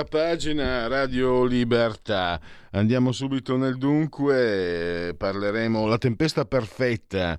La 0.00 0.04
pagina 0.04 0.86
Radio 0.86 1.44
Libertà, 1.44 2.40
andiamo 2.70 3.12
subito 3.12 3.58
nel 3.58 3.76
dunque, 3.76 5.14
parleremo 5.14 5.86
la 5.86 5.98
tempesta 5.98 6.46
perfetta, 6.46 7.38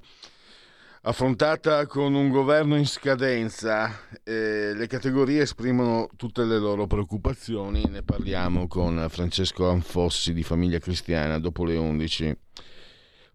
affrontata 1.02 1.88
con 1.88 2.14
un 2.14 2.30
governo 2.30 2.76
in 2.76 2.86
scadenza, 2.86 4.08
eh, 4.24 4.74
le 4.76 4.86
categorie 4.86 5.42
esprimono 5.42 6.08
tutte 6.16 6.44
le 6.44 6.60
loro 6.60 6.86
preoccupazioni, 6.86 7.84
ne 7.90 8.04
parliamo 8.04 8.68
con 8.68 9.08
Francesco 9.10 9.68
Anfossi 9.68 10.32
di 10.32 10.44
Famiglia 10.44 10.78
Cristiana 10.78 11.40
dopo 11.40 11.66
le 11.66 11.78
11. 11.78 12.38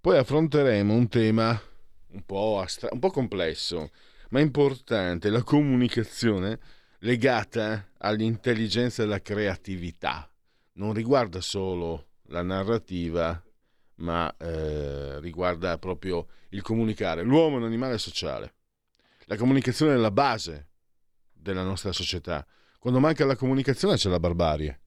Poi 0.00 0.19
affronteremo 0.19 0.95
un 0.95 1.09
tema 1.09 1.61
un 2.12 2.22
po', 2.25 2.61
astra- 2.61 2.91
un 2.93 3.00
po 3.00 3.11
complesso, 3.11 3.91
ma 4.28 4.39
importante, 4.39 5.31
la 5.31 5.43
comunicazione 5.43 6.61
legata 7.07 7.93
all'intelligenza 7.99 9.01
e 9.01 9.05
alla 9.05 9.23
creatività. 9.23 10.29
Non 10.73 10.93
riguarda 10.93 11.41
solo 11.41 12.09
la 12.31 12.43
narrativa, 12.43 13.41
ma 13.97 14.35
eh, 14.37 15.21
riguarda 15.21 15.79
proprio 15.79 16.27
il 16.51 16.62
comunicare. 16.62 17.23
L'uomo 17.23 17.57
è 17.57 17.59
un 17.61 17.65
animale 17.65 17.97
sociale. 17.99 18.55
La 19.27 19.37
comunicazione 19.37 19.95
è 19.95 19.97
la 19.97 20.11
base 20.11 20.71
della 21.33 21.62
nostra 21.62 21.93
società. 21.93 22.45
Quando 22.81 22.99
manca 22.99 23.25
la 23.25 23.37
comunicazione 23.37 23.95
c'è 23.95 24.09
la 24.09 24.19
barbarie. 24.19 24.81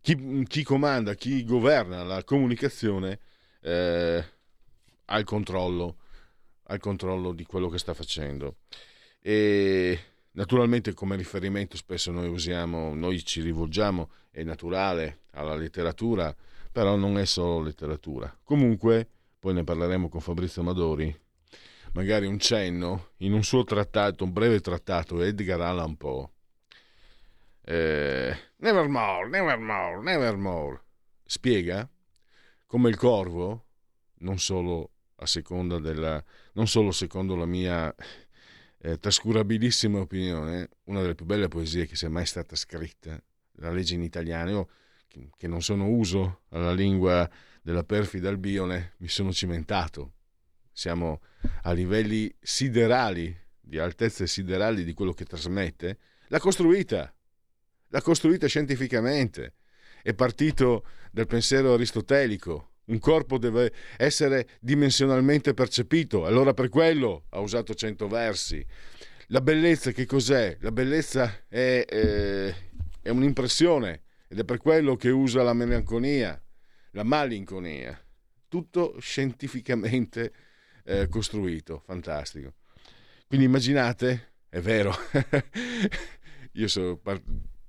Chi, 0.00 0.44
chi 0.48 0.62
comanda, 0.62 1.12
chi 1.12 1.44
governa 1.44 2.02
la 2.02 2.24
comunicazione 2.24 3.20
eh, 3.60 4.24
ha 5.04 5.18
il 5.18 5.24
controllo, 5.24 5.98
ha 6.62 6.74
il 6.74 6.80
controllo 6.80 7.32
di 7.32 7.44
quello 7.44 7.68
che 7.68 7.78
sta 7.78 7.92
facendo. 7.92 8.56
E 9.20 9.98
Naturalmente 10.38 10.94
come 10.94 11.16
riferimento 11.16 11.76
spesso 11.76 12.12
noi 12.12 12.28
usiamo, 12.28 12.94
noi 12.94 13.24
ci 13.24 13.42
rivolgiamo, 13.42 14.08
è 14.30 14.44
naturale, 14.44 15.22
alla 15.32 15.56
letteratura, 15.56 16.32
però 16.70 16.94
non 16.94 17.18
è 17.18 17.24
solo 17.24 17.60
letteratura. 17.60 18.32
Comunque, 18.44 19.08
poi 19.36 19.54
ne 19.54 19.64
parleremo 19.64 20.08
con 20.08 20.20
Fabrizio 20.20 20.62
Amadori, 20.62 21.12
magari 21.94 22.26
un 22.26 22.38
cenno 22.38 23.08
in 23.16 23.32
un 23.32 23.42
suo 23.42 23.64
trattato, 23.64 24.22
un 24.22 24.32
breve 24.32 24.60
trattato, 24.60 25.20
Edgar 25.22 25.60
Allan 25.60 25.96
Poe. 25.96 26.28
Eh, 27.64 28.36
nevermore, 28.58 29.28
nevermore, 29.28 30.02
nevermore. 30.02 30.82
Spiega 31.24 31.90
come 32.64 32.90
il 32.90 32.96
corvo, 32.96 33.64
non 34.18 34.38
solo 34.38 34.90
a 35.16 35.26
seconda 35.26 35.80
della, 35.80 36.22
non 36.52 36.68
solo 36.68 36.92
secondo 36.92 37.34
la 37.34 37.44
mia 37.44 37.92
eh, 38.80 38.98
trascurabilissima 38.98 39.98
opinione, 39.98 40.68
una 40.84 41.00
delle 41.00 41.14
più 41.14 41.24
belle 41.24 41.48
poesie 41.48 41.86
che 41.86 41.96
sia 41.96 42.08
mai 42.08 42.26
stata 42.26 42.56
scritta, 42.56 43.20
la 43.56 43.70
legge 43.70 43.94
in 43.94 44.02
italiano, 44.02 44.50
io 44.50 44.68
che, 45.08 45.30
che 45.36 45.48
non 45.48 45.62
sono 45.62 45.88
uso 45.88 46.42
alla 46.50 46.72
lingua 46.72 47.28
della 47.62 47.84
perfida 47.84 48.28
Albione, 48.28 48.94
mi 48.98 49.08
sono 49.08 49.32
cimentato. 49.32 50.12
Siamo 50.72 51.22
a 51.62 51.72
livelli 51.72 52.32
siderali, 52.40 53.36
di 53.60 53.78
altezze 53.78 54.26
siderali 54.26 54.84
di 54.84 54.94
quello 54.94 55.12
che 55.12 55.24
trasmette. 55.24 55.98
L'ha 56.28 56.38
costruita, 56.38 57.12
l'ha 57.88 58.02
costruita 58.02 58.46
scientificamente. 58.46 59.54
È 60.02 60.14
partito 60.14 60.86
dal 61.10 61.26
pensiero 61.26 61.74
aristotelico, 61.74 62.67
un 62.88 62.98
corpo 62.98 63.38
deve 63.38 63.72
essere 63.96 64.48
dimensionalmente 64.60 65.54
percepito, 65.54 66.26
allora 66.26 66.54
per 66.54 66.68
quello 66.68 67.24
ha 67.30 67.40
usato 67.40 67.74
cento 67.74 68.08
versi. 68.08 68.64
La 69.28 69.40
bellezza 69.40 69.92
che 69.92 70.06
cos'è? 70.06 70.56
La 70.60 70.72
bellezza 70.72 71.44
è, 71.48 71.84
eh, 71.86 72.54
è 73.02 73.10
un'impressione 73.10 74.02
ed 74.28 74.38
è 74.38 74.44
per 74.44 74.58
quello 74.58 74.96
che 74.96 75.10
usa 75.10 75.42
la 75.42 75.52
melanconia, 75.52 76.40
la 76.92 77.02
malinconia. 77.02 77.98
Tutto 78.48 78.96
scientificamente 78.98 80.32
eh, 80.84 81.08
costruito, 81.08 81.82
fantastico. 81.84 82.54
Quindi 83.26 83.44
immaginate, 83.44 84.36
è 84.48 84.60
vero, 84.60 84.94
io 86.52 86.68
so, 86.68 86.98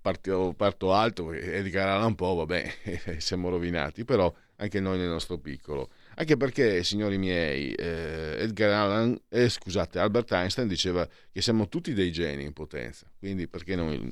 parto, 0.01 0.53
parto 0.55 0.93
alto, 0.93 1.33
Edgar 1.33 1.89
Allan 1.89 2.15
Poe, 2.15 2.37
vabbè, 2.37 3.17
siamo 3.19 3.49
rovinati, 3.49 4.05
però 4.05 4.33
anche 4.59 4.79
noi 4.79 4.97
nel 4.97 5.07
nostro 5.07 5.37
piccolo. 5.37 5.89
Anche 6.15 6.37
perché, 6.37 6.83
signori 6.83 7.17
miei, 7.17 7.73
eh, 7.73 8.35
Edgar 8.39 8.71
Allan, 8.71 9.19
eh, 9.29 9.49
scusate, 9.49 9.99
Albert 9.99 10.31
Einstein 10.31 10.67
diceva 10.67 11.07
che 11.31 11.41
siamo 11.41 11.67
tutti 11.67 11.93
dei 11.93 12.11
geni 12.11 12.43
in 12.43 12.53
potenza, 12.53 13.09
quindi 13.17 13.47
perché 13.47 13.75
non, 13.75 14.09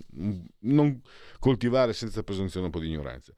non 0.60 1.02
coltivare 1.40 1.94
senza 1.94 2.24
presunzione 2.24 2.68
un 2.68 2.72
po' 2.72 2.80
di 2.80 2.88
ignoranza. 2.88 3.34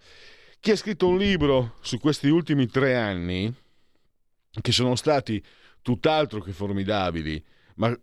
Chi 0.59 0.71
ha 0.71 0.75
scritto 0.75 1.07
un 1.07 1.17
libro 1.17 1.75
su 1.81 1.99
questi 1.99 2.27
ultimi 2.27 2.67
tre 2.67 2.95
anni, 2.95 3.53
che 4.61 4.71
sono 4.71 4.95
stati 4.95 5.43
tutt'altro 5.81 6.41
che 6.41 6.51
formidabili, 6.51 7.43
ma 7.75 7.97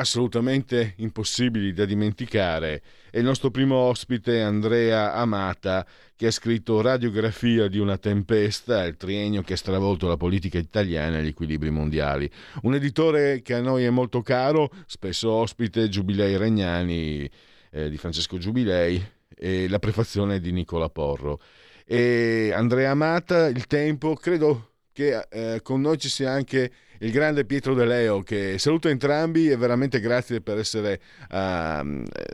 assolutamente 0.00 0.94
impossibili 0.96 1.74
da 1.74 1.84
dimenticare 1.84 2.82
è 3.10 3.18
il 3.18 3.24
nostro 3.24 3.50
primo 3.50 3.76
ospite 3.76 4.40
Andrea 4.40 5.12
Amata 5.14 5.86
che 6.16 6.28
ha 6.28 6.30
scritto 6.30 6.80
Radiografia 6.80 7.68
di 7.68 7.78
una 7.78 7.98
tempesta, 7.98 8.84
il 8.84 8.96
triennio 8.96 9.42
che 9.42 9.54
ha 9.54 9.56
stravolto 9.56 10.08
la 10.08 10.16
politica 10.16 10.58
italiana 10.58 11.18
e 11.18 11.24
gli 11.24 11.28
equilibri 11.28 11.70
mondiali. 11.70 12.30
Un 12.62 12.74
editore 12.74 13.42
che 13.42 13.54
a 13.54 13.60
noi 13.60 13.84
è 13.84 13.90
molto 13.90 14.22
caro, 14.22 14.70
spesso 14.86 15.30
ospite 15.30 15.88
Giubilei 15.88 16.36
Regnani 16.36 17.28
eh, 17.70 17.90
di 17.90 17.96
Francesco 17.96 18.38
Giubilei 18.38 19.02
e 19.36 19.68
la 19.68 19.78
prefazione 19.78 20.40
di 20.40 20.52
Nicola 20.52 20.88
Porro. 20.88 21.40
E 21.84 22.52
Andrea 22.54 22.92
Amata, 22.92 23.48
il 23.48 23.66
tempo, 23.66 24.14
credo 24.14 24.70
che 24.92 25.26
eh, 25.30 25.60
con 25.62 25.80
noi 25.80 25.98
ci 25.98 26.08
sia 26.08 26.30
anche 26.30 26.70
il 27.00 27.12
grande 27.12 27.44
Pietro 27.44 27.74
De 27.74 27.84
Leo 27.84 28.20
che 28.20 28.58
saluto 28.58 28.88
entrambi 28.88 29.48
e 29.48 29.56
veramente 29.56 30.00
grazie 30.00 30.40
per 30.40 30.58
essere 30.58 31.00
uh, 31.30 31.84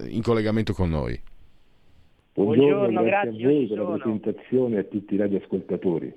in 0.08 0.22
collegamento 0.22 0.72
con 0.72 0.88
noi. 0.88 1.18
Buongiorno, 2.34 3.02
grazie, 3.02 3.30
grazie 3.30 3.44
a 3.44 3.50
voi 3.50 3.66
per 3.66 3.78
la 3.78 3.84
presentazione 3.96 4.76
e 4.76 4.78
a 4.80 4.84
tutti 4.84 5.14
i 5.14 5.16
radioascoltatori. 5.16 6.12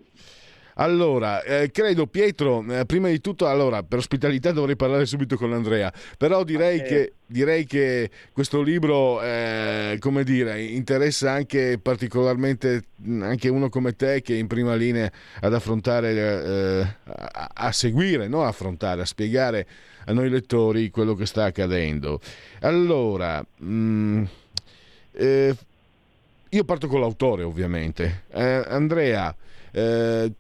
Allora, 0.80 1.44
eh, 1.44 1.72
credo 1.72 2.08
Pietro, 2.08 2.64
eh, 2.70 2.86
prima 2.86 3.10
di 3.10 3.20
tutto, 3.20 3.48
allora, 3.48 3.84
per 3.84 3.98
ospitalità 3.98 4.54
dovrei 4.54 4.78
parlare 4.78 5.06
subito 5.06 5.36
con 5.36 5.52
Andrea, 5.52 5.92
però 6.18 6.46
direi, 6.46 6.78
okay. 6.78 6.90
che, 6.90 7.14
direi 7.26 7.66
che, 7.66 8.10
questo 8.32 8.62
libro, 8.62 9.22
eh, 9.22 9.98
come 10.00 10.24
dire, 10.24 10.62
interessa 10.62 11.32
anche 11.32 11.80
particolarmente 11.82 12.86
anche 13.20 13.50
uno 13.50 13.68
come 13.68 13.94
te 13.98 14.22
che 14.22 14.36
è 14.36 14.38
in 14.38 14.48
prima 14.48 14.74
linea 14.74 15.12
ad 15.42 15.54
affrontare, 15.54 16.14
eh, 16.14 16.88
a, 17.04 17.50
a, 17.56 17.72
seguire, 17.74 18.30
non 18.30 18.46
a 18.46 18.48
affrontare, 18.48 19.02
a 19.02 19.06
spiegare 19.06 19.68
a 20.06 20.14
noi 20.14 20.30
lettori 20.30 20.92
quello 20.92 21.14
che 21.14 21.26
sta 21.26 21.44
accadendo. 21.44 22.22
Allora, 22.62 23.46
mh, 23.58 24.24
eh, 25.12 25.56
io 26.48 26.64
parto 26.64 26.88
con 26.88 27.02
l'autore 27.02 27.44
ovviamente. 27.44 28.24
Eh, 28.32 28.64
Andrea, 28.66 29.36
eh, 29.72 30.32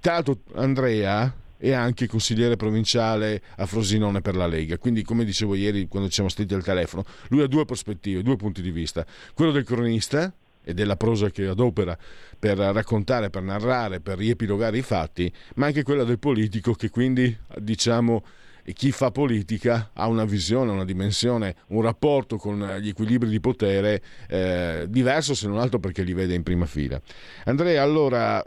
Tanto 0.00 0.40
Andrea 0.54 1.34
è 1.58 1.72
anche 1.72 2.06
consigliere 2.06 2.56
provinciale 2.56 3.42
a 3.56 3.66
Frosinone 3.66 4.20
per 4.20 4.36
la 4.36 4.46
Lega, 4.46 4.78
quindi 4.78 5.02
come 5.02 5.24
dicevo 5.24 5.54
ieri 5.54 5.88
quando 5.88 6.08
ci 6.08 6.14
siamo 6.14 6.28
stretti 6.28 6.54
al 6.54 6.62
telefono, 6.62 7.04
lui 7.28 7.42
ha 7.42 7.46
due 7.46 7.64
prospettive, 7.64 8.22
due 8.22 8.36
punti 8.36 8.62
di 8.62 8.70
vista, 8.70 9.04
quello 9.34 9.52
del 9.52 9.64
cronista 9.64 10.32
e 10.62 10.74
della 10.74 10.96
prosa 10.96 11.30
che 11.30 11.46
adopera 11.46 11.96
per 12.38 12.58
raccontare, 12.58 13.30
per 13.30 13.42
narrare, 13.42 14.00
per 14.00 14.18
riepilogare 14.18 14.78
i 14.78 14.82
fatti, 14.82 15.32
ma 15.56 15.66
anche 15.66 15.82
quella 15.82 16.04
del 16.04 16.18
politico 16.18 16.74
che 16.74 16.90
quindi 16.90 17.36
diciamo 17.58 18.24
chi 18.72 18.90
fa 18.90 19.12
politica 19.12 19.90
ha 19.92 20.08
una 20.08 20.24
visione, 20.24 20.72
una 20.72 20.84
dimensione, 20.84 21.54
un 21.68 21.82
rapporto 21.82 22.36
con 22.36 22.78
gli 22.80 22.88
equilibri 22.88 23.28
di 23.28 23.38
potere 23.38 24.02
eh, 24.28 24.86
diverso 24.88 25.34
se 25.34 25.46
non 25.46 25.58
altro 25.58 25.78
perché 25.78 26.02
li 26.02 26.12
vede 26.12 26.34
in 26.34 26.42
prima 26.42 26.66
fila. 26.66 27.00
Andrea, 27.44 27.80
allora 27.80 28.44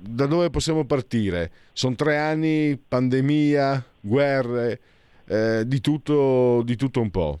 da 0.00 0.26
dove 0.26 0.50
possiamo 0.50 0.84
partire? 0.84 1.50
Sono 1.72 1.94
tre 1.94 2.16
anni, 2.16 2.76
pandemia, 2.76 3.84
guerre, 4.00 4.80
eh, 5.26 5.64
di, 5.66 5.80
tutto, 5.80 6.62
di 6.64 6.76
tutto 6.76 7.00
un 7.00 7.10
po'. 7.10 7.40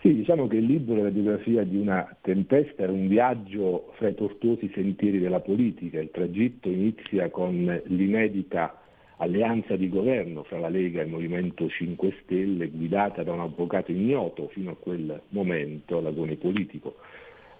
Sì, 0.00 0.14
diciamo 0.14 0.46
che 0.46 0.56
il 0.56 0.64
libro 0.64 0.96
è 0.96 1.02
la 1.02 1.10
biografia 1.10 1.64
di 1.64 1.76
una 1.76 2.16
tempesta, 2.20 2.84
era 2.84 2.92
un 2.92 3.08
viaggio 3.08 3.92
fra 3.96 4.08
i 4.08 4.14
tortuosi 4.14 4.70
sentieri 4.72 5.18
della 5.18 5.40
politica. 5.40 5.98
Il 6.00 6.10
tragitto 6.12 6.68
inizia 6.68 7.30
con 7.30 7.82
l'inedita 7.86 8.80
alleanza 9.16 9.74
di 9.74 9.88
governo 9.88 10.44
fra 10.44 10.58
la 10.58 10.68
Lega 10.68 11.00
e 11.00 11.04
il 11.04 11.10
Movimento 11.10 11.68
5 11.68 12.14
Stelle, 12.22 12.68
guidata 12.68 13.24
da 13.24 13.32
un 13.32 13.40
avvocato 13.40 13.90
ignoto 13.90 14.48
fino 14.48 14.70
a 14.70 14.76
quel 14.76 15.20
momento, 15.30 16.00
l'agone 16.00 16.36
politico. 16.36 16.96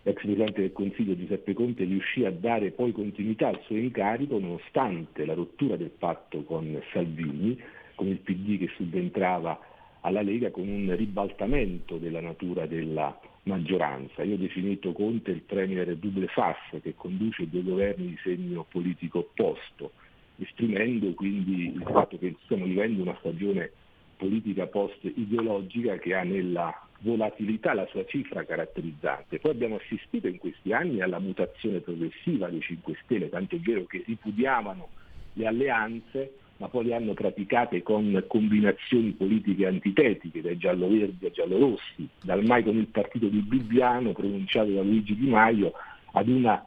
L'ex 0.08 0.22
Presidente 0.22 0.62
del 0.62 0.72
Consiglio 0.72 1.14
Giuseppe 1.14 1.52
Conte 1.52 1.84
riuscì 1.84 2.24
a 2.24 2.30
dare 2.30 2.70
poi 2.70 2.92
continuità 2.92 3.48
al 3.48 3.60
suo 3.64 3.76
incarico 3.76 4.38
nonostante 4.38 5.26
la 5.26 5.34
rottura 5.34 5.76
del 5.76 5.90
patto 5.90 6.44
con 6.44 6.80
Salvini, 6.94 7.60
con 7.94 8.06
il 8.06 8.16
PD 8.16 8.58
che 8.58 8.70
subentrava 8.74 9.60
alla 10.00 10.22
Lega 10.22 10.50
con 10.50 10.66
un 10.66 10.96
ribaltamento 10.96 11.98
della 11.98 12.22
natura 12.22 12.64
della 12.64 13.20
maggioranza. 13.42 14.22
Io 14.22 14.36
ho 14.36 14.38
definito 14.38 14.92
Conte 14.92 15.30
il 15.30 15.42
premier 15.42 15.94
double 15.94 16.28
face 16.28 16.80
che 16.80 16.94
conduce 16.96 17.46
due 17.50 17.62
governi 17.62 18.06
di 18.06 18.18
segno 18.22 18.64
politico 18.66 19.18
opposto, 19.18 19.92
esprimendo 20.38 21.12
quindi 21.12 21.66
il 21.66 21.82
fatto 21.82 22.16
che 22.16 22.34
stiamo 22.44 22.64
vivendo 22.64 23.02
una 23.02 23.16
stagione 23.18 23.72
politica 24.18 24.66
post-ideologica 24.66 25.96
che 25.96 26.14
ha 26.14 26.24
nella 26.24 26.74
volatilità 27.00 27.72
la 27.72 27.86
sua 27.86 28.04
cifra 28.04 28.44
caratterizzante. 28.44 29.38
Poi 29.38 29.52
abbiamo 29.52 29.76
assistito 29.76 30.26
in 30.26 30.36
questi 30.36 30.72
anni 30.72 31.00
alla 31.00 31.20
mutazione 31.20 31.78
progressiva 31.78 32.48
dei 32.48 32.60
5 32.60 32.98
Stelle, 33.04 33.28
tanto 33.28 33.54
è 33.54 33.58
vero 33.60 33.84
che 33.84 34.02
ripudiavano 34.04 34.88
le 35.34 35.46
alleanze 35.46 36.32
ma 36.58 36.68
poi 36.68 36.86
le 36.86 36.94
hanno 36.94 37.14
praticate 37.14 37.82
con 37.82 38.24
combinazioni 38.26 39.12
politiche 39.12 39.66
antitetiche, 39.66 40.42
dai 40.42 40.58
giallo-verdi 40.58 41.26
ai 41.26 41.30
giallo-rossi, 41.30 42.08
dal 42.20 42.44
mai 42.44 42.64
con 42.64 42.76
il 42.76 42.88
partito 42.88 43.28
di 43.28 43.38
Bibbiano 43.38 44.12
pronunciato 44.12 44.70
da 44.72 44.82
Luigi 44.82 45.14
Di 45.14 45.28
Maio 45.28 45.72
ad 46.12 46.28
un 46.28 46.60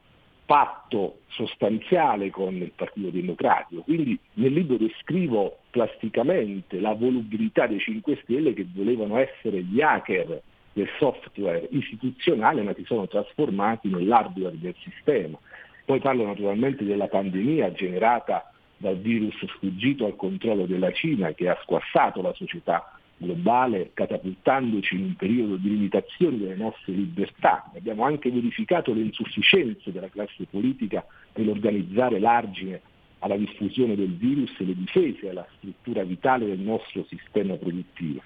patto 0.51 1.19
sostanziale 1.27 2.29
con 2.29 2.53
il 2.53 2.73
Partito 2.75 3.07
Democratico. 3.07 3.83
Quindi 3.83 4.19
nel 4.33 4.51
libro 4.51 4.75
descrivo 4.75 5.59
plasticamente 5.69 6.81
la 6.81 6.91
volubilità 6.93 7.67
dei 7.67 7.79
5 7.79 8.19
Stelle 8.23 8.53
che 8.53 8.67
volevano 8.75 9.15
essere 9.15 9.63
gli 9.63 9.79
hacker 9.79 10.41
del 10.73 10.89
software 10.99 11.69
istituzionale 11.71 12.63
ma 12.63 12.73
che 12.73 12.83
sono 12.83 13.07
trasformati 13.07 13.87
nell'hardware 13.87 14.59
del 14.59 14.75
sistema. 14.83 15.37
Poi 15.85 16.01
parlo 16.01 16.25
naturalmente 16.25 16.83
della 16.83 17.07
pandemia 17.07 17.71
generata 17.71 18.51
dal 18.75 18.97
virus 18.97 19.45
sfuggito 19.55 20.05
al 20.05 20.17
controllo 20.17 20.65
della 20.65 20.91
Cina 20.91 21.31
che 21.31 21.47
ha 21.47 21.57
squassato 21.61 22.21
la 22.21 22.33
società 22.33 22.99
globale 23.21 23.91
catapultandoci 23.93 24.95
in 24.95 25.03
un 25.03 25.15
periodo 25.15 25.55
di 25.55 25.69
limitazione 25.69 26.37
delle 26.37 26.55
nostre 26.55 26.93
libertà. 26.93 27.71
Abbiamo 27.75 28.03
anche 28.03 28.31
verificato 28.31 28.93
le 28.93 29.01
insufficienze 29.01 29.91
della 29.91 30.09
classe 30.09 30.45
politica 30.49 31.05
nell'organizzare 31.35 32.19
l'argine 32.19 32.81
alla 33.19 33.37
diffusione 33.37 33.95
del 33.95 34.15
virus 34.15 34.51
e 34.59 34.65
le 34.65 34.75
difese 34.75 35.29
alla 35.29 35.45
struttura 35.57 36.03
vitale 36.03 36.47
del 36.47 36.59
nostro 36.59 37.05
sistema 37.07 37.55
produttivo. 37.55 38.21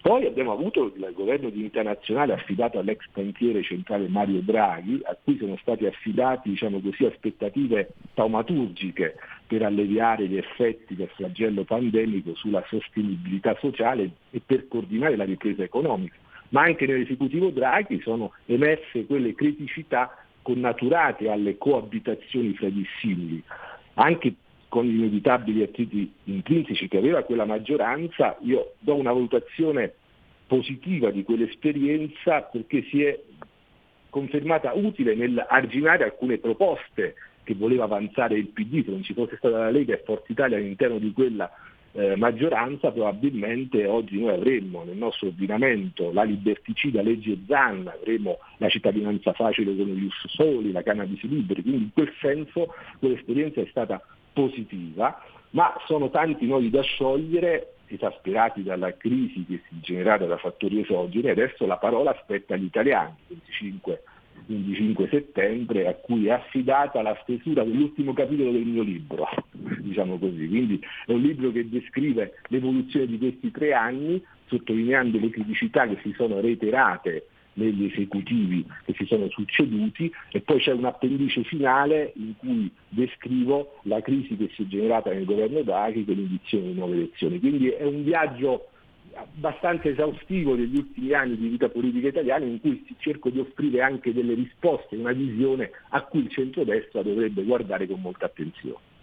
Poi 0.00 0.26
abbiamo 0.26 0.52
avuto 0.52 0.92
il 0.94 1.12
governo 1.12 1.50
di 1.50 1.58
unità 1.58 1.82
nazionale 1.82 2.32
affidato 2.32 2.78
all'ex 2.78 3.04
banchiere 3.12 3.62
centrale 3.62 4.08
Mario 4.08 4.40
Draghi, 4.40 5.00
a 5.04 5.16
cui 5.22 5.36
sono 5.36 5.56
stati 5.60 5.86
affidati 5.86 6.50
diciamo 6.50 6.80
così, 6.80 7.04
aspettative 7.04 7.92
taumaturgiche 8.14 9.16
per 9.48 9.62
alleviare 9.62 10.26
gli 10.26 10.36
effetti 10.36 10.94
del 10.94 11.08
flagello 11.08 11.64
pandemico 11.64 12.34
sulla 12.34 12.62
sostenibilità 12.68 13.56
sociale 13.58 14.10
e 14.30 14.42
per 14.44 14.68
coordinare 14.68 15.16
la 15.16 15.24
ripresa 15.24 15.62
economica. 15.62 16.14
Ma 16.50 16.62
anche 16.62 16.86
nell'esecutivo 16.86 17.48
Draghi 17.48 18.00
sono 18.02 18.32
emerse 18.44 19.06
quelle 19.06 19.34
criticità 19.34 20.22
connaturate 20.42 21.30
alle 21.30 21.56
coabitazioni 21.56 22.54
fra 22.54 22.68
dissimili, 22.68 23.42
anche 23.94 24.34
con 24.68 24.84
gli 24.84 24.98
inevitabili 24.98 25.62
attriti 25.62 26.12
intrinseci 26.24 26.86
che 26.86 26.98
aveva 26.98 27.22
quella 27.22 27.46
maggioranza, 27.46 28.36
io 28.42 28.74
do 28.78 28.94
una 28.94 29.12
valutazione 29.12 29.94
positiva 30.46 31.10
di 31.10 31.22
quell'esperienza 31.22 32.42
perché 32.42 32.82
si 32.90 33.02
è 33.02 33.18
confermata 34.10 34.72
utile 34.74 35.14
nell'arginare 35.14 36.04
alcune 36.04 36.38
proposte 36.38 37.14
che 37.48 37.54
voleva 37.54 37.84
avanzare 37.84 38.36
il 38.36 38.48
PD, 38.48 38.84
se 38.84 38.90
non 38.90 39.02
ci 39.02 39.14
fosse 39.14 39.38
stata 39.38 39.56
la 39.56 39.70
Lega 39.70 39.94
e 39.94 40.02
Forza 40.04 40.30
Italia 40.30 40.58
all'interno 40.58 40.98
di 40.98 41.10
quella 41.14 41.50
eh, 41.92 42.14
maggioranza, 42.14 42.90
probabilmente 42.90 43.86
oggi 43.86 44.20
noi 44.20 44.34
avremmo 44.34 44.84
nel 44.84 44.98
nostro 44.98 45.28
ordinamento 45.28 46.12
la 46.12 46.24
liberticida 46.24 47.00
legge 47.00 47.38
Zanna, 47.46 47.94
avremmo 47.94 48.36
la 48.58 48.68
cittadinanza 48.68 49.32
facile 49.32 49.74
con 49.74 49.86
gli 49.86 50.08
Soli, 50.26 50.72
la 50.72 50.82
cannabis 50.82 51.22
liberi, 51.22 51.62
quindi 51.62 51.84
in 51.84 51.92
quel 51.94 52.12
senso 52.20 52.74
quell'esperienza 52.98 53.62
è 53.62 53.66
stata 53.70 53.98
positiva, 54.34 55.18
ma 55.50 55.72
sono 55.86 56.10
tanti 56.10 56.44
nodi 56.44 56.68
da 56.68 56.82
sciogliere 56.82 57.76
esasperati 57.86 58.62
dalla 58.62 58.94
crisi 58.94 59.46
che 59.46 59.62
si 59.66 59.74
è 59.74 59.80
generata 59.80 60.26
da 60.26 60.36
fattori 60.36 60.80
esogeni, 60.80 61.30
adesso 61.30 61.64
la 61.64 61.78
parola 61.78 62.14
aspetta 62.14 62.52
agli 62.52 62.64
italiani, 62.64 63.14
25, 63.28 64.02
25 64.46 65.08
settembre, 65.08 65.86
a 65.86 65.94
cui 65.94 66.26
è 66.26 66.30
affidata 66.30 67.02
la 67.02 67.18
stesura 67.22 67.64
dell'ultimo 67.64 68.12
capitolo 68.12 68.52
del 68.52 68.64
mio 68.64 68.82
libro, 68.82 69.28
diciamo 69.80 70.18
così. 70.18 70.48
Quindi 70.48 70.80
è 71.06 71.12
un 71.12 71.20
libro 71.20 71.50
che 71.52 71.68
descrive 71.68 72.40
l'evoluzione 72.48 73.06
di 73.06 73.18
questi 73.18 73.50
tre 73.50 73.72
anni, 73.72 74.22
sottolineando 74.46 75.18
le 75.18 75.30
criticità 75.30 75.86
che 75.86 75.98
si 76.02 76.12
sono 76.16 76.40
reiterate 76.40 77.26
negli 77.58 77.84
esecutivi 77.84 78.64
che 78.84 78.94
si 78.96 79.04
sono 79.04 79.28
succeduti 79.28 80.10
e 80.30 80.40
poi 80.40 80.60
c'è 80.60 80.72
un 80.72 80.84
appendice 80.84 81.42
finale 81.42 82.12
in 82.14 82.34
cui 82.36 82.70
descrivo 82.88 83.80
la 83.82 84.00
crisi 84.00 84.36
che 84.36 84.48
si 84.54 84.62
è 84.62 84.66
generata 84.66 85.10
nel 85.10 85.24
governo 85.24 85.62
Draghi 85.62 86.04
con 86.04 86.14
l'indizione 86.14 86.68
di 86.68 86.74
nuove 86.74 86.94
elezioni. 86.94 87.40
Quindi 87.40 87.68
è 87.68 87.84
un 87.84 88.04
viaggio 88.04 88.68
abbastanza 89.18 89.88
esaustivo 89.88 90.54
degli 90.54 90.76
ultimi 90.76 91.12
anni 91.12 91.36
di 91.36 91.48
vita 91.48 91.68
politica 91.68 92.08
italiana 92.08 92.44
in 92.44 92.60
cui 92.60 92.84
cerco 92.98 93.30
di 93.30 93.40
offrire 93.40 93.82
anche 93.82 94.12
delle 94.12 94.34
risposte, 94.34 94.96
una 94.96 95.12
visione 95.12 95.70
a 95.90 96.02
cui 96.02 96.20
il 96.20 96.30
centrodestra 96.30 97.02
dovrebbe 97.02 97.42
guardare 97.42 97.86
con 97.86 98.00
molta 98.00 98.26
attenzione. 98.26 98.96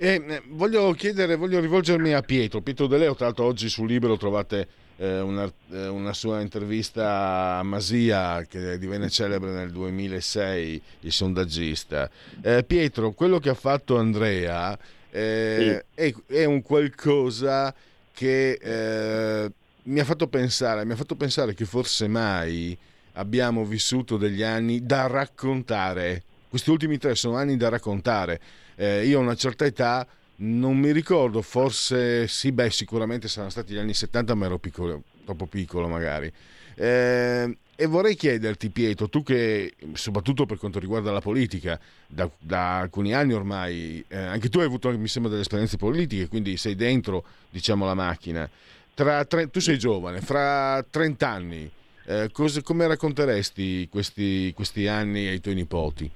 E, 0.00 0.42
voglio 0.50 0.92
chiedere, 0.92 1.34
voglio 1.34 1.58
rivolgermi 1.58 2.12
a 2.12 2.22
Pietro. 2.22 2.60
Pietro 2.60 2.86
De 2.86 2.98
Leo, 2.98 3.16
tra 3.16 3.26
l'altro 3.26 3.46
oggi 3.46 3.68
sul 3.68 3.88
libro 3.88 4.16
trovate 4.16 4.68
eh, 4.98 5.20
una, 5.20 5.50
eh, 5.72 5.88
una, 5.88 6.12
sua 6.12 6.40
intervista 6.40 7.58
a 7.58 7.62
Masia 7.64 8.44
che 8.48 8.78
divenne 8.78 9.08
celebre 9.08 9.50
nel 9.50 9.72
2006, 9.72 10.82
il 11.00 11.12
sondaggista. 11.12 12.08
Eh, 12.40 12.62
Pietro, 12.62 13.10
quello 13.10 13.40
che 13.40 13.48
ha 13.48 13.54
fatto 13.54 13.96
Andrea 13.96 14.78
eh, 15.10 15.84
sì. 15.94 16.00
è, 16.00 16.14
è, 16.26 16.44
un 16.44 16.62
qualcosa 16.62 17.74
che 18.18 18.58
eh, 18.60 19.52
mi 19.84 20.00
ha 20.00 20.04
fatto 20.04 20.26
pensare, 20.26 20.84
mi 20.84 20.90
ha 20.90 20.96
fatto 20.96 21.14
pensare 21.14 21.54
che 21.54 21.64
forse 21.64 22.08
mai 22.08 22.76
abbiamo 23.12 23.64
vissuto 23.64 24.16
degli 24.16 24.42
anni 24.42 24.84
da 24.84 25.06
raccontare. 25.06 26.24
Questi 26.48 26.68
ultimi 26.70 26.98
tre 26.98 27.14
sono 27.14 27.36
anni 27.36 27.56
da 27.56 27.68
raccontare. 27.68 28.40
Eh, 28.74 29.06
io 29.06 29.20
a 29.20 29.22
una 29.22 29.36
certa 29.36 29.66
età 29.66 30.04
non 30.38 30.76
mi 30.76 30.90
ricordo, 30.90 31.42
forse 31.42 32.26
sì, 32.26 32.50
beh, 32.50 32.70
sicuramente 32.70 33.28
saranno 33.28 33.50
stati 33.50 33.74
gli 33.74 33.78
anni 33.78 33.94
70, 33.94 34.34
ma 34.34 34.46
ero 34.46 34.58
piccolo, 34.58 35.04
troppo 35.24 35.46
piccolo 35.46 35.86
magari. 35.86 36.32
Eh, 36.80 37.56
e 37.74 37.86
vorrei 37.86 38.14
chiederti, 38.14 38.70
Pietro, 38.70 39.08
tu 39.08 39.22
che, 39.24 39.74
soprattutto 39.92 40.46
per 40.46 40.58
quanto 40.58 40.78
riguarda 40.78 41.10
la 41.10 41.20
politica, 41.20 41.78
da, 42.06 42.28
da 42.38 42.78
alcuni 42.78 43.14
anni 43.14 43.32
ormai, 43.32 44.04
eh, 44.08 44.16
anche 44.16 44.48
tu 44.48 44.60
hai 44.60 44.66
avuto, 44.66 44.88
mi 44.96 45.08
sembra, 45.08 45.30
delle 45.30 45.42
esperienze 45.42 45.76
politiche, 45.76 46.28
quindi 46.28 46.56
sei 46.56 46.74
dentro, 46.74 47.24
diciamo, 47.50 47.84
la 47.84 47.94
macchina. 47.94 48.48
Tra, 48.94 49.24
tre, 49.24 49.50
tu 49.50 49.60
sei 49.60 49.78
giovane, 49.78 50.20
fra 50.20 50.84
30 50.88 51.28
anni, 51.28 51.70
eh, 52.06 52.30
cosa, 52.32 52.62
come 52.62 52.86
racconteresti 52.86 53.88
questi, 53.88 54.52
questi 54.54 54.86
anni 54.86 55.26
ai 55.26 55.40
tuoi 55.40 55.54
nipoti? 55.54 56.10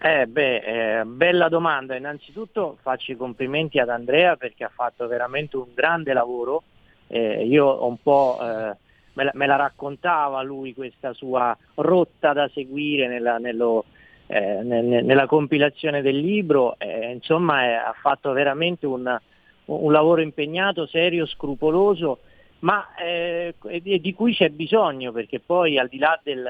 Eh 0.00 0.26
beh, 0.26 1.00
eh, 1.00 1.04
bella 1.04 1.48
domanda. 1.48 1.96
Innanzitutto 1.96 2.78
faccio 2.82 3.12
i 3.12 3.16
complimenti 3.16 3.78
ad 3.78 3.88
Andrea 3.88 4.36
perché 4.36 4.64
ha 4.64 4.70
fatto 4.72 5.06
veramente 5.06 5.56
un 5.56 5.68
grande 5.74 6.12
lavoro. 6.12 6.62
Eh, 7.08 7.46
io 7.46 7.66
ho 7.66 7.86
un 7.86 8.00
po' 8.00 8.38
eh, 8.40 8.76
me, 9.18 9.24
la, 9.24 9.30
me, 9.34 9.46
la, 9.46 9.56
raccontava 9.56 10.42
lui 10.42 10.72
questa 10.74 11.12
sua 11.12 11.56
rotta 11.74 12.32
da 12.32 12.48
seguire 12.54 13.08
nella, 13.08 13.38
nello, 13.38 13.84
eh, 14.28 14.62
nel, 14.62 15.04
nella 15.04 15.26
compilazione 15.26 16.02
del 16.02 16.18
libro. 16.18 16.76
insomma, 17.12 17.86
ha 17.86 17.94
fatto 18.00 18.30
veramente 18.32 18.86
un, 18.86 19.18
un, 19.64 19.92
lavoro 19.92 20.20
impegnato, 20.20 20.86
serio, 20.86 21.26
scrupoloso, 21.26 22.20
ma 22.60 22.94
eh, 22.94 23.54
di, 23.80 24.14
cui 24.14 24.34
c'è 24.34 24.50
bisogno 24.50 25.10
perché 25.10 25.40
poi 25.40 25.78
al 25.78 25.88
di 25.88 25.98
là 25.98 26.18
del, 26.22 26.46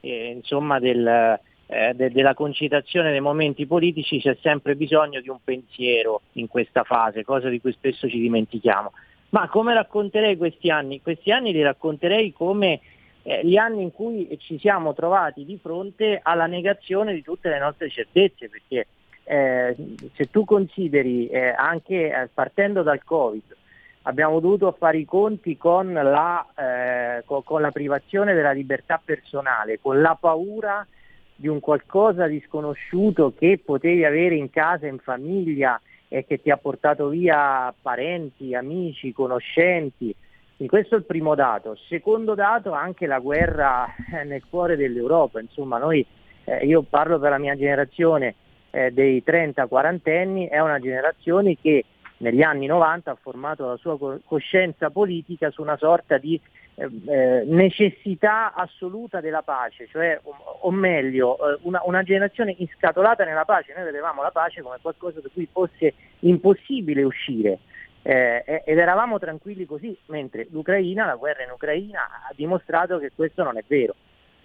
insomma, 0.00 0.80
del 0.80 1.38
eh, 1.70 1.92
de- 1.94 2.10
della 2.10 2.32
concitazione 2.32 3.10
dei 3.10 3.20
momenti 3.20 3.66
politici 3.66 4.20
c'è 4.20 4.36
sempre 4.40 4.74
bisogno 4.74 5.20
di 5.20 5.28
un 5.28 5.38
pensiero 5.44 6.22
in 6.32 6.48
questa 6.48 6.82
fase, 6.82 7.24
cosa 7.24 7.50
di 7.50 7.60
cui 7.60 7.72
spesso 7.72 8.08
ci 8.08 8.18
dimentichiamo. 8.18 8.92
Ma 9.30 9.48
come 9.48 9.74
racconterei 9.74 10.36
questi 10.36 10.70
anni? 10.70 11.02
Questi 11.02 11.30
anni 11.30 11.52
li 11.52 11.62
racconterei 11.62 12.32
come 12.32 12.80
eh, 13.22 13.44
gli 13.44 13.56
anni 13.56 13.82
in 13.82 13.92
cui 13.92 14.26
ci 14.40 14.58
siamo 14.58 14.94
trovati 14.94 15.44
di 15.44 15.58
fronte 15.60 16.20
alla 16.22 16.46
negazione 16.46 17.12
di 17.12 17.22
tutte 17.22 17.50
le 17.50 17.58
nostre 17.58 17.90
certezze, 17.90 18.48
perché 18.48 18.86
eh, 19.24 19.76
se 20.14 20.30
tu 20.30 20.44
consideri 20.44 21.28
eh, 21.28 21.48
anche 21.50 22.10
eh, 22.10 22.28
partendo 22.32 22.82
dal 22.82 23.04
Covid, 23.04 23.56
abbiamo 24.02 24.40
dovuto 24.40 24.72
fare 24.72 24.96
i 24.96 25.04
conti 25.04 25.58
con 25.58 25.92
la, 25.92 26.46
eh, 26.56 27.22
con, 27.26 27.44
con 27.44 27.60
la 27.60 27.70
privazione 27.70 28.32
della 28.32 28.52
libertà 28.52 28.98
personale, 29.04 29.78
con 29.78 30.00
la 30.00 30.16
paura 30.18 30.86
di 31.34 31.48
un 31.48 31.60
qualcosa 31.60 32.26
di 32.26 32.42
sconosciuto 32.46 33.34
che 33.36 33.60
potevi 33.62 34.04
avere 34.04 34.34
in 34.36 34.48
casa, 34.48 34.86
in 34.86 34.98
famiglia 34.98 35.78
e 36.08 36.24
che 36.26 36.40
ti 36.40 36.50
ha 36.50 36.56
portato 36.56 37.08
via 37.08 37.72
parenti, 37.80 38.54
amici, 38.54 39.12
conoscenti. 39.12 40.14
Quindi 40.56 40.74
questo 40.74 40.94
è 40.94 40.98
il 40.98 41.04
primo 41.04 41.34
dato. 41.34 41.76
Secondo 41.88 42.34
dato 42.34 42.72
anche 42.72 43.06
la 43.06 43.18
guerra 43.18 43.86
nel 44.24 44.42
cuore 44.48 44.76
dell'Europa. 44.76 45.40
Insomma, 45.40 45.78
noi, 45.78 46.04
eh, 46.44 46.64
io 46.66 46.82
parlo 46.82 47.18
per 47.18 47.30
la 47.30 47.38
mia 47.38 47.56
generazione 47.56 48.34
eh, 48.70 48.90
dei 48.90 49.22
30-40 49.24 50.18
anni, 50.18 50.48
è 50.48 50.60
una 50.60 50.78
generazione 50.78 51.56
che 51.60 51.84
negli 52.18 52.42
anni 52.42 52.66
90 52.66 53.10
ha 53.10 53.18
formato 53.20 53.66
la 53.66 53.76
sua 53.76 53.96
coscienza 54.24 54.90
politica 54.90 55.50
su 55.50 55.62
una 55.62 55.76
sorta 55.76 56.18
di 56.18 56.40
eh, 56.78 56.88
eh, 57.06 57.42
necessità 57.44 58.54
assoluta 58.54 59.20
della 59.20 59.42
pace, 59.42 59.88
cioè, 59.88 60.16
o, 60.22 60.32
o 60.60 60.70
meglio, 60.70 61.36
eh, 61.36 61.58
una, 61.62 61.80
una, 61.84 62.04
generazione 62.04 62.54
inscatolata 62.56 63.24
nella 63.24 63.44
pace. 63.44 63.72
Noi 63.74 63.86
vedevamo 63.86 64.22
la 64.22 64.30
pace 64.30 64.62
come 64.62 64.78
qualcosa 64.80 65.20
da 65.20 65.28
cui 65.32 65.48
fosse 65.50 65.94
impossibile 66.20 67.02
uscire. 67.02 67.58
Eh, 68.02 68.62
ed 68.64 68.78
eravamo 68.78 69.18
tranquilli 69.18 69.66
così, 69.66 69.98
mentre 70.06 70.46
l'Ucraina, 70.52 71.04
la 71.04 71.16
guerra 71.16 71.42
in 71.42 71.50
Ucraina 71.50 72.02
ha 72.28 72.32
dimostrato 72.36 72.98
che 72.98 73.10
questo 73.12 73.42
non 73.42 73.58
è 73.58 73.64
vero. 73.66 73.96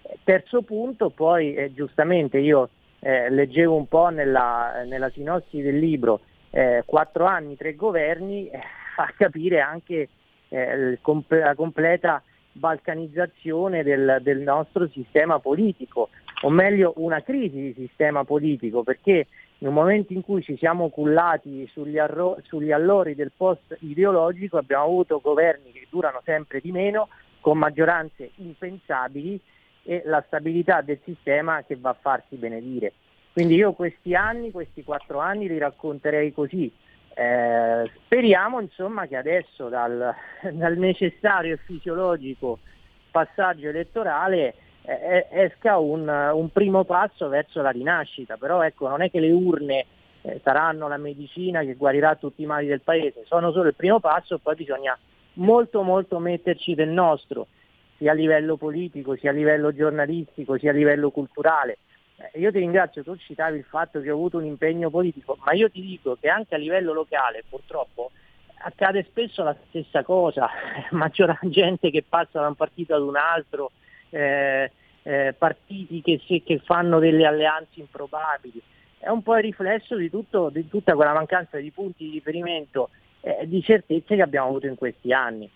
Eh, 0.02 0.18
terzo 0.24 0.62
punto, 0.62 1.10
poi 1.10 1.54
eh, 1.54 1.72
giustamente 1.72 2.38
io 2.38 2.68
leggevo 3.04 3.76
un 3.76 3.86
po' 3.86 4.08
nella, 4.08 4.82
nella 4.86 5.10
sinossi 5.10 5.60
del 5.60 5.78
libro, 5.78 6.22
quattro 6.86 7.26
anni, 7.26 7.54
tre 7.54 7.74
governi, 7.74 8.48
fa 8.96 9.12
capire 9.14 9.60
anche 9.60 10.08
eh, 10.54 10.98
la 11.28 11.54
completa 11.54 12.22
balcanizzazione 12.52 13.82
del, 13.82 14.18
del, 14.22 14.38
nostro 14.38 14.88
sistema 14.88 15.40
politico, 15.40 16.10
o 16.42 16.50
meglio 16.50 16.92
una 16.96 17.22
crisi 17.22 17.56
di 17.56 17.74
sistema 17.76 18.22
politico, 18.24 18.84
perché 18.84 19.26
nel 19.58 19.72
momento 19.72 20.12
in 20.12 20.22
cui 20.22 20.42
ci 20.42 20.56
siamo 20.56 20.90
cullati 20.90 21.68
sugli, 21.72 21.98
arro- 21.98 22.38
sugli 22.44 22.70
allori 22.70 23.16
del 23.16 23.32
post 23.36 23.76
ideologico 23.80 24.58
abbiamo 24.58 24.84
avuto 24.84 25.20
governi 25.20 25.72
che 25.72 25.86
durano 25.90 26.20
sempre 26.24 26.60
di 26.60 26.70
meno, 26.70 27.08
con 27.40 27.58
maggioranze 27.58 28.30
impensabili 28.36 29.38
e 29.82 30.02
la 30.06 30.22
stabilità 30.26 30.80
del 30.80 31.00
sistema 31.04 31.62
che 31.64 31.76
va 31.76 31.90
a 31.90 31.96
farsi 32.00 32.36
benedire. 32.36 32.92
Quindi 33.32 33.56
io 33.56 33.72
questi 33.72 34.14
anni, 34.14 34.52
questi 34.52 34.84
quattro 34.84 35.18
anni 35.18 35.48
li 35.48 35.58
racconterei 35.58 36.32
così, 36.32 36.72
eh, 37.14 37.90
speriamo 38.04 38.60
insomma 38.60 39.06
che 39.06 39.16
adesso 39.16 39.68
dal, 39.68 40.14
dal, 40.50 40.76
necessario 40.76 41.54
e 41.54 41.58
fisiologico 41.58 42.58
passaggio 43.10 43.68
elettorale 43.68 44.54
eh, 44.82 45.26
esca 45.30 45.78
un, 45.78 46.08
un, 46.08 46.50
primo 46.50 46.84
passo 46.84 47.28
verso 47.28 47.62
la 47.62 47.70
rinascita, 47.70 48.36
però 48.36 48.62
ecco 48.62 48.88
non 48.88 49.00
è 49.00 49.10
che 49.10 49.20
le 49.20 49.30
urne 49.30 49.86
eh, 50.22 50.40
saranno 50.42 50.88
la 50.88 50.96
medicina 50.96 51.62
che 51.62 51.74
guarirà 51.74 52.16
tutti 52.16 52.42
i 52.42 52.46
mali 52.46 52.66
del 52.66 52.80
paese, 52.80 53.22
sono 53.26 53.52
solo 53.52 53.68
il 53.68 53.74
primo 53.74 54.00
passo, 54.00 54.38
poi 54.38 54.56
bisogna 54.56 54.98
molto 55.34 55.82
molto 55.82 56.18
metterci 56.18 56.74
del 56.74 56.90
nostro, 56.90 57.46
sia 57.96 58.10
a 58.10 58.14
livello 58.14 58.56
politico, 58.56 59.16
sia 59.16 59.30
a 59.30 59.34
livello 59.34 59.72
giornalistico, 59.72 60.58
sia 60.58 60.70
a 60.70 60.74
livello 60.74 61.10
culturale. 61.10 61.78
Eh, 62.16 62.38
io 62.38 62.52
ti 62.52 62.58
ringrazio, 62.58 63.02
tu 63.02 63.16
citavi 63.16 63.58
il 63.58 63.64
fatto 63.64 64.00
che 64.00 64.10
ho 64.10 64.14
avuto 64.14 64.38
un 64.38 64.44
impegno 64.44 64.90
politico, 64.90 65.36
ma 65.44 65.52
io 65.52 65.70
ti 65.70 65.80
dico 65.80 66.16
che 66.20 66.28
anche 66.28 66.54
a 66.54 66.58
livello 66.58 66.92
locale 66.92 67.44
purtroppo 67.48 68.10
accade 68.66 69.04
spesso 69.04 69.42
la 69.42 69.56
stessa 69.68 70.02
cosa, 70.02 70.48
maggiore 70.92 71.38
gente 71.42 71.90
che 71.90 72.04
passa 72.06 72.40
da 72.40 72.48
un 72.48 72.54
partito 72.54 72.94
ad 72.94 73.02
un 73.02 73.16
altro, 73.16 73.72
eh, 74.10 74.70
eh, 75.02 75.34
partiti 75.36 76.00
che, 76.00 76.20
che, 76.24 76.58
fanno 76.64 76.98
delle 76.98 77.26
alleanze 77.26 77.80
improbabili. 77.80 78.60
È 78.98 79.08
un 79.10 79.22
po' 79.22 79.36
il 79.36 79.42
riflesso 79.42 79.96
di, 79.96 80.08
tutto, 80.08 80.48
di 80.48 80.66
tutta 80.68 80.94
quella 80.94 81.12
mancanza 81.12 81.58
di 81.58 81.70
punti 81.70 82.04
di 82.04 82.12
riferimento, 82.12 82.88
eh, 83.20 83.46
di 83.46 83.62
certezze 83.62 84.16
che 84.16 84.22
abbiamo 84.22 84.48
avuto 84.48 84.66
in 84.66 84.76
questi 84.76 85.12
anni. 85.12 85.50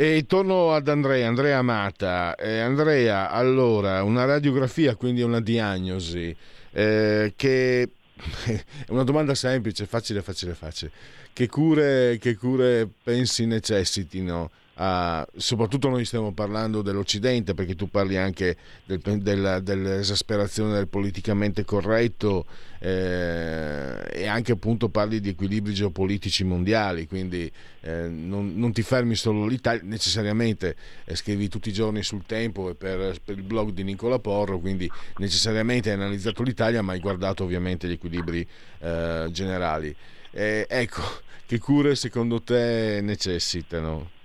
E 0.00 0.24
torno 0.26 0.72
ad 0.72 0.88
Andrea, 0.88 1.28
Andrea 1.28 1.58
Amata. 1.58 2.34
Eh, 2.34 2.60
Andrea, 2.60 3.28
allora, 3.30 4.02
una 4.02 4.24
radiografia, 4.24 4.96
quindi 4.96 5.20
una 5.20 5.42
diagnosi, 5.42 6.34
eh, 6.70 7.34
che 7.36 7.82
è 8.46 8.64
una 8.88 9.04
domanda 9.04 9.34
semplice, 9.34 9.84
facile, 9.84 10.22
facile, 10.22 10.54
facile. 10.54 10.90
Che 11.34 11.46
cure, 11.48 12.16
che 12.18 12.34
cure 12.34 12.88
pensi 13.02 13.44
necessitino 13.44 14.50
Uh, 14.80 15.26
soprattutto 15.36 15.90
noi 15.90 16.06
stiamo 16.06 16.32
parlando 16.32 16.80
dell'Occidente 16.80 17.52
perché 17.52 17.74
tu 17.74 17.90
parli 17.90 18.16
anche 18.16 18.56
del, 18.86 19.00
del, 19.20 19.60
dell'esasperazione 19.62 20.72
del 20.72 20.88
politicamente 20.88 21.66
corretto 21.66 22.46
eh, 22.78 24.02
e 24.10 24.26
anche 24.26 24.52
appunto 24.52 24.88
parli 24.88 25.20
di 25.20 25.28
equilibri 25.28 25.74
geopolitici 25.74 26.44
mondiali 26.44 27.06
quindi 27.06 27.52
eh, 27.80 28.08
non, 28.08 28.54
non, 28.56 28.72
ti 28.72 28.80
fermi 28.80 29.16
solo 29.16 29.44
l'Italia 29.44 29.82
necessariamente 29.84 30.74
eh, 31.04 31.14
scrivi 31.14 31.48
tutti 31.48 31.68
i 31.68 31.74
giorni 31.74 32.02
sul 32.02 32.24
tempo 32.24 32.70
e 32.70 32.74
per, 32.74 33.20
per, 33.22 33.36
il 33.36 33.42
blog 33.42 33.72
di 33.72 33.82
Nicola 33.82 34.18
Porro 34.18 34.60
quindi 34.60 34.90
necessariamente 35.18 35.90
hai 35.90 35.96
analizzato 35.96 36.42
l'Italia 36.42 36.80
ma 36.80 36.92
hai 36.92 37.00
guardato 37.00 37.44
ovviamente 37.44 37.86
gli 37.86 37.92
equilibri 37.92 38.48
eh, 38.78 39.28
generali 39.30 39.94
eh, 40.30 40.64
ecco 40.66 41.02
che 41.44 41.58
cure 41.58 41.96
secondo 41.96 42.40
te 42.40 43.00
necessitano? 43.02 44.18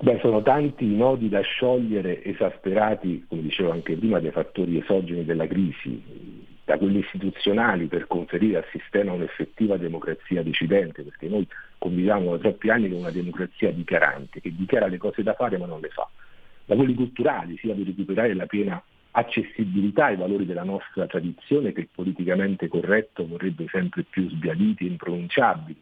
Beh, 0.00 0.18
sono 0.20 0.42
tanti 0.42 0.84
i 0.84 0.94
nodi 0.94 1.28
da 1.28 1.40
sciogliere, 1.40 2.22
esasperati, 2.22 3.24
come 3.28 3.42
dicevo 3.42 3.72
anche 3.72 3.96
prima, 3.96 4.20
dai 4.20 4.30
fattori 4.30 4.78
esogeni 4.78 5.24
della 5.24 5.48
crisi, 5.48 6.00
da 6.64 6.78
quelli 6.78 7.00
istituzionali 7.00 7.86
per 7.86 8.06
conferire 8.06 8.58
al 8.58 8.64
sistema 8.70 9.12
un'effettiva 9.12 9.76
democrazia 9.76 10.44
decidente, 10.44 11.02
perché 11.02 11.26
noi 11.26 11.44
conviviamo 11.78 12.30
da 12.30 12.38
troppi 12.38 12.70
anni 12.70 12.88
con 12.88 12.98
una 12.98 13.10
democrazia 13.10 13.72
dichiarante, 13.72 14.40
che 14.40 14.54
dichiara 14.54 14.86
le 14.86 14.98
cose 14.98 15.24
da 15.24 15.34
fare 15.34 15.58
ma 15.58 15.66
non 15.66 15.80
le 15.80 15.88
fa, 15.88 16.08
da 16.64 16.76
quelli 16.76 16.94
culturali, 16.94 17.56
sia 17.56 17.74
per 17.74 17.86
recuperare 17.86 18.34
la 18.34 18.46
piena 18.46 18.80
accessibilità 19.10 20.06
ai 20.06 20.16
valori 20.16 20.46
della 20.46 20.62
nostra 20.62 21.06
tradizione 21.06 21.72
che 21.72 21.88
politicamente 21.92 22.68
corretto 22.68 23.26
vorrebbe 23.26 23.66
sempre 23.68 24.04
più 24.04 24.28
sbiaditi 24.28 24.84
e 24.84 24.90
impronunciabili, 24.90 25.76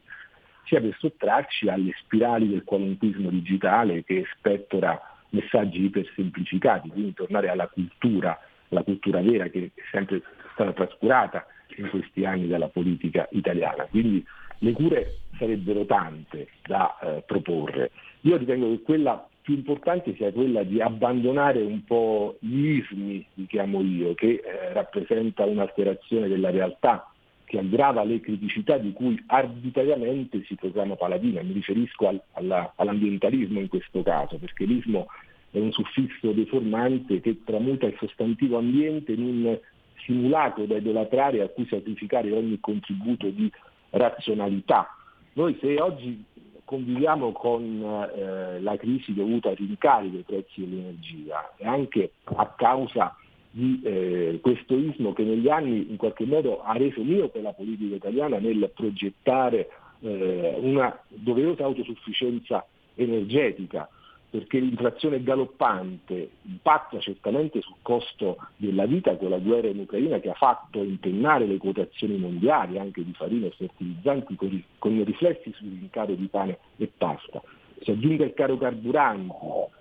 sia 0.67 0.81
per 0.81 0.97
sottrarci 0.99 1.69
alle 1.69 1.93
spirali 1.99 2.49
del 2.49 2.65
qualunquismo 2.65 3.31
digitale 3.31 4.05
che 4.05 4.25
spettora 4.37 5.01
messaggi 5.31 5.85
ipersemplificati, 5.85 6.89
quindi 6.89 7.15
tornare 7.15 7.49
alla 7.49 7.69
cultura, 7.69 8.39
la 8.69 8.83
cultura 8.83 9.21
vera 9.21 9.49
che 9.49 9.71
è 9.75 9.81
sempre 9.91 10.23
stata 10.53 10.73
trascurata 10.73 11.47
in 11.77 11.89
questi 11.91 12.25
anni 12.25 12.49
dalla 12.49 12.69
politica 12.69 13.29
italiana. 13.31 13.85
Quindi 13.85 14.25
le 14.59 14.73
cure 14.73 15.19
sarebbero 15.39 15.85
tante 15.85 16.49
da 16.67 16.99
eh, 16.99 17.23
proporre. 17.27 17.91
Io 18.23 18.37
ritengo 18.37 18.71
che 18.71 18.83
quella 18.83 19.29
più 19.43 19.55
importante 19.55 20.15
sia 20.17 20.33
quella 20.33 20.63
di 20.65 20.81
abbandonare 20.81 21.61
un 21.63 21.85
po' 21.85 22.37
gli 22.41 22.79
ismi, 22.79 23.25
li 23.35 23.47
chiamo 23.47 23.81
io, 23.83 24.15
che 24.15 24.43
eh, 24.43 24.73
rappresenta 24.73 25.45
un'alterazione 25.45 26.27
della 26.27 26.51
realtà 26.51 27.09
che 27.47 27.59
aggrava 27.59 28.05
le 28.05 28.21
criticità 28.21 28.77
di 28.77 28.93
cui 28.93 29.23
arbitrariamente 29.29 30.43
si 30.45 30.55
proclama 30.57 30.97
paladina. 30.97 31.43
Mi 31.43 31.55
riferisco 31.55 32.09
al, 32.09 32.21
alla, 32.33 32.73
all'ambientalismo 32.77 33.61
in 33.61 33.69
questo 33.69 34.03
caso, 34.03 34.37
perché 34.37 34.65
l'ismo 34.65 35.07
è 35.53 35.59
un 35.59 35.73
suffisso 35.73 36.33
deformante 36.33 37.21
che 37.21 37.43
tramuta 37.45 37.87
il 37.87 37.97
sostantivo 37.99 38.59
ambiente 38.59 39.13
in 39.13 39.23
un 39.23 39.59
simulato 40.05 40.65
da 40.65 40.77
idolatrare 40.77 41.41
a 41.41 41.49
cui 41.49 41.67
sacrificare 41.67 42.31
ogni 42.33 42.59
contributo 42.61 43.29
di 43.29 43.51
razionalità. 43.91 44.89
Noi 45.35 45.57
se 45.61 45.81
oggi 45.81 46.25
conviviamo 46.65 47.31
con 47.31 48.11
eh, 48.15 48.61
la 48.61 48.77
crisi 48.77 49.15
dovuta 49.15 49.51
ai 49.51 49.55
rincari 49.55 50.11
dei 50.11 50.23
prezzi 50.23 50.61
dell'energia 50.61 51.53
e 51.57 51.67
anche 51.67 52.11
a 52.25 52.47
causa 52.57 53.17
di 53.51 53.81
eh, 53.85 54.39
questo 54.43 54.77
ismo 54.77 55.13
che 55.13 55.25
negli 55.25 55.49
anni 55.49 55.91
in 55.91 55.97
qualche 55.97 56.25
modo 56.25 56.63
ha 56.63 56.77
reso 56.77 57.03
mio 57.03 57.29
per 57.29 57.43
la 57.43 57.53
politica 57.53 57.95
italiana 57.95 58.39
nel 58.39 58.71
progettare 58.75 59.69
eh, 60.01 60.57
una 60.61 60.99
doverosa 61.09 61.65
autosufficienza 61.65 62.67
energetica. 62.95 63.89
perché 64.29 64.59
l'inflazione 64.59 65.23
galoppante 65.23 66.31
impatta 66.43 66.99
certamente 66.99 67.61
sul 67.63 67.77
costo 67.81 68.37
della 68.57 68.85
vita 68.85 69.17
con 69.17 69.31
la 69.31 69.39
guerra 69.39 69.69
in 69.69 69.79
Ucraina 69.79 70.19
che 70.19 70.29
ha 70.29 70.35
fatto 70.35 70.83
impennare 70.83 71.47
le 71.47 71.57
quotazioni 71.57 72.19
mondiali 72.19 72.79
anche 72.79 73.03
di 73.03 73.15
farina 73.15 73.47
e 73.47 73.55
fertilizzanti 73.57 74.35
con, 74.35 74.93
i 74.93 75.05
riflessi 75.05 75.53
sui 75.55 75.79
rincari 75.79 76.17
di 76.17 76.27
pane 76.27 76.59
e 76.77 76.91
pasta. 76.99 77.41
Si 77.81 77.91
aggiunge 77.91 78.25
il 78.25 78.35
caro 78.35 78.59
carburanti, 78.59 79.33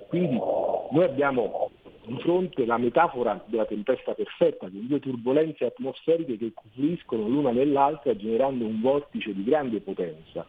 quindi 0.08 0.38
noi 0.38 1.04
abbiamo 1.04 1.72
di 2.06 2.18
fronte 2.20 2.66
la 2.66 2.78
metafora 2.78 3.44
della 3.48 3.66
tempesta 3.66 4.14
perfetta, 4.14 4.68
con 4.70 4.88
due 4.88 5.00
turbulenze 5.00 5.66
atmosferiche 5.66 6.38
che 6.38 6.52
confluiscono 6.54 7.28
l'una 7.28 7.52
nell'altra 7.52 8.16
generando 8.16 8.66
un 8.66 8.82
vortice 8.82 9.34
di 9.34 9.44
grande 9.44 9.80
potenza. 9.82 10.46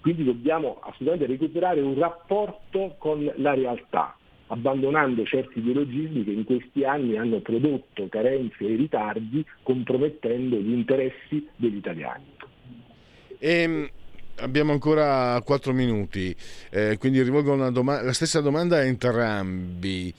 Quindi 0.00 0.24
dobbiamo 0.24 0.78
assolutamente 0.82 1.26
recuperare 1.26 1.80
un 1.80 1.98
rapporto 1.98 2.94
con 2.98 3.30
la 3.36 3.54
realtà, 3.54 4.16
abbandonando 4.48 5.24
certi 5.24 5.58
ideologismi 5.58 6.24
che 6.24 6.30
in 6.30 6.44
questi 6.44 6.84
anni 6.84 7.16
hanno 7.16 7.40
prodotto 7.40 8.06
carenze 8.08 8.64
e 8.64 8.76
ritardi, 8.76 9.44
compromettendo 9.62 10.56
gli 10.56 10.72
interessi 10.72 11.48
degli 11.56 11.76
italiani. 11.76 12.24
Ehm, 13.38 13.88
abbiamo 14.38 14.72
ancora 14.72 15.40
quattro 15.44 15.72
minuti, 15.72 16.34
eh, 16.70 16.96
quindi 16.98 17.22
rivolgo 17.22 17.70
doma- 17.70 18.02
la 18.02 18.12
stessa 18.12 18.40
domanda 18.40 18.76
a 18.76 18.84
entrambi. 18.84 20.14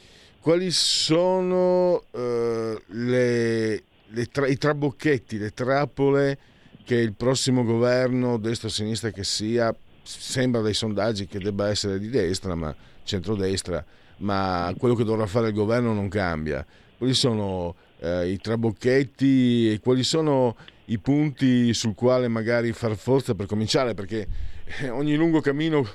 Quali 0.48 0.72
sono 0.72 2.04
eh, 2.10 2.82
le, 2.86 3.84
le 4.08 4.26
tra- 4.28 4.48
i 4.48 4.56
trabocchetti, 4.56 5.38
le 5.38 5.52
trappole 5.52 6.38
che 6.86 6.96
il 6.96 7.12
prossimo 7.12 7.66
governo, 7.66 8.38
destra-sinistra 8.38 9.10
che 9.10 9.26
sia, 9.26 9.76
sembra 10.04 10.62
dai 10.62 10.74
sondaggi 10.74 11.28
che 11.28 11.40
debba 11.40 11.68
essere 11.68 12.00
di 12.00 12.08
destra, 12.08 12.56
ma 12.56 12.74
centrodestra, 13.04 13.84
ma 14.20 14.74
quello 14.78 14.96
che 14.96 15.04
dovrà 15.04 15.26
fare 15.26 15.50
il 15.50 15.54
governo 15.54 15.92
non 15.92 16.08
cambia. 16.08 16.66
Quali 16.98 17.14
sono 17.14 17.76
eh, 18.00 18.30
i 18.30 18.38
trabocchetti 18.38 19.74
e 19.74 19.82
quali 19.82 20.04
sono 20.04 20.56
i 20.86 20.98
punti 20.98 21.74
sul 21.74 21.94
quale 21.94 22.30
magari 22.30 22.72
far 22.72 22.96
forza 22.96 23.36
per 23.36 23.48
cominciare? 23.48 23.96
Perché 23.96 24.26
eh, 24.80 24.88
ogni 24.92 25.18
lungo 25.18 25.42
cammino 25.42 25.86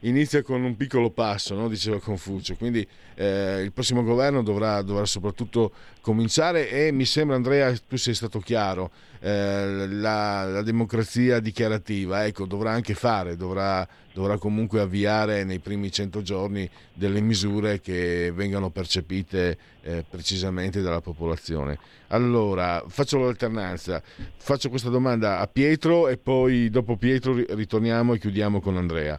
inizia 0.00 0.42
con 0.42 0.62
un 0.62 0.76
piccolo 0.76 1.10
passo, 1.10 1.54
no? 1.54 1.68
diceva 1.68 1.98
Confucio, 2.00 2.54
quindi 2.56 2.86
eh, 3.14 3.62
il 3.62 3.72
prossimo 3.72 4.02
governo 4.02 4.42
dovrà, 4.42 4.82
dovrà, 4.82 5.04
soprattutto 5.04 5.72
cominciare 6.00 6.70
e 6.70 6.92
mi 6.92 7.04
sembra 7.04 7.36
Andrea 7.36 7.74
tu 7.86 7.96
sei 7.96 8.14
stato 8.14 8.38
chiaro, 8.38 8.90
eh, 9.20 9.86
la, 9.88 10.44
la, 10.44 10.62
democrazia 10.62 11.40
dichiarativa 11.40 12.24
ecco, 12.24 12.46
dovrà 12.46 12.70
anche 12.70 12.94
fare, 12.94 13.36
dovrà, 13.36 13.86
dovrà 14.12 14.38
comunque 14.38 14.80
avviare 14.80 15.42
nei 15.44 15.58
primi 15.58 15.90
100 15.90 16.22
giorni 16.22 16.68
delle 16.92 17.20
misure 17.20 17.80
che 17.80 18.32
vengano 18.32 18.70
percepite 18.70 19.58
eh, 19.82 20.04
precisamente 20.08 20.80
dalla 20.80 21.00
popolazione. 21.00 21.78
Allora, 22.08 22.84
faccio 22.86 23.18
l'alternanza, 23.18 24.00
faccio 24.36 24.68
questa 24.70 24.88
domanda 24.88 25.40
a 25.40 25.46
Pietro 25.46 26.08
e 26.08 26.16
poi 26.16 26.70
dopo 26.70 26.96
Pietro 26.96 27.34
ritorniamo 27.34 28.14
e 28.14 28.18
chiudiamo 28.18 28.60
con 28.60 28.76
Andrea. 28.76 29.18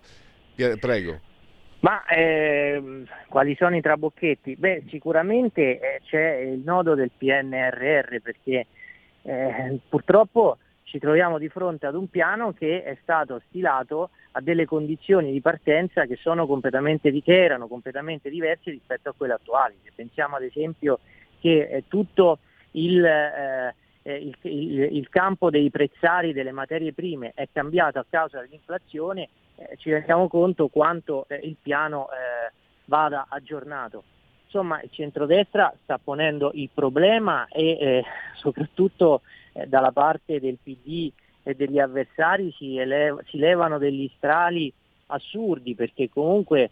Prego. 0.78 1.20
Ma 1.82 2.06
eh, 2.08 3.04
quali 3.30 3.56
sono 3.56 3.76
i 3.78 3.82
trabocchetti? 3.82 4.56
Beh, 4.58 4.84
sicuramente 4.90 5.80
eh, 5.80 6.02
c'è 6.04 6.40
il 6.40 6.60
nodo 6.60 6.94
del 6.94 7.12
PNRR 7.16 8.20
perché 8.22 8.68
eh, 9.22 9.80
purtroppo 9.88 10.58
ci 10.84 11.00
troviamo 11.00 11.38
di 11.38 11.48
fronte 11.48 11.86
ad 11.86 11.96
un 11.96 12.10
piano 12.10 12.52
che 12.52 12.84
è 12.84 12.98
stato 13.02 13.42
stilato 13.48 14.10
a 14.32 14.42
delle 14.42 14.66
condizioni 14.66 15.32
di 15.32 15.40
partenza 15.40 16.06
che, 16.06 16.18
sono 16.18 16.48
completamente, 16.48 17.12
che 17.22 17.44
erano 17.44 17.68
completamente 17.68 18.30
diverse 18.30 18.72
rispetto 18.72 19.10
a 19.10 19.14
quelle 19.16 19.34
attuali. 19.34 19.76
Se 19.84 19.92
pensiamo 19.96 20.36
ad 20.36 20.44
esempio 20.44 21.00
che 21.40 21.70
eh, 21.70 21.84
tutto 21.88 22.40
il, 22.72 23.06
eh, 23.06 23.76
eh, 24.10 24.16
il, 24.16 24.36
il, 24.42 24.98
il 24.98 25.10
campo 25.10 25.52
dei 25.52 25.70
prezzari 25.70 26.34
delle 26.34 26.52
materie 26.52 26.94
prime 26.94 27.32
è 27.36 27.48
cambiato 27.52 28.00
a 28.00 28.06
causa 28.10 28.40
dell'inflazione, 28.40 29.30
eh, 29.56 29.78
ci 29.78 29.92
rendiamo 29.92 30.28
conto 30.28 30.68
quanto 30.68 31.26
eh, 31.28 31.40
il 31.44 31.56
piano 31.62 32.08
eh, 32.08 32.52
vada 32.86 33.28
aggiornato. 33.30 34.04
Insomma, 34.46 34.82
il 34.82 34.90
centrodestra 34.92 35.72
sta 35.84 36.00
ponendo 36.04 36.50
il 36.56 36.70
problema 36.74 37.48
e 37.50 37.78
eh, 37.80 38.04
soprattutto 38.38 39.22
eh, 39.54 39.68
dalla 39.68 39.92
parte 39.92 40.40
del 40.40 40.58
PD 40.62 41.12
e 41.44 41.54
degli 41.54 41.78
avversari 41.78 42.52
si, 42.58 42.78
eleva, 42.78 43.22
si 43.28 43.38
levano 43.38 43.78
degli 43.78 44.10
strali 44.18 44.74
assurdi 45.08 45.76
perché 45.76 46.10
comunque 46.10 46.72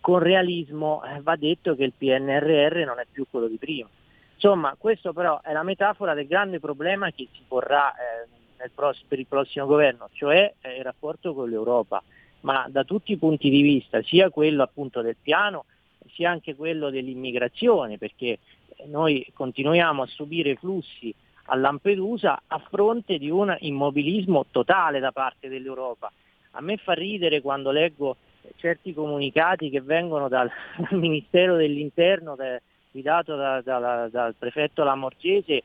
con 0.00 0.18
realismo 0.18 1.02
va 1.22 1.36
detto 1.36 1.76
che 1.76 1.84
il 1.84 1.92
PNRR 1.96 2.84
non 2.84 2.98
è 2.98 3.06
più 3.08 3.26
quello 3.30 3.46
di 3.46 3.58
prima. 3.58 3.88
Insomma, 4.40 4.76
questo 4.78 5.12
però 5.12 5.40
è 5.40 5.52
la 5.52 5.64
metafora 5.64 6.14
del 6.14 6.28
grande 6.28 6.60
problema 6.60 7.10
che 7.10 7.26
si 7.32 7.42
porrà 7.46 7.92
prossimo, 8.72 9.06
per 9.08 9.18
il 9.18 9.26
prossimo 9.26 9.66
governo, 9.66 10.08
cioè 10.12 10.54
il 10.76 10.84
rapporto 10.84 11.34
con 11.34 11.48
l'Europa 11.48 12.02
ma 12.40 12.66
da 12.68 12.84
tutti 12.84 13.12
i 13.12 13.16
punti 13.16 13.50
di 13.50 13.62
vista, 13.62 14.02
sia 14.02 14.30
quello 14.30 14.62
appunto 14.62 15.02
del 15.02 15.16
piano, 15.20 15.64
sia 16.12 16.30
anche 16.30 16.54
quello 16.54 16.90
dell'immigrazione, 16.90 17.98
perché 17.98 18.38
noi 18.86 19.26
continuiamo 19.34 20.02
a 20.02 20.06
subire 20.06 20.54
flussi 20.56 21.12
a 21.50 21.56
Lampedusa 21.56 22.42
a 22.46 22.58
fronte 22.58 23.18
di 23.18 23.30
un 23.30 23.56
immobilismo 23.58 24.46
totale 24.50 25.00
da 25.00 25.12
parte 25.12 25.48
dell'Europa. 25.48 26.12
A 26.52 26.60
me 26.60 26.76
fa 26.76 26.92
ridere 26.92 27.40
quando 27.40 27.70
leggo 27.70 28.16
certi 28.56 28.92
comunicati 28.92 29.70
che 29.70 29.80
vengono 29.80 30.28
dal, 30.28 30.50
dal 30.76 30.98
Ministero 30.98 31.56
dell'Interno 31.56 32.36
de, 32.36 32.62
guidato 32.98 33.36
da, 33.36 33.60
da, 33.60 34.08
dal 34.10 34.34
prefetto 34.34 34.82
Lamorgese 34.82 35.62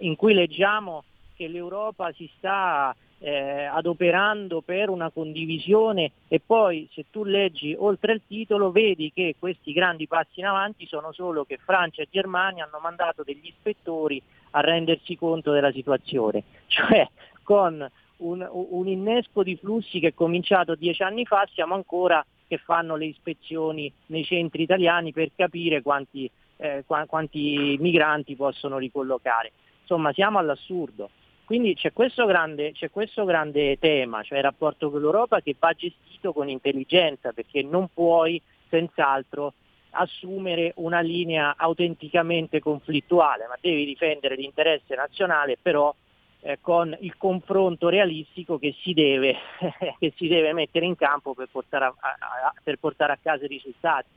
in 0.00 0.14
cui 0.14 0.34
leggiamo 0.34 1.04
che 1.34 1.48
l'Europa 1.48 2.12
si 2.12 2.30
sta 2.36 2.94
eh, 3.18 3.64
adoperando 3.64 4.60
per 4.60 4.90
una 4.90 5.10
condivisione 5.10 6.12
e 6.28 6.40
poi 6.44 6.86
se 6.92 7.06
tu 7.10 7.24
leggi 7.24 7.74
oltre 7.78 8.12
il 8.12 8.20
titolo 8.26 8.70
vedi 8.70 9.10
che 9.14 9.36
questi 9.38 9.72
grandi 9.72 10.06
passi 10.06 10.40
in 10.40 10.46
avanti 10.46 10.86
sono 10.86 11.12
solo 11.12 11.44
che 11.44 11.56
Francia 11.56 12.02
e 12.02 12.08
Germania 12.10 12.64
hanno 12.64 12.78
mandato 12.82 13.22
degli 13.22 13.46
ispettori 13.46 14.20
a 14.50 14.60
rendersi 14.60 15.16
conto 15.16 15.52
della 15.52 15.72
situazione, 15.72 16.42
cioè 16.68 17.08
con 17.42 17.90
un, 18.18 18.46
un 18.50 18.88
innesco 18.88 19.42
di 19.42 19.56
flussi 19.56 19.98
che 19.98 20.08
è 20.08 20.14
cominciato 20.14 20.74
dieci 20.74 21.02
anni 21.02 21.24
fa 21.24 21.48
siamo 21.52 21.74
ancora 21.74 22.24
che 22.46 22.58
fanno 22.58 22.96
le 22.96 23.06
ispezioni 23.06 23.92
nei 24.06 24.24
centri 24.24 24.62
italiani 24.62 25.12
per 25.12 25.30
capire 25.34 25.82
quanti, 25.82 26.30
eh, 26.56 26.84
quanti 26.86 27.76
migranti 27.78 28.34
possono 28.36 28.78
ricollocare. 28.78 29.52
Insomma 29.80 30.12
siamo 30.12 30.38
all'assurdo. 30.38 31.10
Quindi 31.44 31.74
c'è 31.74 31.92
questo, 31.92 32.26
grande, 32.26 32.72
c'è 32.72 32.90
questo 32.90 33.24
grande 33.24 33.78
tema, 33.78 34.22
cioè 34.24 34.38
il 34.38 34.44
rapporto 34.44 34.90
con 34.90 35.00
l'Europa 35.00 35.40
che 35.40 35.54
va 35.56 35.72
gestito 35.74 36.32
con 36.32 36.48
intelligenza, 36.48 37.32
perché 37.32 37.62
non 37.62 37.88
puoi 37.94 38.42
senz'altro 38.68 39.54
assumere 39.90 40.72
una 40.76 41.00
linea 41.00 41.54
autenticamente 41.56 42.58
conflittuale, 42.60 43.46
ma 43.46 43.56
devi 43.60 43.84
difendere 43.84 44.34
l'interesse 44.34 44.94
nazionale 44.94 45.56
però 45.60 45.94
eh, 46.40 46.58
con 46.60 46.96
il 47.00 47.16
confronto 47.16 47.88
realistico 47.88 48.58
che 48.58 48.74
si, 48.82 48.92
deve, 48.92 49.36
che 49.98 50.12
si 50.16 50.28
deve 50.28 50.52
mettere 50.52 50.86
in 50.86 50.96
campo 50.96 51.34
per 51.34 51.48
portare 51.50 51.84
a, 51.86 51.94
a, 51.98 52.54
per 52.62 52.78
portare 52.78 53.12
a 53.12 53.18
casa 53.20 53.44
i 53.44 53.48
risultati. 53.48 54.08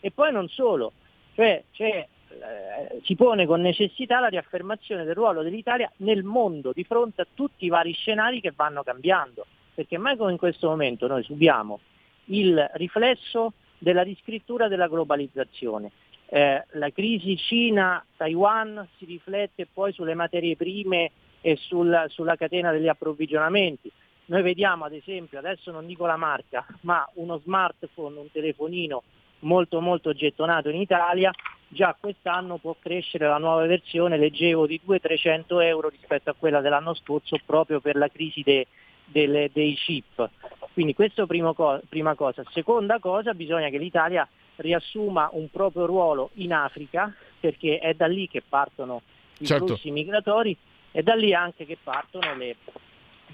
E 0.00 0.10
poi 0.10 0.32
non 0.32 0.48
solo, 0.48 0.92
cioè 1.40 1.64
c'è 1.72 2.06
eh, 2.30 3.00
si 3.02 3.16
pone 3.16 3.46
con 3.46 3.60
necessità 3.60 4.20
la 4.20 4.28
riaffermazione 4.28 5.04
del 5.04 5.14
ruolo 5.14 5.42
dell'Italia 5.42 5.90
nel 5.98 6.22
mondo 6.22 6.72
di 6.72 6.84
fronte 6.84 7.22
a 7.22 7.26
tutti 7.32 7.64
i 7.64 7.68
vari 7.68 7.92
scenari 7.92 8.40
che 8.40 8.52
vanno 8.54 8.82
cambiando, 8.82 9.46
perché 9.74 9.98
mai 9.98 10.16
come 10.16 10.32
in 10.32 10.38
questo 10.38 10.68
momento 10.68 11.06
noi 11.06 11.22
subiamo 11.22 11.80
il 12.26 12.70
riflesso 12.74 13.54
della 13.78 14.02
riscrittura 14.02 14.68
della 14.68 14.86
globalizzazione. 14.86 15.90
Eh, 16.26 16.64
la 16.72 16.90
crisi 16.90 17.36
Cina-Taiwan 17.36 18.86
si 18.98 19.06
riflette 19.06 19.66
poi 19.72 19.92
sulle 19.92 20.14
materie 20.14 20.56
prime 20.56 21.10
e 21.40 21.56
sul, 21.56 22.04
sulla 22.08 22.36
catena 22.36 22.70
degli 22.70 22.86
approvvigionamenti. 22.86 23.90
Noi 24.26 24.42
vediamo 24.42 24.84
ad 24.84 24.92
esempio, 24.92 25.38
adesso 25.38 25.72
non 25.72 25.86
dico 25.86 26.06
la 26.06 26.16
marca, 26.16 26.64
ma 26.82 27.08
uno 27.14 27.38
smartphone, 27.38 28.20
un 28.20 28.30
telefonino 28.30 29.02
molto 29.40 29.80
molto 29.80 30.12
gettonato 30.12 30.68
in 30.68 30.80
Italia, 30.80 31.32
già 31.68 31.96
quest'anno 31.98 32.58
può 32.58 32.74
crescere 32.78 33.26
la 33.26 33.38
nuova 33.38 33.66
versione, 33.66 34.18
leggevo, 34.18 34.66
di 34.66 34.80
200-300 34.86 35.62
euro 35.62 35.88
rispetto 35.88 36.30
a 36.30 36.34
quella 36.36 36.60
dell'anno 36.60 36.94
scorso 36.94 37.38
proprio 37.44 37.80
per 37.80 37.96
la 37.96 38.08
crisi 38.08 38.42
de, 38.42 38.66
de, 39.04 39.50
dei 39.52 39.74
chip. 39.74 40.28
Quindi 40.72 40.94
questo 40.94 41.26
co- 41.26 41.80
prima 41.88 42.14
cosa. 42.14 42.42
Seconda 42.50 42.98
cosa, 42.98 43.34
bisogna 43.34 43.68
che 43.68 43.78
l'Italia 43.78 44.26
riassuma 44.56 45.30
un 45.32 45.48
proprio 45.50 45.86
ruolo 45.86 46.30
in 46.34 46.52
Africa, 46.52 47.14
perché 47.38 47.78
è 47.78 47.94
da 47.94 48.06
lì 48.06 48.28
che 48.28 48.42
partono 48.46 49.02
i 49.38 49.46
certo. 49.46 49.66
flussi 49.66 49.90
migratori, 49.90 50.56
è 50.90 51.02
da 51.02 51.14
lì 51.14 51.32
anche 51.32 51.64
che 51.64 51.78
partono 51.82 52.34
le, 52.34 52.56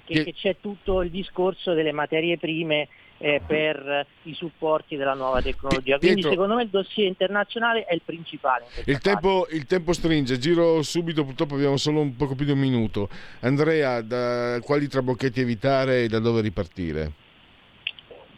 che, 0.05 0.23
che 0.23 0.33
c'è 0.33 0.57
tutto 0.61 1.01
il 1.01 1.09
discorso 1.09 1.73
delle 1.73 1.91
materie 1.91 2.37
prime 2.37 2.87
eh, 3.17 3.41
per 3.45 4.05
i 4.23 4.33
supporti 4.33 4.95
della 4.95 5.13
nuova 5.13 5.41
tecnologia. 5.41 5.97
Quindi 5.97 6.21
Pietro, 6.21 6.31
secondo 6.31 6.55
me 6.55 6.63
il 6.63 6.69
dossier 6.69 7.07
internazionale 7.07 7.85
è 7.85 7.93
il 7.93 8.01
principale. 8.03 8.65
Il 8.85 8.99
tempo, 8.99 9.47
il 9.51 9.65
tempo, 9.65 9.93
stringe, 9.93 10.37
giro 10.37 10.81
subito, 10.81 11.23
purtroppo 11.23 11.55
abbiamo 11.55 11.77
solo 11.77 12.01
un 12.01 12.15
poco 12.15 12.35
più 12.35 12.45
di 12.45 12.51
un 12.51 12.59
minuto. 12.59 13.09
Andrea, 13.41 14.01
da 14.01 14.59
quali 14.61 14.87
trabocchetti 14.87 15.41
evitare 15.41 16.03
e 16.03 16.07
da 16.07 16.19
dove 16.19 16.41
ripartire? 16.41 17.25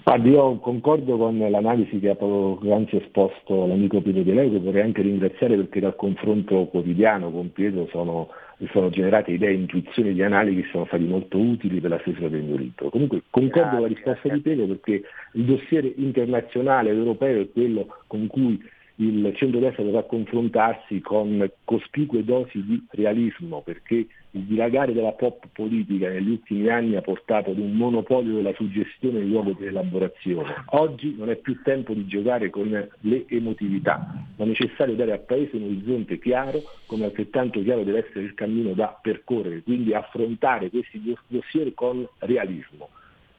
Guardi, 0.09 0.29
io 0.29 0.57
concordo 0.57 1.17
con 1.17 1.37
l'analisi 1.37 1.99
che 1.99 2.09
ha 2.09 2.15
poc'anzi 2.15 2.95
esposto 2.95 3.67
l'amico 3.67 4.01
Pietro 4.01 4.23
De 4.23 4.33
Leo, 4.33 4.49
che 4.49 4.59
vorrei 4.59 4.81
anche 4.81 5.03
ringraziare 5.03 5.55
perché 5.55 5.79
dal 5.81 5.95
confronto 5.95 6.65
quotidiano 6.65 7.29
con 7.29 7.51
Pietro 7.51 7.87
sono, 7.91 8.29
sono 8.67 8.89
generate 8.89 9.31
idee 9.31 9.53
intuizioni 9.53 10.13
di 10.13 10.21
analisi 10.21 10.61
che 10.61 10.69
sono 10.71 10.85
stati 10.85 11.03
molto 11.03 11.37
utili 11.37 11.79
per 11.79 11.91
la 11.91 11.99
stesura 11.99 12.27
del 12.27 12.43
mio 12.43 12.57
libro. 12.57 12.89
Comunque 12.89 13.23
concordo 13.29 13.69
con 13.71 13.81
la 13.81 13.87
risposta 13.87 14.29
di 14.29 14.39
Pietro 14.41 14.65
perché 14.65 15.03
il 15.33 15.43
dossier 15.45 15.91
internazionale 15.95 16.89
europeo 16.89 17.41
è 17.41 17.51
quello 17.51 17.87
con 18.07 18.27
cui 18.27 18.61
il 18.95 19.33
centro-destra 19.35 19.83
dovrà 19.83 20.03
confrontarsi 20.03 20.99
con 20.99 21.49
cospicue 21.63 22.23
dosi 22.25 22.63
di 22.65 22.85
realismo 22.91 23.61
perché 23.61 24.07
il 24.31 24.41
dilagare 24.41 24.93
della 24.93 25.13
pop 25.13 25.47
politica 25.51 26.09
negli 26.09 26.29
ultimi 26.29 26.69
anni 26.69 26.95
ha 26.95 27.01
portato 27.01 27.49
ad 27.49 27.57
un 27.57 27.73
monopolio 27.73 28.35
della 28.35 28.53
suggestione 28.53 29.21
in 29.21 29.29
luogo 29.29 29.53
di 29.53 29.65
elaborazione. 29.65 30.65
Oggi 30.71 31.15
non 31.17 31.29
è 31.31 31.35
più 31.35 31.59
tempo 31.63 31.93
di 31.93 32.05
giocare 32.05 32.51
con 32.51 32.69
le 32.69 33.25
emotività, 33.27 34.25
ma 34.35 34.45
è 34.45 34.47
necessario 34.47 34.95
dare 34.95 35.13
al 35.13 35.21
Paese 35.21 35.55
un 35.55 35.63
orizzonte 35.63 36.19
chiaro, 36.19 36.61
come 36.85 37.05
altrettanto 37.05 37.61
chiaro 37.63 37.83
deve 37.83 38.05
essere 38.07 38.25
il 38.25 38.35
cammino 38.35 38.73
da 38.73 38.97
percorrere, 39.01 39.63
quindi 39.63 39.93
affrontare 39.93 40.69
questi 40.69 41.01
dossier 41.27 41.73
con 41.73 42.07
realismo. 42.19 42.89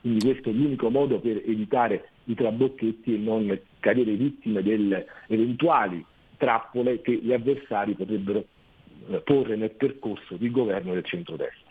Quindi 0.00 0.24
questo 0.24 0.48
è 0.48 0.53
l'unico 0.53 0.90
modo 0.90 1.20
per 1.20 1.42
evitare 1.44 2.09
i 2.24 2.35
trabocchetti 2.35 3.14
e 3.14 3.18
non 3.18 3.57
cadere 3.79 4.12
vittime 4.14 4.62
delle 4.62 5.07
eventuali 5.29 6.05
trappole 6.37 7.03
che 7.03 7.12
gli 7.22 7.33
avversari 7.33 7.92
potrebbero 7.92 8.44
porre 9.24 9.56
nel 9.56 9.72
percorso 9.72 10.36
di 10.36 10.50
governo 10.50 10.92
del 10.94 11.04
centrodestra. 11.04 11.68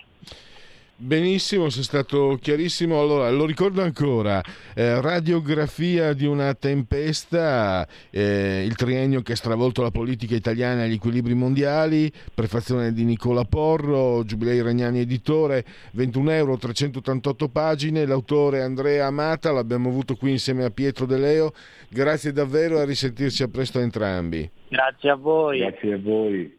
Benissimo, 1.02 1.70
sei 1.70 1.84
stato 1.84 2.38
chiarissimo. 2.42 3.00
Allora, 3.00 3.30
lo 3.30 3.46
ricordo 3.46 3.82
ancora, 3.82 4.44
eh, 4.76 5.00
radiografia 5.00 6.12
di 6.12 6.26
una 6.26 6.54
tempesta, 6.56 7.88
eh, 8.10 8.66
il 8.66 8.76
triennio 8.76 9.22
che 9.22 9.32
ha 9.32 9.36
stravolto 9.38 9.82
la 9.82 9.92
politica 9.92 10.36
italiana 10.36 10.84
e 10.84 10.90
gli 10.90 10.96
equilibri 10.96 11.34
mondiali, 11.36 12.12
prefazione 12.34 12.92
di 12.92 13.06
Nicola 13.06 13.46
Porro, 13.46 14.26
Giubilei 14.26 14.62
Ragnani 14.62 15.00
editore, 15.00 15.64
21 15.94 16.32
euro, 16.32 16.58
388 16.58 17.48
pagine, 17.48 18.06
l'autore 18.06 18.62
Andrea 18.62 19.06
Amata, 19.06 19.54
l'abbiamo 19.54 19.88
avuto 19.88 20.16
qui 20.16 20.32
insieme 20.32 20.66
a 20.66 20.70
Pietro 20.70 21.06
De 21.06 21.18
Leo. 21.18 21.54
Grazie 21.88 22.34
davvero 22.34 22.78
e 22.78 22.82
a 22.82 22.86
risentirci 22.86 23.42
a 23.42 23.48
presto 23.48 23.78
a 23.78 23.84
entrambi. 23.84 24.52
Grazie 24.68 25.12
a 25.12 25.16
voi. 25.16 25.60
Grazie 25.60 25.94
a 25.94 25.98
voi, 25.98 26.59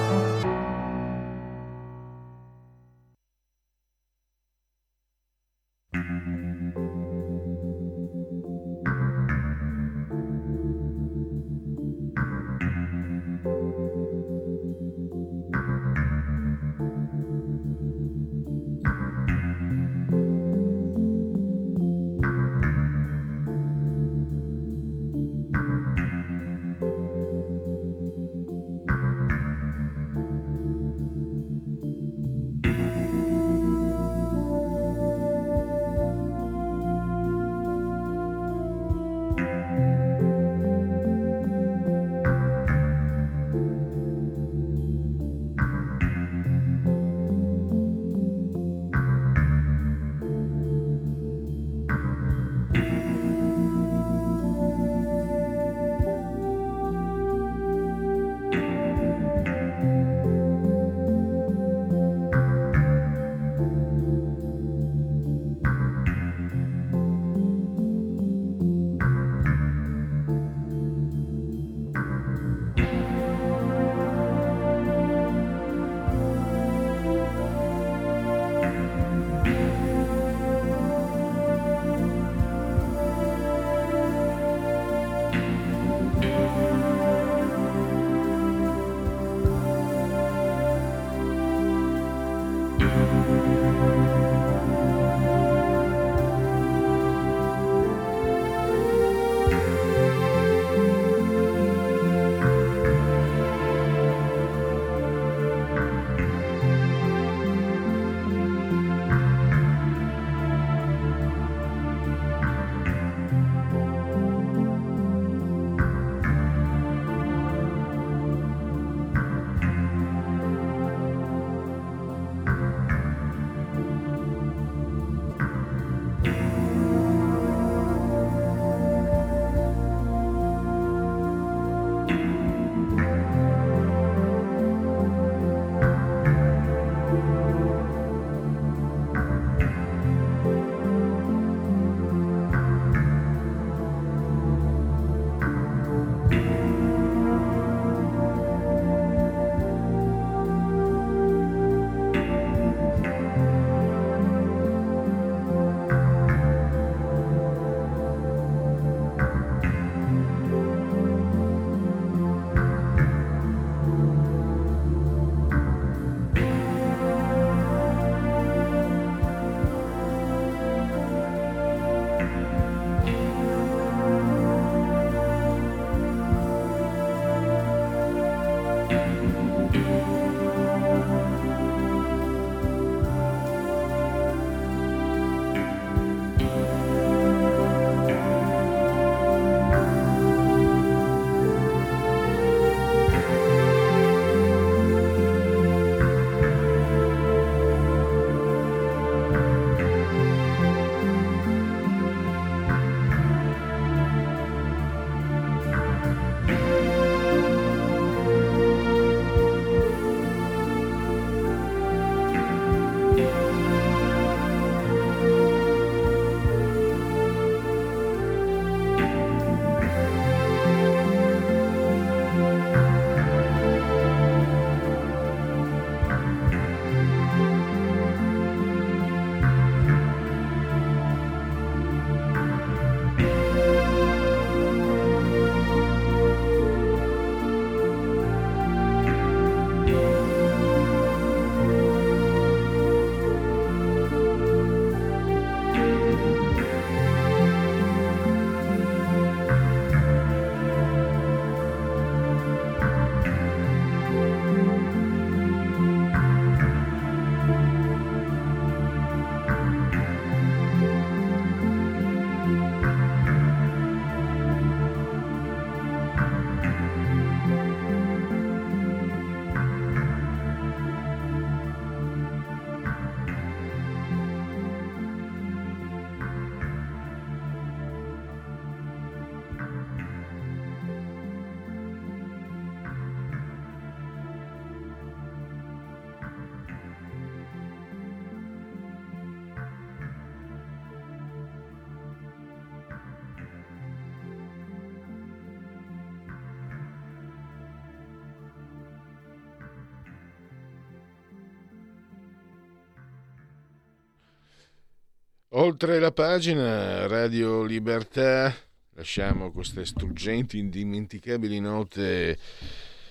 Oltre 305.61 305.99
la 305.99 306.11
pagina 306.11 307.05
Radio 307.05 307.61
Libertà, 307.61 308.51
lasciamo 308.95 309.51
queste 309.51 309.85
struggenti, 309.85 310.57
indimenticabili 310.57 311.59
note 311.59 312.35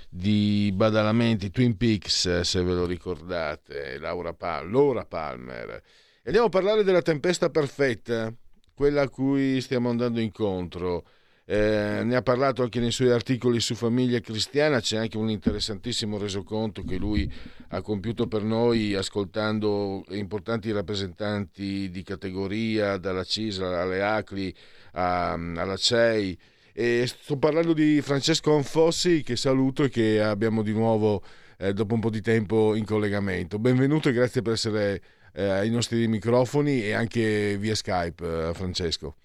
di 0.09 0.73
badalamenti 0.75 1.53
Twin 1.53 1.77
Peaks, 1.77 2.41
se 2.41 2.63
ve 2.65 2.73
lo 2.73 2.87
ricordate, 2.87 3.99
Laura 3.99 4.33
Pal- 4.33 4.69
Laura 4.69 5.05
Palmer. 5.05 5.81
Andiamo 6.25 6.49
a 6.49 6.51
parlare 6.51 6.83
della 6.83 7.03
tempesta 7.03 7.51
perfetta, 7.51 8.35
quella 8.75 9.03
a 9.03 9.09
cui 9.09 9.61
stiamo 9.61 9.89
andando 9.89 10.19
incontro. 10.19 11.05
Eh, 11.53 12.05
ne 12.05 12.15
ha 12.15 12.23
parlato 12.23 12.63
anche 12.63 12.79
nei 12.79 12.93
suoi 12.93 13.11
articoli 13.11 13.59
su 13.59 13.75
famiglia 13.75 14.21
cristiana, 14.21 14.79
c'è 14.79 14.99
anche 14.99 15.17
un 15.17 15.29
interessantissimo 15.29 16.17
resoconto 16.17 16.85
che 16.85 16.95
lui 16.97 17.29
ha 17.71 17.83
compiuto 17.83 18.29
per 18.29 18.45
noi 18.45 18.95
ascoltando 18.95 20.05
importanti 20.11 20.71
rappresentanti 20.71 21.91
di 21.91 22.05
categoria, 22.05 22.99
dalla 22.99 23.25
CISA 23.25 23.81
alle 23.81 24.01
ACLI 24.01 24.55
a, 24.93 25.33
alla 25.33 25.77
CEI. 25.77 26.39
E 26.73 27.05
sto 27.09 27.37
parlando 27.37 27.73
di 27.73 28.01
Francesco 28.01 28.55
Anfossi 28.55 29.25
che 29.25 29.35
saluto 29.35 29.83
e 29.83 29.89
che 29.89 30.23
abbiamo 30.23 30.63
di 30.63 30.73
nuovo 30.73 31.21
eh, 31.59 31.73
dopo 31.73 31.95
un 31.95 32.01
po' 32.01 32.11
di 32.11 32.21
tempo 32.21 32.77
in 32.77 32.85
collegamento. 32.85 33.59
Benvenuto 33.59 34.09
e 34.09 34.13
grazie 34.13 34.41
per 34.41 34.53
essere 34.53 35.03
eh, 35.33 35.43
ai 35.43 35.71
nostri 35.71 36.07
microfoni 36.07 36.85
e 36.85 36.93
anche 36.93 37.57
via 37.59 37.75
Skype, 37.75 38.51
eh, 38.51 38.55
Francesco. 38.55 39.17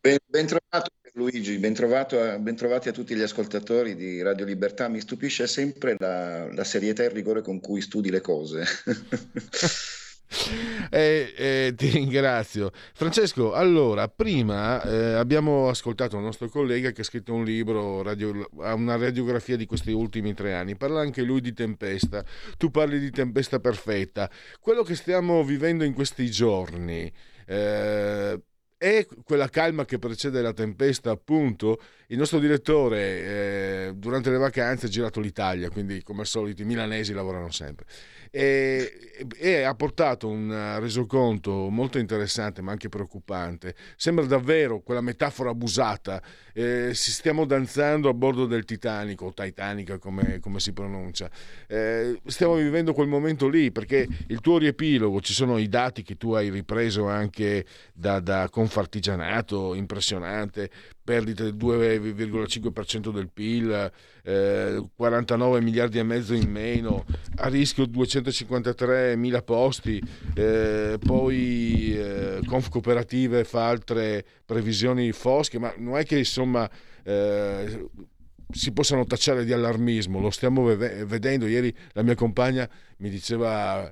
Ben, 0.00 0.16
ben 0.26 0.46
trovato 0.46 0.88
Luigi, 1.14 1.58
ben, 1.58 1.74
trovato, 1.74 2.16
ben, 2.38 2.56
a 2.60 2.92
tutti 2.92 3.14
gli 3.14 3.22
ascoltatori 3.22 3.96
di 3.96 4.22
Radio 4.22 4.44
Libertà. 4.44 4.88
Mi 4.88 5.00
stupisce 5.00 5.46
sempre 5.46 5.96
la, 5.98 6.52
la 6.52 6.64
serietà 6.64 7.02
e 7.02 7.06
il 7.06 7.12
rigore 7.12 7.42
con 7.42 7.60
cui 7.60 7.80
studi 7.80 8.10
le 8.10 8.20
cose. 8.20 8.64
eh, 10.90 11.34
eh, 11.36 11.74
ti 11.76 11.88
ringrazio. 11.88 12.70
Francesco, 12.94 13.54
allora, 13.54 14.08
prima 14.08 14.80
eh, 14.82 15.14
abbiamo 15.14 15.68
ascoltato 15.68 16.16
un 16.16 16.22
nostro 16.22 16.48
collega 16.48 16.92
che 16.92 17.00
ha 17.00 17.04
scritto 17.04 17.34
un 17.34 17.44
libro, 17.44 18.02
radio, 18.02 18.48
una 18.52 18.96
radiografia 18.96 19.56
di 19.56 19.66
questi 19.66 19.90
ultimi 19.90 20.32
tre 20.34 20.54
anni. 20.54 20.76
Parla 20.76 21.00
anche 21.00 21.22
lui 21.22 21.40
di 21.40 21.52
tempesta. 21.52 22.24
Tu 22.56 22.70
parli 22.70 23.00
di 23.00 23.10
tempesta 23.10 23.58
perfetta. 23.58 24.30
Quello 24.60 24.84
che 24.84 24.94
stiamo 24.94 25.42
vivendo 25.42 25.82
in 25.82 25.92
questi 25.92 26.30
giorni 26.30 27.12
eh, 27.46 28.40
e 28.82 29.06
quella 29.24 29.50
calma 29.50 29.84
che 29.84 29.98
precede 29.98 30.40
la 30.40 30.54
tempesta, 30.54 31.10
appunto, 31.10 31.78
il 32.06 32.16
nostro 32.16 32.38
direttore 32.38 32.98
eh, 33.02 33.92
durante 33.94 34.30
le 34.30 34.38
vacanze 34.38 34.86
ha 34.86 34.88
girato 34.88 35.20
l'Italia, 35.20 35.68
quindi 35.68 36.02
come 36.02 36.20
al 36.20 36.26
solito 36.26 36.62
i 36.62 36.64
milanesi 36.64 37.12
lavorano 37.12 37.50
sempre 37.50 37.84
e, 38.30 39.26
e, 39.36 39.62
ha 39.62 39.74
portato 39.74 40.28
un 40.28 40.78
resoconto 40.78 41.68
molto 41.68 41.98
interessante 41.98 42.62
ma 42.62 42.70
anche 42.70 42.88
preoccupante. 42.88 43.74
Sembra 43.96 44.24
davvero 44.24 44.80
quella 44.80 45.00
metafora 45.00 45.50
abusata, 45.50 46.22
eh, 46.52 46.90
stiamo 46.94 47.44
danzando 47.44 48.08
a 48.08 48.14
bordo 48.14 48.46
del 48.46 48.64
Titanic 48.64 49.22
o 49.22 49.32
Titanic 49.32 49.98
come, 49.98 50.38
come 50.40 50.60
si 50.60 50.72
pronuncia. 50.72 51.30
Eh, 51.66 52.20
stiamo 52.26 52.54
vivendo 52.54 52.92
quel 52.92 53.08
momento 53.08 53.48
lì 53.48 53.70
perché 53.70 54.06
il 54.28 54.40
tuo 54.40 54.58
riepilogo, 54.58 55.20
ci 55.20 55.32
sono 55.32 55.58
i 55.58 55.68
dati 55.68 56.02
che 56.02 56.16
tu 56.16 56.32
hai 56.32 56.50
ripreso 56.50 57.06
anche 57.08 57.64
da, 57.92 58.20
da 58.20 58.48
Confartigianato, 58.50 59.74
impressionante, 59.74 60.70
perdite 61.02 61.44
del 61.44 61.56
2,5% 61.56 63.12
del 63.12 63.30
PIL, 63.32 63.92
eh, 64.22 64.84
49 64.94 65.60
miliardi 65.60 65.98
e 65.98 66.02
mezzo 66.02 66.34
in 66.34 66.50
meno, 66.50 67.04
a 67.36 67.48
rischio 67.48 67.86
253 67.86 69.16
mila 69.16 69.42
posti, 69.42 70.02
eh, 70.34 70.98
poi 71.04 71.94
eh, 71.96 72.40
Conf 72.46 72.68
Cooperative 72.68 73.44
fa 73.44 73.68
altre 73.68 74.24
previsioni 74.44 75.12
fosche, 75.12 75.58
ma 75.58 75.72
non 75.78 75.96
è 75.96 76.04
che 76.04 76.18
insomma 76.18 76.68
eh, 77.02 77.88
si 78.52 78.72
possano 78.72 79.04
tacciare 79.04 79.44
di 79.44 79.52
allarmismo, 79.52 80.20
lo 80.20 80.30
stiamo 80.30 80.64
vedendo, 80.64 81.46
ieri 81.46 81.74
la 81.92 82.02
mia 82.02 82.14
compagna 82.14 82.68
mi 82.98 83.08
diceva 83.08 83.90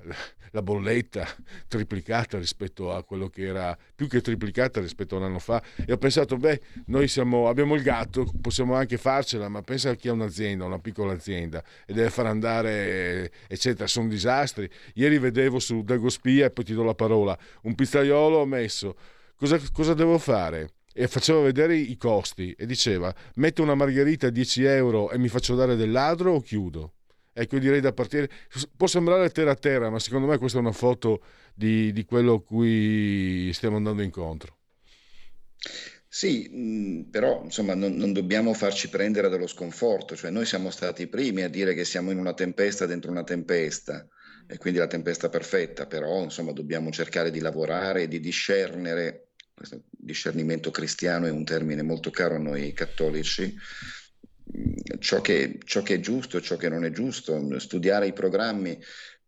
la 0.51 0.61
bolletta 0.61 1.27
triplicata 1.67 2.37
rispetto 2.37 2.91
a 2.91 3.03
quello 3.03 3.27
che 3.27 3.45
era, 3.45 3.77
più 3.95 4.07
che 4.07 4.21
triplicata 4.21 4.79
rispetto 4.79 5.15
a 5.15 5.19
un 5.19 5.25
anno 5.25 5.39
fa. 5.39 5.61
E 5.85 5.91
ho 5.91 5.97
pensato, 5.97 6.37
beh, 6.37 6.61
noi 6.87 7.07
siamo, 7.07 7.47
abbiamo 7.47 7.75
il 7.75 7.83
gatto, 7.83 8.31
possiamo 8.41 8.75
anche 8.75 8.97
farcela, 8.97 9.49
ma 9.49 9.61
pensa 9.61 9.91
a 9.91 9.95
chi 9.95 10.07
ha 10.07 10.13
un'azienda, 10.13 10.65
una 10.65 10.79
piccola 10.79 11.13
azienda 11.13 11.63
e 11.85 11.93
deve 11.93 12.09
far 12.09 12.25
andare, 12.25 13.31
eccetera, 13.47 13.87
sono 13.87 14.07
disastri. 14.07 14.69
Ieri 14.95 15.19
vedevo 15.19 15.59
su 15.59 15.83
Dagospia, 15.83 16.47
e 16.47 16.51
poi 16.51 16.65
ti 16.65 16.73
do 16.73 16.83
la 16.83 16.95
parola, 16.95 17.37
un 17.63 17.75
pizzaiolo 17.75 18.45
messo, 18.45 18.95
cosa, 19.35 19.59
cosa 19.71 19.93
devo 19.93 20.17
fare? 20.17 20.71
E 20.93 21.07
faceva 21.07 21.41
vedere 21.41 21.75
i 21.75 21.95
costi 21.97 22.53
e 22.53 22.65
diceva 22.65 23.13
metto 23.35 23.61
una 23.61 23.75
margherita 23.75 24.27
a 24.27 24.31
10 24.31 24.63
euro 24.63 25.11
e 25.11 25.17
mi 25.17 25.27
faccio 25.27 25.55
dare 25.55 25.75
del 25.75 25.91
ladro 25.91 26.33
o 26.33 26.41
chiudo? 26.41 26.93
Ecco, 27.31 27.55
io 27.55 27.61
direi 27.61 27.79
da 27.79 27.93
partire. 27.93 28.29
Può 28.75 28.87
sembrare 28.87 29.29
terra 29.29 29.51
a 29.51 29.55
terra, 29.55 29.89
ma 29.89 29.99
secondo 29.99 30.27
me 30.27 30.37
questa 30.37 30.57
è 30.57 30.61
una 30.61 30.73
foto 30.73 31.23
di, 31.53 31.93
di 31.93 32.03
quello 32.03 32.33
a 32.33 32.43
cui 32.43 33.49
stiamo 33.53 33.77
andando 33.77 34.01
incontro. 34.01 34.57
Sì, 36.11 37.05
però 37.09 37.43
insomma 37.43 37.75
non, 37.75 37.93
non, 37.93 38.13
dobbiamo 38.13 38.53
farci 38.53 38.89
prendere 38.89 39.29
dallo 39.29 39.47
sconforto, 39.47 40.15
cioè 40.15 40.31
noi 40.31 40.45
siamo 40.45 40.71
stati 40.71 41.03
i 41.03 41.07
primi 41.07 41.43
a 41.43 41.49
dire 41.49 41.73
che 41.75 41.85
siamo 41.85 42.11
in 42.11 42.17
una 42.17 42.33
tempesta 42.33 42.85
dentro 42.87 43.11
una 43.11 43.23
tempesta 43.23 44.07
e 44.47 44.57
quindi 44.57 44.79
la 44.79 44.87
tempesta 44.87 45.29
perfetta, 45.29 45.85
però 45.85 46.23
insomma 46.23 46.51
dobbiamo 46.51 46.89
cercare 46.89 47.29
di 47.29 47.39
lavorare 47.39 48.03
e 48.03 48.07
di 48.07 48.19
discernere, 48.19 49.27
questo 49.53 49.83
discernimento 49.99 50.71
cristiano 50.71 51.27
è 51.27 51.31
un 51.31 51.43
termine 51.43 51.81
molto 51.81 52.09
caro 52.09 52.35
a 52.35 52.39
noi 52.39 52.73
cattolici, 52.73 53.55
ciò 54.99 55.21
che, 55.21 55.59
ciò 55.65 55.81
che 55.81 55.95
è 55.95 55.99
giusto, 55.99 56.41
ciò 56.41 56.55
che 56.55 56.69
non 56.69 56.85
è 56.85 56.91
giusto, 56.91 57.59
studiare 57.59 58.07
i 58.07 58.13
programmi. 58.13 58.81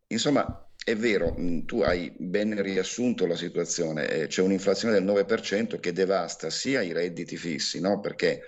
Insomma, 0.08 0.70
è 0.84 0.96
vero, 0.96 1.36
tu 1.66 1.82
hai 1.82 2.12
ben 2.18 2.60
riassunto 2.62 3.28
la 3.28 3.36
situazione, 3.36 4.08
eh, 4.10 4.28
c'è 4.28 4.42
un'inflazione 4.42 4.94
del 4.94 5.04
9% 5.04 5.80
che 5.80 5.94
devasta 5.94 6.50
sia 6.50 6.82
i 6.82 6.92
redditi 6.92 7.38
fissi, 7.38 7.80
no? 7.80 8.00
perché 8.00 8.42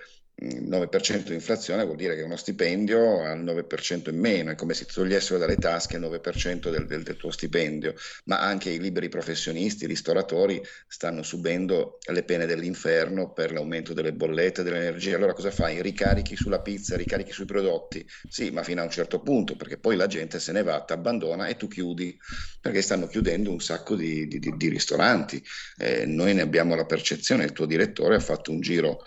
9% 0.44 1.28
di 1.28 1.34
inflazione 1.34 1.84
vuol 1.84 1.96
dire 1.96 2.14
che 2.16 2.22
uno 2.22 2.36
stipendio 2.36 3.22
ha 3.22 3.32
il 3.32 3.42
9% 3.44 4.10
in 4.10 4.18
meno, 4.18 4.50
è 4.50 4.54
come 4.54 4.74
se 4.74 4.86
ti 4.86 4.94
togliessero 4.94 5.38
dalle 5.38 5.56
tasche 5.56 5.96
il 5.96 6.02
9% 6.02 6.70
del, 6.70 6.86
del, 6.86 7.02
del, 7.02 7.16
tuo 7.16 7.30
stipendio, 7.30 7.94
ma 8.24 8.40
anche 8.40 8.70
i 8.70 8.80
liberi 8.80 9.08
professionisti, 9.08 9.84
i 9.84 9.88
ristoratori 9.88 10.62
stanno 10.86 11.22
subendo 11.22 11.98
le 12.10 12.22
pene 12.24 12.46
dell'inferno 12.46 13.32
per 13.32 13.52
l'aumento 13.52 13.92
delle 13.92 14.12
bollette, 14.12 14.62
dell'energia. 14.62 15.16
Allora 15.16 15.32
cosa 15.32 15.50
fai? 15.50 15.80
Ricarichi 15.80 16.36
sulla 16.36 16.60
pizza, 16.60 16.96
ricarichi 16.96 17.32
sui 17.32 17.46
prodotti? 17.46 18.06
Sì, 18.28 18.50
ma 18.50 18.62
fino 18.62 18.80
a 18.80 18.84
un 18.84 18.90
certo 18.90 19.20
punto, 19.20 19.56
perché 19.56 19.78
poi 19.78 19.96
la 19.96 20.06
gente 20.06 20.38
se 20.40 20.52
ne 20.52 20.62
va, 20.62 20.80
ti 20.80 20.92
abbandona 20.92 21.46
e 21.46 21.56
tu 21.56 21.68
chiudi, 21.68 22.18
perché 22.60 22.82
stanno 22.82 23.06
chiudendo 23.06 23.50
un 23.50 23.60
sacco 23.60 23.94
di, 23.94 24.26
di, 24.26 24.38
di 24.38 24.68
ristoranti. 24.68 25.42
Eh, 25.78 26.06
noi 26.06 26.34
ne 26.34 26.42
abbiamo 26.42 26.74
la 26.74 26.86
percezione, 26.86 27.44
il 27.44 27.52
tuo 27.52 27.66
direttore 27.66 28.16
ha 28.16 28.20
fatto 28.20 28.50
un 28.50 28.60
giro 28.60 29.02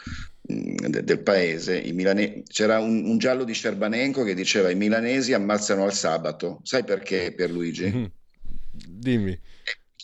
del 0.47 1.19
paese, 1.19 1.81
milane... 1.91 2.43
c'era 2.47 2.79
un, 2.79 3.03
un, 3.05 3.17
giallo 3.17 3.43
di 3.43 3.53
Cerbanenko 3.53 4.23
che 4.23 4.33
diceva 4.33 4.69
i 4.69 4.75
milanesi 4.75 5.33
ammazzano 5.33 5.83
al 5.83 5.93
sabato. 5.93 6.62
Sai 6.63 6.86
perché 6.86 7.33
Pierluigi? 7.33 7.86
Mm-hmm. 7.86 8.05
Dimmi. 8.71 9.39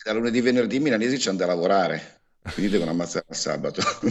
Da 0.03 0.11
lunedì 0.11 0.41
venerdì 0.41 0.75
i 0.75 0.79
milanesi 0.81 1.17
ci 1.17 1.29
hanno 1.29 1.37
da 1.37 1.45
lavorare, 1.45 2.21
quindi 2.53 2.71
devono 2.73 2.91
ammazzare 2.91 3.25
al 3.29 3.35
sabato. 3.37 3.81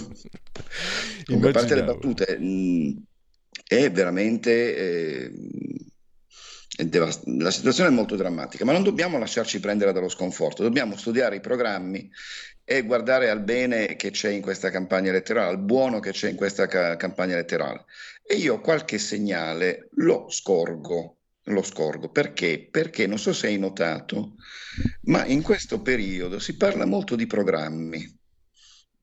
Comunque, 1.27 1.51
a 1.51 1.53
parte 1.53 1.75
le 1.75 1.85
battute, 1.85 2.39
mh, 2.39 3.03
è 3.67 3.91
veramente... 3.91 4.77
Eh, 4.77 5.33
Devast- 6.75 7.27
la 7.27 7.51
situazione 7.51 7.91
è 7.91 7.93
molto 7.93 8.17
drammatica, 8.17 8.65
ma 8.65 8.73
non 8.73 8.83
dobbiamo 8.83 9.19
lasciarci 9.19 9.61
prendere 9.61 9.93
dallo 9.93 10.09
sconforto, 10.09 10.63
dobbiamo 10.63 10.97
studiare 10.97 11.37
i 11.37 11.41
programmi 11.41 12.11
e 12.65 12.83
guardare 12.83 13.29
al 13.29 13.43
bene 13.43 13.97
che 13.97 14.11
c'è 14.11 14.31
in 14.31 14.41
questa 14.41 14.71
campagna 14.71 15.11
elettorale, 15.11 15.51
al 15.51 15.59
buono 15.59 16.01
che 16.01 16.13
c'è 16.13 16.31
in 16.31 16.37
questa 16.37 16.67
ca- 16.67 16.97
campagna 16.97 17.35
elettorale. 17.35 17.85
E 18.25 18.37
io 18.37 18.61
qualche 18.61 18.99
segnale 18.99 19.89
lo 19.97 20.27
scorgo, 20.29 21.17
lo 21.45 21.63
scorgo. 21.63 22.11
Perché? 22.11 22.69
Perché 22.71 23.07
non 23.07 23.19
so 23.19 23.33
se 23.33 23.49
hai 23.49 23.59
notato, 23.59 24.35
ma 25.03 25.25
in 25.27 25.43
questo 25.43 25.81
periodo 25.83 26.39
si 26.39 26.57
parla 26.57 26.87
molto 26.87 27.17
di 27.17 27.27
programmi. 27.27 28.21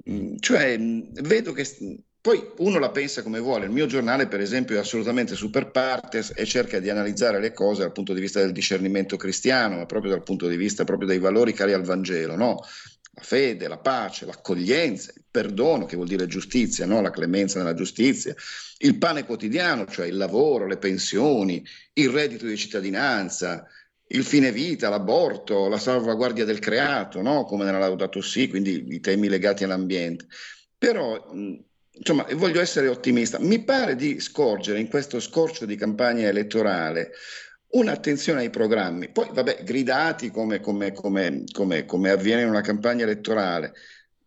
Mm, 0.10 0.38
cioè, 0.40 0.78
mm, 0.78 1.02
vedo 1.22 1.52
che 1.52 1.66
poi 2.22 2.52
uno 2.58 2.80
la 2.80 2.92
pensa 2.92 3.24
come 3.24 3.40
vuole, 3.40 3.66
il 3.66 3.72
mio 3.72 3.86
giornale 3.86 4.28
per 4.28 4.42
esempio 4.42 4.76
è 4.76 4.80
assolutamente 4.80 5.36
super 5.36 5.72
partes 5.72 6.34
e 6.36 6.46
cerca 6.46 6.80
di 6.80 6.90
analizzare 6.90 7.40
le 7.40 7.54
cose 7.54 7.82
dal 7.82 7.94
punto 7.94 8.14
di 8.14 8.20
vista 8.20 8.40
del 8.42 8.52
discernimento 8.52 9.16
cristiano, 9.16 9.78
ma 9.78 9.86
proprio 9.86 10.12
dal 10.12 10.24
punto 10.24 10.48
di 10.48 10.58
vista 10.58 10.84
proprio 10.84 11.08
dei 11.08 11.20
valori 11.20 11.54
cari 11.54 11.72
al 11.72 11.84
Vangelo, 11.84 12.36
no? 12.36 12.62
La 13.20 13.26
fede, 13.26 13.68
la 13.68 13.78
pace, 13.78 14.26
l'accoglienza, 14.26 15.12
il 15.14 15.26
perdono, 15.30 15.84
che 15.84 15.98
vuol 15.98 16.08
dire 16.08 16.26
giustizia, 16.26 16.86
no? 16.86 17.02
la 17.02 17.10
clemenza 17.12 17.60
nella 17.60 17.74
giustizia, 17.74 18.34
il 18.78 18.98
pane 18.98 19.26
quotidiano, 19.26 19.86
cioè 19.88 20.08
il 20.08 20.16
lavoro, 20.16 20.66
le 20.66 20.78
pensioni, 20.78 21.62
il 21.94 22.10
reddito 22.10 22.46
di 22.46 22.56
cittadinanza, 22.56 23.68
il 24.08 24.24
fine 24.24 24.54
vita, 24.54 24.88
l'aborto, 24.88 25.68
la 25.68 25.78
salvaguardia 25.78 26.46
del 26.46 26.60
creato, 26.60 27.22
no? 27.22 27.44
come 27.44 27.66
nella 27.66 27.80
Laudato 27.80 28.22
Si, 28.22 28.48
quindi 28.48 28.86
i 28.88 29.02
temi 29.02 29.28
legati 29.28 29.66
all'ambiente. 29.66 30.28
Però, 30.78 31.30
insomma, 31.92 32.26
voglio 32.36 32.62
essere 32.62 32.88
ottimista. 32.88 33.38
Mi 33.38 33.62
pare 33.66 33.98
di 33.98 34.22
scorgere 34.22 34.80
in 34.80 34.88
questo 34.88 35.20
scorcio 35.20 35.66
di 35.66 35.76
campagna 35.76 36.26
elettorale 36.26 37.12
un'attenzione 37.72 38.42
ai 38.42 38.50
programmi, 38.50 39.10
poi 39.10 39.30
vabbè, 39.32 39.64
gridati 39.64 40.32
come, 40.32 40.60
come, 40.60 40.94
come, 40.94 41.86
come 41.86 42.10
avviene 42.10 42.42
in 42.42 42.50
una 42.50 42.62
campagna 42.62 43.04
elettorale, 43.04 43.74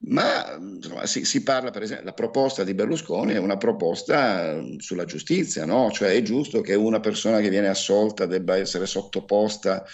ma 0.04 0.56
insomma, 0.58 1.06
si, 1.06 1.24
si, 1.24 1.42
parla 1.42 1.70
per 1.70 1.82
esempio, 1.82 2.06
la 2.06 2.12
proposta 2.12 2.64
di 2.64 2.74
Berlusconi 2.74 3.34
è 3.34 3.38
una 3.38 3.56
proposta 3.56 4.60
sulla 4.78 5.04
giustizia, 5.04 5.64
no? 5.64 5.90
cioè 5.92 6.10
è 6.14 6.22
giusto 6.22 6.60
che 6.60 6.74
una 6.74 7.00
persona 7.00 7.40
che 7.40 7.50
viene 7.50 7.68
assolta 7.68 8.26
debba 8.26 8.56
essere 8.56 8.86
sottoposta 8.86 9.84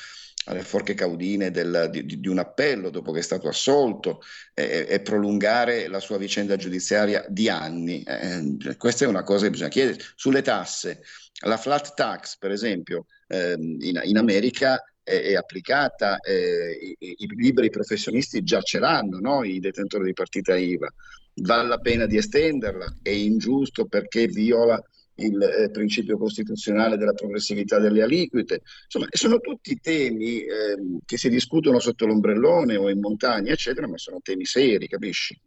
alle 0.49 0.63
forche 0.63 0.95
caudine 0.95 1.51
del, 1.51 1.89
di, 1.91 2.05
di, 2.21 2.29
un 2.29 2.39
appello 2.39 2.91
dopo 2.91 3.13
che 3.13 3.21
è 3.21 3.23
stato 3.23 3.49
assolto 3.49 4.23
e, 4.55 4.87
e 4.89 5.01
prolungare 5.01 5.89
la 5.89 6.01
sua 6.01 6.17
vicenda 6.17 6.57
giudiziaria 6.57 7.25
di 7.29 7.49
anni. 7.49 8.03
Eh, 8.03 8.77
questa 8.77 9.05
è 9.05 9.09
una 9.09 9.23
cosa 9.23 9.45
che 9.45 9.51
bisogna 9.51 9.69
chiedere. 9.69 10.03
Sulle 10.15 10.43
tasse, 10.43 11.03
la 11.45 11.59
flat 11.59 11.95
tax, 11.95 12.39
per 12.39 12.51
esempio, 12.51 13.07
eh, 13.29 13.57
in, 13.59 14.01
in 14.03 14.17
America 14.17 14.83
è, 15.03 15.21
è 15.21 15.35
applicata, 15.35 16.19
eh, 16.21 16.97
i, 16.99 17.15
i, 17.19 17.27
liberi 17.35 17.69
professionisti 17.69 18.43
già 18.43 18.63
ce 18.63 18.79
l'hanno, 18.79 19.19
no? 19.19 19.45
i 19.45 19.61
detentori 19.61 20.07
di 20.07 20.13
partita 20.15 20.57
IVA. 20.57 20.93
Vale 21.41 21.69
la 21.69 21.79
pena 21.79 22.07
di 22.07 22.17
estenderla, 22.17 22.97
è 23.03 23.11
ingiusto 23.11 23.87
perché 23.87 24.27
viola 24.27 24.83
il 25.19 25.41
eh, 25.41 25.71
principio 25.71 26.19
costituzionale 26.19 26.97
della 26.97 27.13
progressività 27.13 27.79
delle 27.79 28.03
aliquote. 28.03 28.63
Insomma, 28.85 29.07
sono 29.11 29.39
tutti 29.39 29.79
temi 29.81 30.41
eh, 30.41 30.77
che 31.05 31.17
si 31.17 31.29
discutono 31.29 31.79
sotto 31.79 32.07
l'ombrellone 32.07 32.77
o 32.77 32.89
in 32.89 33.01
montagna, 33.01 33.53
eccetera, 33.53 33.89
ma 33.89 33.99
sono 33.99 34.19
temi 34.23 34.45
seri, 34.45 34.89
capisci? 34.89 35.39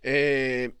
Eh, 0.00 0.74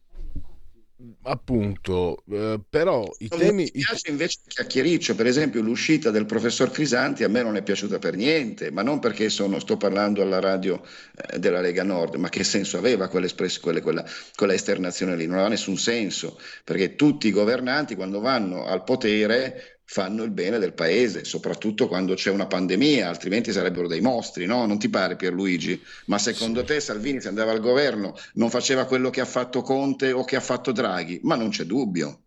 appunto, 1.22 2.22
eh, 2.30 2.60
però 2.68 3.04
i 3.18 3.28
non 3.30 3.38
temi... 3.38 3.70
Mi 3.74 3.82
piace 3.82 4.10
invece 4.10 4.38
chiacchiericcio, 4.46 5.14
per 5.14 5.26
esempio 5.26 5.60
l'uscita 5.60 6.10
del 6.10 6.26
professor 6.26 6.70
Crisanti 6.70 7.24
a 7.24 7.28
me 7.28 7.42
non 7.42 7.56
è 7.56 7.62
piaciuta 7.62 7.98
per 7.98 8.16
niente, 8.16 8.70
ma 8.70 8.82
non 8.82 8.98
perché 8.98 9.28
sono, 9.28 9.58
sto 9.58 9.76
parlando 9.76 10.22
alla 10.22 10.40
radio 10.40 10.82
eh, 11.16 11.38
della 11.38 11.60
Lega 11.60 11.82
Nord, 11.82 12.14
ma 12.16 12.28
che 12.28 12.44
senso 12.44 12.78
aveva 12.78 13.08
quella, 13.08 13.28
quella, 13.60 14.04
quella 14.34 14.54
esternazione 14.54 15.16
lì? 15.16 15.26
Non 15.26 15.34
aveva 15.34 15.50
nessun 15.50 15.76
senso, 15.76 16.38
perché 16.64 16.94
tutti 16.94 17.28
i 17.28 17.32
governanti 17.32 17.94
quando 17.94 18.20
vanno 18.20 18.64
al 18.66 18.84
potere 18.84 19.73
fanno 19.86 20.22
il 20.22 20.30
bene 20.30 20.58
del 20.58 20.72
paese, 20.72 21.24
soprattutto 21.24 21.88
quando 21.88 22.14
c'è 22.14 22.30
una 22.30 22.46
pandemia, 22.46 23.08
altrimenti 23.08 23.52
sarebbero 23.52 23.86
dei 23.86 24.00
mostri, 24.00 24.46
no? 24.46 24.66
Non 24.66 24.78
ti 24.78 24.88
pare 24.88 25.16
Pierluigi? 25.16 25.80
Ma 26.06 26.18
secondo 26.18 26.60
sì. 26.60 26.66
te 26.66 26.80
Salvini 26.80 27.20
se 27.20 27.28
andava 27.28 27.52
al 27.52 27.60
governo 27.60 28.16
non 28.34 28.50
faceva 28.50 28.86
quello 28.86 29.10
che 29.10 29.20
ha 29.20 29.26
fatto 29.26 29.62
Conte 29.62 30.12
o 30.12 30.24
che 30.24 30.36
ha 30.36 30.40
fatto 30.40 30.72
Draghi? 30.72 31.20
Ma 31.22 31.36
non 31.36 31.50
c'è 31.50 31.64
dubbio. 31.64 32.20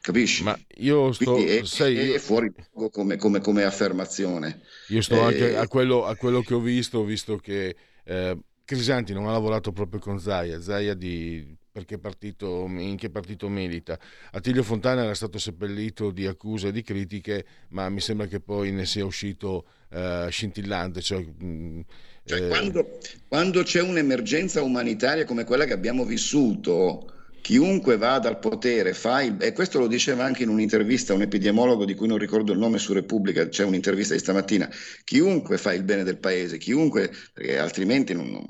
Capisci? 0.00 0.44
Ma 0.44 0.56
io 0.76 1.12
sto 1.12 1.36
è, 1.36 1.64
sei, 1.64 2.12
è, 2.12 2.14
è 2.14 2.18
fuori 2.18 2.52
come, 2.92 3.16
come, 3.16 3.40
come, 3.40 3.64
affermazione. 3.64 4.60
Io 4.88 5.02
sto 5.02 5.16
eh, 5.16 5.20
anche 5.20 5.56
a 5.56 5.66
quello, 5.66 6.04
a 6.06 6.14
quello, 6.14 6.42
che 6.42 6.54
ho 6.54 6.60
visto, 6.60 7.02
visto 7.04 7.38
che 7.38 7.74
eh, 8.04 8.38
Crisanti 8.64 9.12
non 9.12 9.26
ha 9.26 9.32
lavorato 9.32 9.72
proprio 9.72 9.98
con 9.98 10.20
Zaia, 10.20 10.60
Zaia 10.60 10.94
di 10.94 11.44
perché 11.76 11.98
partito, 11.98 12.64
in 12.78 12.96
che 12.96 13.10
partito 13.10 13.50
milita. 13.50 13.98
Attilio 14.32 14.62
Fontana 14.62 15.02
era 15.02 15.12
stato 15.12 15.36
seppellito 15.36 16.10
di 16.10 16.26
accuse 16.26 16.68
e 16.68 16.72
di 16.72 16.80
critiche, 16.80 17.44
ma 17.68 17.90
mi 17.90 18.00
sembra 18.00 18.26
che 18.26 18.40
poi 18.40 18.72
ne 18.72 18.86
sia 18.86 19.04
uscito 19.04 19.66
eh, 19.90 20.26
scintillante. 20.30 21.02
Cioè, 21.02 21.18
mh, 21.18 21.44
mm, 21.44 21.80
cioè, 22.24 22.40
eh... 22.44 22.48
quando, 22.48 22.98
quando 23.28 23.62
c'è 23.62 23.82
un'emergenza 23.82 24.62
umanitaria 24.62 25.26
come 25.26 25.44
quella 25.44 25.66
che 25.66 25.74
abbiamo 25.74 26.06
vissuto, 26.06 27.12
chiunque 27.42 27.98
vada 27.98 28.30
al 28.30 28.38
potere 28.38 28.94
fa 28.94 29.20
il, 29.20 29.36
e 29.38 29.52
questo 29.52 29.78
lo 29.78 29.86
diceva 29.86 30.24
anche 30.24 30.44
in 30.44 30.48
un'intervista 30.48 31.12
un 31.12 31.20
epidemiologo 31.20 31.84
di 31.84 31.94
cui 31.94 32.08
non 32.08 32.16
ricordo 32.16 32.54
il 32.54 32.58
nome 32.58 32.78
su 32.78 32.94
Repubblica, 32.94 33.46
c'è 33.50 33.64
un'intervista 33.64 34.14
di 34.14 34.20
stamattina, 34.20 34.66
chiunque 35.04 35.58
fa 35.58 35.74
il 35.74 35.82
bene 35.82 36.04
del 36.04 36.16
paese, 36.16 36.56
chiunque, 36.56 37.12
perché 37.34 37.58
altrimenti 37.58 38.14
non, 38.14 38.30
non 38.30 38.46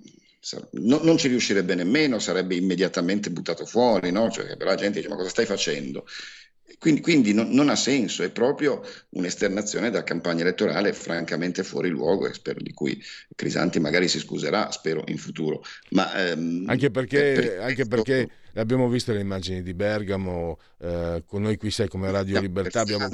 non, 0.72 1.00
non, 1.02 1.18
ci 1.18 1.28
riuscirebbe 1.28 1.74
nemmeno, 1.74 2.18
sarebbe 2.18 2.54
immediatamente 2.54 3.30
buttato 3.30 3.66
fuori, 3.66 4.12
no? 4.12 4.30
cioè, 4.30 4.56
la 4.58 4.74
gente 4.76 4.98
dice 4.98 5.08
ma 5.08 5.16
cosa 5.16 5.28
stai 5.28 5.46
facendo? 5.46 6.06
Quindi, 6.78 7.00
quindi 7.00 7.32
non, 7.32 7.48
non, 7.50 7.68
ha 7.68 7.76
senso, 7.76 8.22
è 8.22 8.30
proprio 8.30 8.82
un'esternazione 9.10 9.90
da 9.90 10.02
campagna 10.02 10.42
elettorale 10.42 10.92
francamente 10.92 11.64
fuori 11.64 11.88
luogo 11.88 12.28
e 12.28 12.34
spero 12.34 12.60
di 12.60 12.72
cui 12.72 13.02
Crisanti 13.34 13.80
magari 13.80 14.08
si 14.08 14.18
scuserà, 14.18 14.70
spero 14.70 15.02
in 15.06 15.16
futuro. 15.16 15.62
Ma, 15.90 16.28
ehm, 16.28 16.64
anche 16.68 16.90
perché, 16.90 17.32
per 17.34 17.60
anche 17.60 17.86
perché 17.86 18.28
abbiamo 18.54 18.88
visto 18.88 19.12
le 19.12 19.20
immagini 19.20 19.62
di 19.62 19.74
Bergamo, 19.74 20.58
eh, 20.78 21.22
con 21.26 21.42
noi 21.42 21.56
qui 21.56 21.70
sai 21.70 21.88
come 21.88 22.10
Radio 22.10 22.40
Libertà 22.40 22.80
abbiamo 22.80 23.08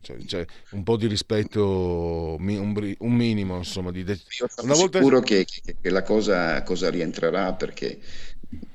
cioè, 0.00 0.18
cioè, 0.26 0.44
un 0.70 0.82
po' 0.82 0.96
di 0.96 1.06
rispetto, 1.06 2.36
un, 2.38 2.96
un 2.98 3.12
minimo 3.12 3.56
insomma. 3.56 3.90
Di 3.90 4.04
de- 4.04 4.20
Io 4.40 4.46
sono 4.48 4.74
volta... 4.74 4.98
sicuro 4.98 5.20
che, 5.20 5.44
che, 5.44 5.76
che 5.80 5.90
la 5.90 6.02
cosa, 6.02 6.62
cosa 6.62 6.90
rientrerà 6.90 7.54
perché 7.54 7.98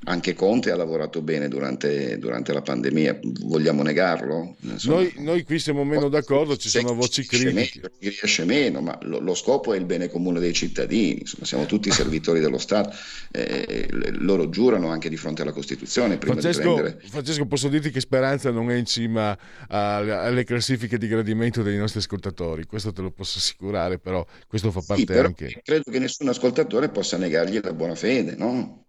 anche 0.04 0.34
Conte 0.34 0.72
ha 0.72 0.76
lavorato 0.76 1.22
bene 1.22 1.48
durante, 1.48 2.18
durante 2.18 2.52
la 2.52 2.60
pandemia, 2.60 3.20
vogliamo 3.42 3.82
negarlo? 3.82 4.56
Noi, 4.84 5.12
noi, 5.18 5.44
qui 5.44 5.60
siamo 5.60 5.84
meno 5.84 6.08
d'accordo, 6.08 6.56
ci 6.56 6.68
sono 6.68 6.94
voci 6.94 7.24
critiche. 7.24 7.52
Meglio, 7.52 7.90
riesce 7.98 8.44
meno, 8.44 8.80
ma 8.80 8.98
lo, 9.02 9.20
lo, 9.20 9.34
scopo 9.34 9.72
è 9.72 9.78
il 9.78 9.84
bene 9.84 10.08
comune 10.08 10.40
dei 10.40 10.52
cittadini, 10.52 11.20
insomma, 11.20 11.46
siamo 11.46 11.66
tutti 11.66 11.90
servitori 11.92 12.40
dello 12.40 12.58
Stato, 12.58 12.96
eh, 13.30 13.86
loro 14.18 14.48
giurano 14.48 14.88
anche 14.88 15.08
di 15.08 15.16
fronte 15.16 15.42
alla 15.42 15.52
Costituzione. 15.52 16.18
Francesco, 16.18 16.74
prendere... 16.74 16.98
Francesco, 17.04 17.46
posso 17.46 17.68
dirti 17.68 17.90
che 17.90 18.00
Speranza 18.00 18.50
non 18.50 18.70
è 18.70 18.74
in 18.74 18.86
cima 18.86 19.38
alle 19.68 20.44
classifiche 20.44 20.98
di 20.98 21.06
gradimento 21.06 21.62
dei 21.62 21.76
nostri 21.76 22.00
ascoltatori, 22.00 22.66
questo 22.66 22.92
te 22.92 23.02
lo 23.02 23.12
posso 23.12 23.38
assicurare, 23.38 23.98
però 23.98 24.26
questo 24.48 24.72
fa 24.72 24.82
parte 24.84 25.12
sì, 25.12 25.18
anche... 25.18 25.60
Credo 25.62 25.90
che 25.90 25.98
nessun 26.00 26.28
ascoltatore 26.28 26.88
possa 26.88 27.16
negargli 27.16 27.60
la 27.62 27.72
buona 27.72 27.94
fede, 27.94 28.34
no? 28.36 28.81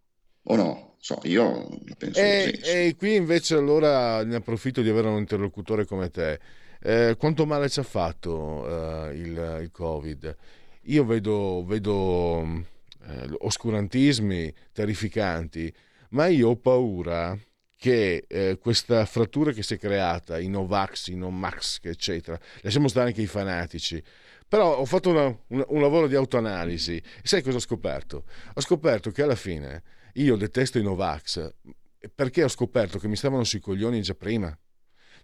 O 0.44 0.56
no? 0.56 0.96
So, 1.00 1.20
io 1.24 1.68
penso 1.98 2.20
e, 2.20 2.58
così. 2.60 2.72
E 2.72 2.96
qui 2.98 3.16
invece 3.16 3.56
allora 3.56 4.24
ne 4.24 4.36
approfitto 4.36 4.82
di 4.82 4.89
avere 4.89 5.10
un 5.10 5.18
interlocutore 5.18 5.86
come 5.86 6.10
te. 6.10 6.39
Eh, 6.82 7.16
quanto 7.18 7.46
male 7.46 7.70
ci 7.70 7.82
ha 7.82 7.84
fatto 7.84 9.10
eh, 9.10 9.16
il, 9.16 9.60
il, 9.64 9.70
Covid? 9.72 10.36
Io 10.84 11.06
vedo, 11.06 11.66
vedo 11.66 12.41
eh, 13.06 13.30
oscurantismi 13.39 14.54
terrificanti, 14.72 15.74
ma 16.10 16.28
io 16.28 16.50
ho 16.50 16.56
paura 16.56 17.38
che 17.76 18.24
eh, 18.26 18.58
questa 18.62 19.06
frattura 19.06 19.52
che 19.52 19.62
si 19.62 19.74
è 19.74 19.78
creata, 19.78 20.39
i 20.39 20.48
Novax, 20.48 21.08
i 21.08 21.16
Nomax, 21.16 21.80
eccetera, 21.84 22.39
lasciamo 22.62 22.88
stare 22.88 23.08
anche 23.08 23.22
i 23.22 23.28
fanatici, 23.28 24.02
però 24.48 24.78
ho 24.78 24.86
fatto 24.86 25.10
una, 25.10 25.26
un, 25.26 25.66
un 25.68 25.82
lavoro 25.82 26.08
di 26.08 26.16
autoanalisi 26.16 26.96
e 26.96 27.04
sai 27.24 27.41
cosa 27.41 27.58
ho 27.58 27.60
scoperto? 27.60 28.24
Ho 28.54 28.62
scoperto 28.62 29.12
che 29.12 29.22
alla 29.22 29.36
fine 29.36 29.84
io 30.14 30.36
detesto 30.36 30.78
i 30.78 30.84
Novax 30.84 31.53
perché 32.14 32.43
ho 32.43 32.49
scoperto 32.49 32.99
che 32.99 33.07
mi 33.07 33.16
stavano 33.16 33.43
sui 33.43 33.59
coglioni 33.59 34.01
già 34.01 34.14
prima. 34.14 34.55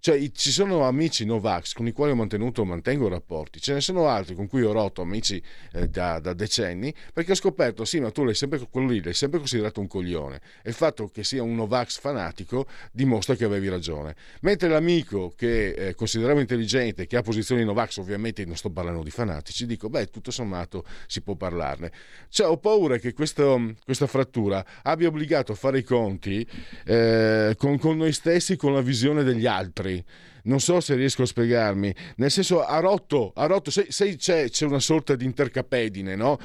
Cioè, 0.01 0.31
ci 0.31 0.51
sono 0.51 0.83
amici 0.83 1.25
Novax 1.25 1.73
con 1.73 1.85
i 1.85 1.91
quali 1.91 2.13
ho 2.13 2.15
mantenuto, 2.15 2.63
mantengo 2.63 3.09
rapporti, 3.09 3.59
ce 3.59 3.73
ne 3.73 3.81
sono 3.81 4.07
altri 4.07 4.33
con 4.33 4.47
cui 4.47 4.63
ho 4.63 4.71
rotto 4.71 5.01
amici 5.01 5.43
eh, 5.73 5.89
da, 5.89 6.19
da, 6.19 6.31
decenni, 6.31 6.93
perché 7.11 7.33
ho 7.33 7.35
scoperto, 7.35 7.83
sì, 7.83 7.99
ma 7.99 8.09
tu 8.09 8.23
l'hai 8.23 8.33
sempre, 8.33 8.65
quello 8.69 8.87
lì 8.87 9.03
l'hai 9.03 9.13
sempre 9.13 9.39
considerato 9.39 9.81
un 9.81 9.87
coglione. 9.87 10.39
E 10.63 10.69
il 10.69 10.73
fatto 10.73 11.09
che 11.09 11.25
sia 11.25 11.43
un 11.43 11.53
Novax 11.53 11.99
fanatico 11.99 12.65
dimostra 12.93 13.35
che 13.35 13.43
avevi 13.43 13.67
ragione. 13.67 14.15
Mentre 14.39 14.69
l'amico 14.69 15.33
che 15.35 15.71
eh, 15.71 15.95
consideravo 15.95 16.39
intelligente, 16.39 17.05
che 17.05 17.17
ha 17.17 17.21
posizioni 17.21 17.65
Novax, 17.65 17.97
ovviamente 17.97 18.45
non 18.45 18.55
sto 18.55 18.69
parlando 18.69 19.03
di 19.03 19.11
fanatici, 19.11 19.65
dico, 19.65 19.89
beh, 19.89 20.05
tutto 20.05 20.31
sommato 20.31 20.85
si 21.07 21.19
può 21.19 21.35
parlarne. 21.35 21.91
Cioè, 22.29 22.47
ho 22.47 22.55
paura 22.55 22.97
che 22.99 23.11
questo, 23.11 23.73
questa 23.83 24.07
frattura 24.07 24.65
abbia 24.83 25.09
obbligato 25.09 25.51
a 25.51 25.55
fare 25.55 25.79
i 25.79 25.83
conti 25.83 26.47
eh, 26.85 27.53
con, 27.57 27.77
con 27.77 27.97
noi 27.97 28.13
stessi, 28.13 28.55
con 28.55 28.73
la 28.73 28.81
visione 28.81 29.23
degli 29.23 29.45
altri 29.45 29.88
altri. 29.89 30.03
Non 30.41 30.61
so 30.61 30.79
se 30.79 30.95
riesco 30.95 31.23
a 31.23 31.25
spiegarmi, 31.25 31.93
nel 32.15 32.31
senso 32.31 32.63
ha 32.63 32.79
rotto, 32.79 33.33
ha 33.35 33.45
rotto 33.45 33.69
se, 33.71 33.87
se 33.89 34.15
c'è, 34.15 34.49
c'è, 34.49 34.65
una 34.65 34.79
sorta 34.79 35.15
di 35.15 35.25
intercapedine, 35.25 36.15
no? 36.15 36.39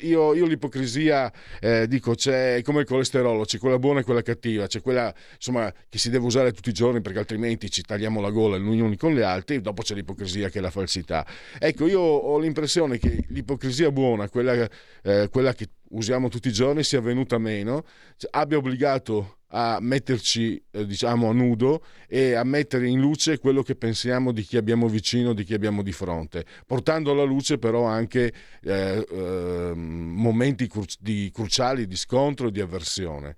Io, 0.00 0.34
io, 0.34 0.46
l'ipocrisia 0.46 1.32
eh, 1.60 1.86
dico 1.86 2.14
c'è 2.14 2.60
come 2.62 2.80
il 2.80 2.86
colesterolo, 2.86 3.44
c'è 3.44 3.58
quella 3.58 3.78
buona 3.78 4.00
e 4.00 4.02
quella 4.02 4.22
cattiva, 4.22 4.66
c'è 4.66 4.80
quella 4.82 5.14
insomma, 5.36 5.72
che 5.88 5.96
si 5.96 6.10
deve 6.10 6.26
usare 6.26 6.50
tutti 6.52 6.70
i 6.70 6.72
giorni 6.72 7.00
perché 7.00 7.20
altrimenti 7.20 7.70
ci 7.70 7.82
tagliamo 7.82 8.20
la 8.20 8.30
gola 8.30 8.58
gli 8.58 8.80
uni 8.80 8.96
con 8.96 9.14
gli 9.14 9.20
altri, 9.22 9.60
dopo 9.60 9.82
c'è 9.82 9.94
l'ipocrisia 9.94 10.48
che 10.48 10.58
è 10.58 10.60
la 10.60 10.70
falsità. 10.70 11.24
Ecco, 11.58 11.86
io 11.86 12.00
ho 12.00 12.38
l'impressione 12.40 12.98
che 12.98 13.24
l'ipocrisia 13.28 13.92
buona, 13.92 14.28
quella, 14.28 14.68
eh, 15.02 15.28
quella 15.30 15.54
che 15.54 15.68
usiamo 15.90 16.28
tutti 16.28 16.48
i 16.48 16.52
giorni, 16.52 16.82
sia 16.82 17.00
venuta 17.00 17.38
meno, 17.38 17.84
abbia 18.30 18.58
obbligato 18.58 19.35
a 19.48 19.78
metterci 19.80 20.62
eh, 20.72 20.86
diciamo 20.86 21.28
a 21.28 21.32
nudo 21.32 21.84
e 22.08 22.34
a 22.34 22.44
mettere 22.44 22.88
in 22.88 22.98
luce 22.98 23.38
quello 23.38 23.62
che 23.62 23.76
pensiamo 23.76 24.32
di 24.32 24.42
chi 24.42 24.56
abbiamo 24.56 24.88
vicino, 24.88 25.32
di 25.32 25.44
chi 25.44 25.54
abbiamo 25.54 25.82
di 25.82 25.92
fronte, 25.92 26.44
portando 26.66 27.12
alla 27.12 27.22
luce 27.22 27.58
però 27.58 27.84
anche 27.84 28.32
eh, 28.62 29.06
eh, 29.08 29.72
momenti 29.74 30.66
cru- 30.66 30.96
di, 30.98 31.30
cruciali 31.32 31.86
di 31.86 31.96
scontro 31.96 32.48
e 32.48 32.50
di 32.50 32.60
avversione. 32.60 33.36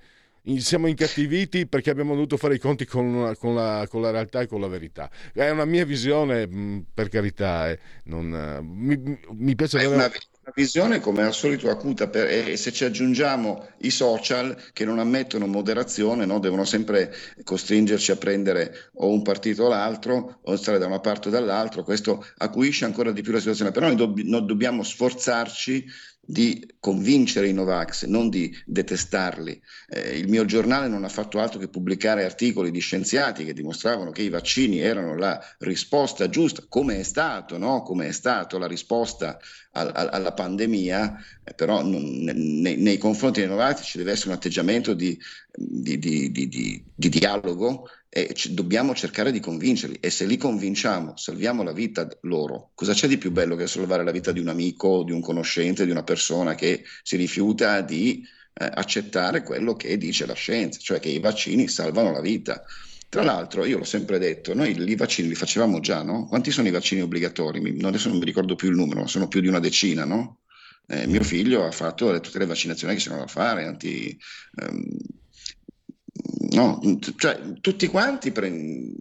Siamo 0.56 0.86
incattiviti 0.86 1.66
perché 1.66 1.90
abbiamo 1.90 2.14
dovuto 2.14 2.38
fare 2.38 2.54
i 2.54 2.58
conti 2.58 2.86
con, 2.86 3.34
con, 3.38 3.54
la, 3.54 3.86
con 3.86 4.00
la, 4.00 4.10
realtà 4.10 4.40
e 4.40 4.46
con 4.46 4.62
la 4.62 4.68
verità. 4.68 5.10
È 5.34 5.50
una 5.50 5.66
mia 5.66 5.84
visione, 5.84 6.46
mh, 6.46 6.86
per 6.94 7.10
carità, 7.10 7.68
eh, 7.68 7.78
non, 8.04 8.32
uh, 8.32 8.64
mi, 8.64 9.18
mi, 9.32 9.54
piace 9.54 9.76
avere... 9.76 9.94
Una 9.94 10.10
visione 10.54 11.00
come 11.00 11.22
al 11.22 11.34
solito 11.34 11.70
acuta 11.70 12.08
per, 12.08 12.26
e 12.26 12.56
se 12.56 12.72
ci 12.72 12.84
aggiungiamo 12.84 13.66
i 13.78 13.90
social 13.90 14.56
che 14.72 14.84
non 14.84 14.98
ammettono 14.98 15.46
moderazione, 15.46 16.26
no? 16.26 16.38
devono 16.38 16.64
sempre 16.64 17.14
costringerci 17.42 18.10
a 18.10 18.16
prendere 18.16 18.90
o 18.94 19.10
un 19.10 19.22
partito 19.22 19.64
o 19.64 19.68
l'altro 19.68 20.40
o 20.42 20.56
stare 20.56 20.78
da 20.78 20.86
una 20.86 21.00
parte 21.00 21.28
o 21.28 21.30
dall'altra, 21.30 21.82
questo 21.82 22.24
acuisce 22.38 22.84
ancora 22.84 23.12
di 23.12 23.22
più 23.22 23.32
la 23.32 23.38
situazione, 23.38 23.70
però 23.70 23.86
noi, 23.86 23.96
dobb- 23.96 24.20
noi 24.20 24.44
dobbiamo 24.44 24.82
sforzarci 24.82 25.84
di 26.30 26.74
convincere 26.78 27.48
i 27.48 27.54
Novax, 27.54 28.04
non 28.04 28.28
di 28.28 28.54
detestarli. 28.66 29.58
Eh, 29.88 30.18
il 30.18 30.28
mio 30.28 30.44
giornale 30.44 30.86
non 30.86 31.04
ha 31.04 31.08
fatto 31.08 31.38
altro 31.38 31.58
che 31.58 31.68
pubblicare 31.68 32.26
articoli 32.26 32.70
di 32.70 32.80
scienziati 32.80 33.46
che 33.46 33.54
dimostravano 33.54 34.10
che 34.10 34.20
i 34.20 34.28
vaccini 34.28 34.78
erano 34.78 35.16
la 35.16 35.40
risposta 35.60 36.28
giusta, 36.28 36.66
come 36.68 37.00
è 37.00 37.02
stato, 37.02 37.56
no? 37.56 37.80
come 37.80 38.08
è 38.08 38.12
stato 38.12 38.58
la 38.58 38.66
risposta 38.66 39.38
alla 39.80 40.32
pandemia, 40.32 41.16
eh, 41.44 41.54
però 41.54 41.82
nei, 41.82 42.98
confronti 42.98 43.40
dei 43.40 43.48
Novax 43.48 43.84
ci 43.84 43.98
deve 43.98 44.12
essere 44.12 44.30
un 44.30 44.36
atteggiamento 44.36 44.94
di, 44.94 45.18
di, 45.50 45.98
di, 45.98 46.30
di 46.30 47.08
dialogo 47.08 47.88
e 48.10 48.34
dobbiamo 48.50 48.94
cercare 48.94 49.30
di 49.30 49.40
convincerli 49.40 49.98
e 50.00 50.10
se 50.10 50.24
li 50.24 50.36
convinciamo, 50.36 51.16
salviamo 51.16 51.62
la 51.62 51.72
vita 51.72 52.08
loro. 52.22 52.70
Cosa 52.74 52.92
c'è 52.92 53.06
di 53.06 53.18
più 53.18 53.30
bello 53.30 53.54
che 53.54 53.66
salvare 53.66 54.04
la 54.04 54.10
vita 54.10 54.32
di 54.32 54.40
un 54.40 54.48
amico, 54.48 55.02
di 55.04 55.12
un 55.12 55.20
conoscente, 55.20 55.84
di 55.84 55.90
una 55.90 56.04
persona 56.04 56.54
che 56.54 56.84
si 57.02 57.16
rifiuta 57.16 57.80
di 57.82 58.26
eh, 58.54 58.70
accettare 58.74 59.42
quello 59.42 59.74
che 59.74 59.98
dice 59.98 60.26
la 60.26 60.34
scienza, 60.34 60.78
cioè 60.80 61.00
che 61.00 61.10
i 61.10 61.20
vaccini 61.20 61.68
salvano 61.68 62.10
la 62.10 62.20
vita. 62.20 62.64
Tra 63.10 63.22
l'altro, 63.22 63.64
io 63.64 63.78
l'ho 63.78 63.84
sempre 63.84 64.18
detto, 64.18 64.54
noi 64.54 64.76
i 64.78 64.96
vaccini 64.96 65.28
li 65.28 65.34
facevamo 65.34 65.80
già, 65.80 66.02
no? 66.02 66.26
Quanti 66.26 66.50
sono 66.50 66.68
i 66.68 66.70
vaccini 66.70 67.00
obbligatori? 67.00 67.58
Adesso 67.82 68.08
non 68.08 68.18
mi 68.18 68.24
ricordo 68.24 68.54
più 68.54 68.68
il 68.68 68.76
numero, 68.76 69.00
ma 69.00 69.06
sono 69.06 69.28
più 69.28 69.40
di 69.40 69.48
una 69.48 69.60
decina, 69.60 70.04
no? 70.04 70.40
Eh, 70.86 71.06
mio 71.06 71.22
figlio 71.22 71.64
ha 71.64 71.70
fatto 71.70 72.18
tutte 72.20 72.38
le 72.38 72.46
vaccinazioni 72.46 72.94
che 72.94 73.00
si 73.00 73.08
sono 73.08 73.20
da 73.20 73.26
fare, 73.26 73.64
anti, 73.64 74.18
ehm, 74.56 74.96
no, 76.50 76.80
cioè, 77.16 77.60
tutti 77.60 77.86
quanti 77.86 78.30
pre- 78.30 78.92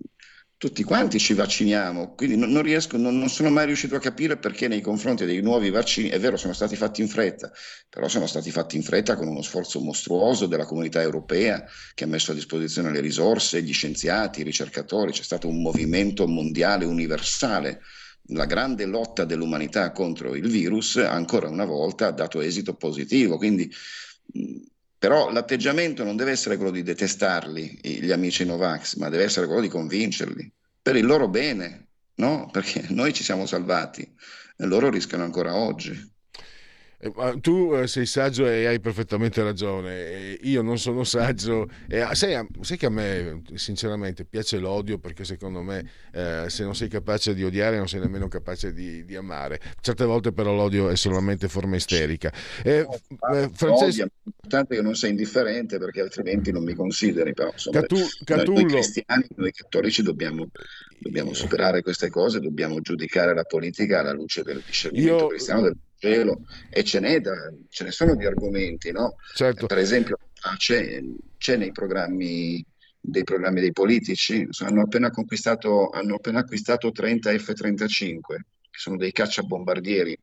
tutti 0.58 0.84
quanti 0.84 1.20
ci 1.20 1.36
vacciniamo, 1.36 2.16
quindi 2.16 2.36
non, 2.36 2.50
non 2.50 2.64
riesco, 2.64 2.98
non, 2.98 3.20
non, 3.20 3.30
sono 3.30 3.52
mai 3.52 3.68
riuscito 3.68 3.96
a 3.96 4.00
capire 4.00 4.38
perché 4.38 4.68
nei 4.68 4.82
confronti 4.82 5.24
dei 5.26 5.40
nuovi 5.42 5.70
vaccini, 5.70 6.10
è 6.10 6.20
vero, 6.20 6.36
sono 6.36 6.54
stati 6.54 6.76
fatti 6.76 7.02
in 7.02 7.08
fretta, 7.08 7.52
però 7.88 8.08
sono 8.08 8.26
stati 8.26 8.50
fatti 8.50 8.76
in 8.76 8.82
fretta 8.82 9.16
con 9.16 9.28
uno 9.28 9.44
sforzo 9.44 9.80
mostruoso 9.80 10.48
della 10.48 10.66
comunità 10.66 11.00
europea 11.00 11.64
che 11.94 12.06
ha 12.06 12.08
messo 12.08 12.32
a 12.32 12.36
disposizione 12.36 12.92
le 12.92 13.02
risorse, 13.02 13.62
gli 13.62 13.72
scienziati, 13.72 14.42
i 14.42 14.44
ricercatori, 14.44 15.12
c'è 15.12 15.22
stato 15.22 15.48
un 15.48 15.62
movimento 15.62 16.28
mondiale 16.28 16.86
universale. 16.86 17.82
La 18.32 18.46
grande 18.46 18.86
lotta 18.86 19.26
dell'umanità 19.26 19.92
contro 19.92 20.36
il 20.36 20.50
virus 20.50 20.98
ancora 20.98 21.50
una 21.50 21.66
volta 21.66 22.08
ha 22.08 22.12
dato 22.12 22.42
esito 22.42 22.74
positivo, 22.74 23.38
quindi 23.38 23.72
però 24.98 25.32
l'atteggiamento 25.32 26.04
non 26.04 26.16
deve 26.16 26.32
essere 26.32 26.56
quello 26.56 26.72
di 26.72 26.84
detestarli, 26.84 27.80
gli 27.82 28.12
amici 28.12 28.46
Novax, 28.46 28.96
ma 28.96 29.10
deve 29.10 29.24
essere 29.24 29.46
quello 29.46 29.62
di 29.62 29.68
convincerli 29.68 30.52
per 30.82 30.96
il 30.96 31.06
loro 31.06 31.28
bene, 31.28 31.88
no? 32.16 32.50
Perché 32.52 32.86
noi 32.92 33.14
ci 33.14 33.24
siamo 33.24 33.46
salvati 33.46 34.02
e 34.02 34.66
loro 34.66 34.90
rischiano 34.90 35.24
ancora 35.24 35.56
oggi. 35.56 36.16
Eh, 37.00 37.40
tu 37.42 37.76
eh, 37.76 37.86
sei 37.86 38.08
saggio 38.08 38.48
e 38.48 38.66
hai 38.66 38.80
perfettamente 38.80 39.44
ragione. 39.44 40.38
Io 40.42 40.64
non 40.64 40.80
sono 40.80 41.04
saggio. 41.04 41.70
Sai, 42.12 42.44
sai, 42.62 42.78
che 42.78 42.86
a 42.88 42.90
me, 42.90 43.44
sinceramente, 43.54 44.26
piace 44.26 44.58
l'odio 44.58 44.98
perché 44.98 45.24
secondo 45.24 45.62
me, 45.62 45.88
eh, 46.12 46.46
se 46.48 46.64
non 46.64 46.76
sei 46.76 46.88
capace 46.88 47.36
di 47.36 47.44
odiare, 47.44 47.78
non 47.78 47.88
sei 47.88 48.00
nemmeno 48.00 48.28
capace 48.28 48.74
di, 48.74 49.06
di 49.06 49.16
amare. 49.16 49.60
Certe 49.80 50.06
volte, 50.06 50.32
però, 50.32 50.56
l'odio 50.56 50.90
è 50.90 50.96
solamente 50.96 51.48
forma 51.48 51.76
isterica. 51.76 52.34
Eh, 52.64 52.88
eh, 53.34 53.50
Francesco... 53.54 54.04
È 54.04 54.10
importante 54.24 54.76
che 54.76 54.82
non 54.82 54.96
sei 54.96 55.12
indifferente 55.12 55.78
perché 55.78 56.02
altrimenti 56.02 56.52
non 56.52 56.64
mi 56.64 56.74
consideri. 56.74 57.34
Però, 57.34 57.52
insomma, 57.52 57.82
Catu- 57.82 58.24
Catullo... 58.24 58.62
noi 58.62 58.72
cristiani, 58.72 59.26
noi 59.36 59.52
cattolici, 59.52 60.02
dobbiamo, 60.02 60.48
dobbiamo 60.98 61.34
superare 61.34 61.84
queste 61.84 62.10
cose, 62.10 62.40
dobbiamo 62.40 62.82
giudicare 62.82 63.36
la 63.36 63.44
politica 63.44 64.00
alla 64.00 64.14
luce 64.14 64.42
del 64.42 64.64
discernimento 64.66 65.16
Io... 65.16 65.28
cristiano. 65.28 65.62
Del 65.62 65.78
cielo 65.98 66.46
e 66.70 66.84
ce 66.84 67.00
n'è 67.00 67.20
da, 67.20 67.34
ce 67.70 67.84
ne 67.84 67.92
sono 67.92 68.16
di 68.16 68.26
argomenti, 68.26 68.92
no? 68.92 69.16
Certo. 69.34 69.66
Per 69.66 69.78
esempio, 69.78 70.18
c'è, 70.58 71.02
c'è 71.38 71.58
nei 71.58 71.72
programmi 71.72 72.64
dei 73.00 73.24
programmi 73.24 73.62
dei 73.62 73.72
politici, 73.72 74.48
hanno 74.60 74.82
appena, 74.82 75.10
hanno 75.12 76.16
appena 76.16 76.40
acquistato 76.40 76.92
30 76.92 77.38
F-35, 77.38 78.20
che 78.70 78.80
sono 78.80 78.98
dei 78.98 79.14
cacciabombardieri 79.14 80.18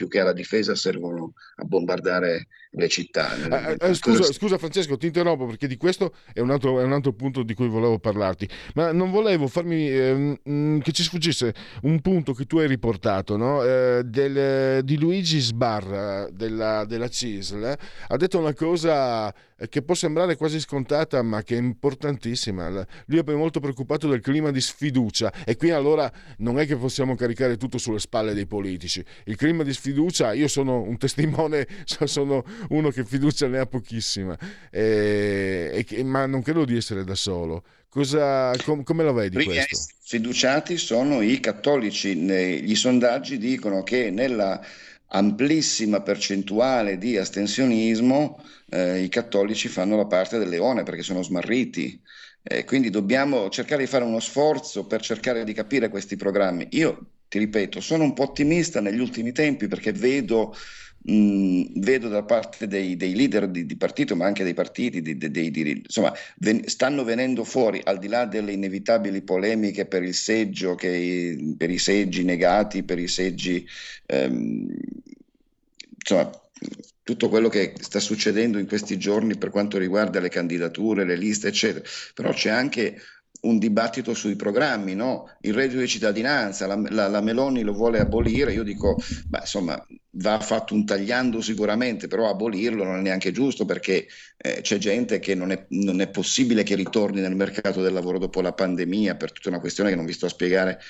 più 0.00 0.08
che 0.08 0.20
alla 0.20 0.32
difesa 0.32 0.74
servono 0.74 1.34
a 1.56 1.64
bombardare 1.64 2.46
le 2.70 2.88
città. 2.88 3.34
Eh, 3.34 3.76
eh, 3.78 3.92
scusa, 3.92 4.22
scusa, 4.32 4.56
Francesco, 4.56 4.96
ti 4.96 5.06
interrompo 5.06 5.44
perché 5.44 5.66
di 5.66 5.76
questo 5.76 6.14
è 6.32 6.40
un, 6.40 6.50
altro, 6.50 6.80
è 6.80 6.84
un, 6.84 6.94
altro, 6.94 7.12
punto 7.12 7.42
di 7.42 7.52
cui 7.52 7.68
volevo 7.68 7.98
parlarti, 7.98 8.48
ma 8.76 8.92
non 8.92 9.10
volevo 9.10 9.46
farmi 9.46 9.90
eh, 9.90 10.38
che 10.82 10.92
ci 10.92 11.02
sfuggisse 11.02 11.52
un 11.82 12.00
punto 12.00 12.32
che 12.32 12.46
tu 12.46 12.56
hai 12.56 12.66
riportato 12.66 13.36
no? 13.36 13.62
eh, 13.62 14.00
del, 14.06 14.82
di 14.84 14.98
Luigi 14.98 15.38
Sbarra 15.38 16.26
della, 16.30 16.86
della 16.86 17.08
CISL. 17.08 17.76
Ha 18.08 18.16
detto 18.16 18.38
una 18.38 18.54
cosa 18.54 19.30
che 19.68 19.82
può 19.82 19.94
sembrare 19.94 20.36
quasi 20.36 20.60
scontata, 20.60 21.22
ma 21.22 21.42
che 21.42 21.56
è 21.56 21.58
importantissima. 21.58 22.68
Lui 23.06 23.18
è 23.18 23.30
molto 23.32 23.60
preoccupato 23.60 24.08
del 24.08 24.20
clima 24.20 24.50
di 24.50 24.60
sfiducia 24.60 25.32
e 25.44 25.56
qui 25.56 25.70
allora 25.70 26.10
non 26.38 26.58
è 26.58 26.66
che 26.66 26.76
possiamo 26.76 27.14
caricare 27.14 27.56
tutto 27.56 27.78
sulle 27.78 27.98
spalle 27.98 28.34
dei 28.34 28.46
politici. 28.46 29.04
Il 29.24 29.36
clima 29.36 29.62
di 29.62 29.72
sfiducia, 29.72 30.32
io 30.32 30.48
sono 30.48 30.80
un 30.80 30.96
testimone, 30.96 31.66
sono 31.84 32.44
uno 32.70 32.90
che 32.90 33.04
fiducia 33.04 33.48
ne 33.48 33.58
ha 33.58 33.66
pochissima, 33.66 34.36
e, 34.70 35.84
e, 35.88 36.04
ma 36.04 36.26
non 36.26 36.42
credo 36.42 36.64
di 36.64 36.76
essere 36.76 37.04
da 37.04 37.14
solo. 37.14 37.64
Cosa, 37.88 38.52
com, 38.64 38.84
come 38.84 39.02
lo 39.02 39.12
vedi 39.12 39.34
Primi 39.34 39.54
questo? 39.54 39.94
Fiduciati 40.02 40.76
sono 40.78 41.22
i 41.22 41.40
cattolici. 41.40 42.14
Gli 42.14 42.74
sondaggi 42.76 43.36
dicono 43.36 43.82
che 43.82 44.10
nella 44.10 44.64
amplissima 45.12 46.02
percentuale 46.02 46.98
di 46.98 47.16
astensionismo 47.16 48.42
eh, 48.70 49.02
i 49.02 49.08
cattolici 49.08 49.68
fanno 49.68 49.96
la 49.96 50.06
parte 50.06 50.38
del 50.38 50.48
leone 50.48 50.82
perché 50.82 51.02
sono 51.02 51.22
smarriti. 51.22 52.00
Eh, 52.42 52.64
quindi 52.64 52.90
dobbiamo 52.90 53.50
cercare 53.50 53.82
di 53.82 53.88
fare 53.88 54.04
uno 54.04 54.20
sforzo 54.20 54.86
per 54.86 55.02
cercare 55.02 55.44
di 55.44 55.52
capire 55.52 55.88
questi 55.88 56.16
programmi. 56.16 56.68
Io 56.72 57.10
ti 57.28 57.38
ripeto, 57.38 57.80
sono 57.80 58.04
un 58.04 58.12
po' 58.14 58.24
ottimista 58.24 58.80
negli 58.80 58.98
ultimi 59.00 59.32
tempi 59.32 59.68
perché 59.68 59.92
vedo 59.92 60.54
mh, 61.02 61.80
vedo 61.80 62.08
da 62.08 62.22
parte 62.22 62.66
dei, 62.66 62.96
dei 62.96 63.14
leader 63.14 63.48
di, 63.48 63.66
di, 63.66 63.76
partito, 63.76 64.16
ma 64.16 64.26
anche 64.26 64.44
dei 64.44 64.54
partiti, 64.54 65.00
di, 65.02 65.16
di, 65.16 65.82
insomma, 65.84 66.12
ven, 66.38 66.66
stanno 66.68 67.04
venendo 67.04 67.44
fuori, 67.44 67.80
al 67.84 67.98
di 67.98 68.08
là 68.08 68.26
delle 68.26 68.52
inevitabili 68.52 69.22
polemiche 69.22 69.86
per 69.86 70.02
il 70.02 70.14
seggio, 70.14 70.74
che, 70.74 71.54
per 71.56 71.70
i 71.70 71.78
seggi 71.78 72.24
negati, 72.24 72.82
per 72.82 72.98
i 72.98 73.08
seggi, 73.08 73.66
ehm, 74.06 74.68
insomma, 75.98 76.30
tutto 77.02 77.28
quello 77.28 77.48
che 77.48 77.74
sta 77.80 77.98
succedendo 77.98 78.58
in 78.58 78.66
questi 78.66 78.98
giorni 78.98 79.36
per 79.36 79.50
quanto 79.50 79.78
riguarda 79.78 80.20
le 80.20 80.28
candidature, 80.28 81.04
le 81.04 81.16
liste, 81.16 81.48
eccetera. 81.48 81.84
Però 82.14 82.32
c'è 82.32 82.50
anche 82.50 83.00
un 83.42 83.58
dibattito 83.58 84.14
sui 84.14 84.36
programmi, 84.36 84.94
no? 84.94 85.30
il 85.40 85.54
reddito 85.54 85.80
di 85.80 85.88
cittadinanza, 85.88 86.66
la, 86.66 86.76
la, 86.90 87.08
la, 87.08 87.20
Meloni 87.20 87.62
lo 87.62 87.72
vuole 87.72 87.98
abolire, 87.98 88.52
io 88.52 88.62
dico, 88.62 88.98
beh, 89.28 89.38
insomma, 89.40 89.82
va 90.14 90.40
fatto 90.40 90.74
un 90.74 90.84
tagliando 90.84 91.40
sicuramente, 91.40 92.08
però 92.08 92.28
abolirlo 92.28 92.84
non 92.84 92.98
è 92.98 93.00
neanche 93.00 93.30
giusto 93.30 93.64
perché 93.64 94.06
eh, 94.36 94.60
c'è 94.62 94.78
gente 94.78 95.18
che 95.20 95.34
non 95.34 95.52
è, 95.52 95.66
non 95.68 96.00
è, 96.00 96.08
possibile 96.08 96.62
che 96.62 96.74
ritorni 96.74 97.20
nel 97.20 97.36
mercato 97.36 97.80
del 97.80 97.92
lavoro 97.92 98.18
dopo 98.18 98.40
la 98.40 98.52
pandemia 98.52 99.16
per 99.16 99.32
tutta 99.32 99.50
una 99.50 99.60
questione 99.60 99.90
che 99.90 99.96
non 99.96 100.06
vi 100.06 100.12
sto 100.12 100.26
a 100.26 100.30
spiegare 100.30 100.80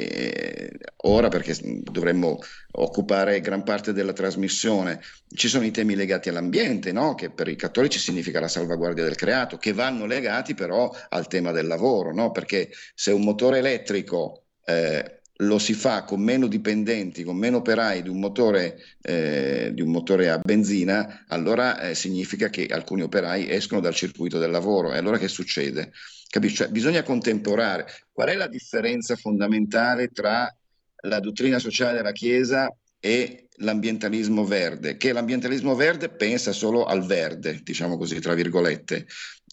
eh, 0.00 0.70
ora 1.02 1.28
perché 1.28 1.54
dovremmo 1.60 2.38
occupare 2.72 3.40
gran 3.40 3.62
parte 3.62 3.92
della 3.92 4.12
trasmissione. 4.12 5.00
Ci 5.28 5.48
sono 5.48 5.64
i 5.64 5.70
temi 5.70 5.94
legati 5.94 6.28
all'ambiente, 6.28 6.92
no? 6.92 7.14
che 7.14 7.30
per 7.30 7.48
i 7.48 7.56
cattolici 7.56 7.98
significa 7.98 8.40
la 8.40 8.48
salvaguardia 8.48 9.04
del 9.04 9.16
creato, 9.16 9.58
che 9.58 9.72
vanno 9.72 10.06
legati 10.06 10.54
però 10.54 10.90
al 11.10 11.26
tema 11.26 11.52
del 11.52 11.66
lavoro, 11.66 12.14
no? 12.14 12.30
perché 12.30 12.70
se 12.94 13.12
un 13.12 13.22
motore 13.22 13.58
elettrico 13.58 14.44
eh, 14.64 15.19
lo 15.40 15.58
si 15.58 15.74
fa 15.74 16.04
con 16.04 16.20
meno 16.20 16.46
dipendenti, 16.46 17.22
con 17.22 17.36
meno 17.36 17.58
operai 17.58 18.02
di 18.02 18.08
un 18.08 18.18
motore, 18.18 18.78
eh, 19.02 19.70
di 19.72 19.80
un 19.80 19.90
motore 19.90 20.30
a 20.30 20.38
benzina, 20.38 21.24
allora 21.28 21.80
eh, 21.80 21.94
significa 21.94 22.48
che 22.48 22.66
alcuni 22.66 23.02
operai 23.02 23.50
escono 23.50 23.80
dal 23.80 23.94
circuito 23.94 24.38
del 24.38 24.50
lavoro. 24.50 24.92
E 24.92 24.98
allora 24.98 25.18
che 25.18 25.28
succede? 25.28 25.92
Cioè, 26.28 26.68
bisogna 26.68 27.02
contemporare. 27.02 27.86
Qual 28.12 28.28
è 28.28 28.34
la 28.34 28.48
differenza 28.48 29.16
fondamentale 29.16 30.08
tra 30.08 30.54
la 31.02 31.20
dottrina 31.20 31.58
sociale 31.58 31.96
della 31.96 32.12
Chiesa 32.12 32.72
e 32.98 33.48
l'ambientalismo 33.62 34.44
verde, 34.44 34.96
che 34.96 35.12
l'ambientalismo 35.12 35.74
verde 35.74 36.10
pensa 36.10 36.52
solo 36.52 36.84
al 36.84 37.04
verde, 37.04 37.60
diciamo 37.62 37.96
così, 37.96 38.20
tra 38.20 38.34
virgolette. 38.34 39.06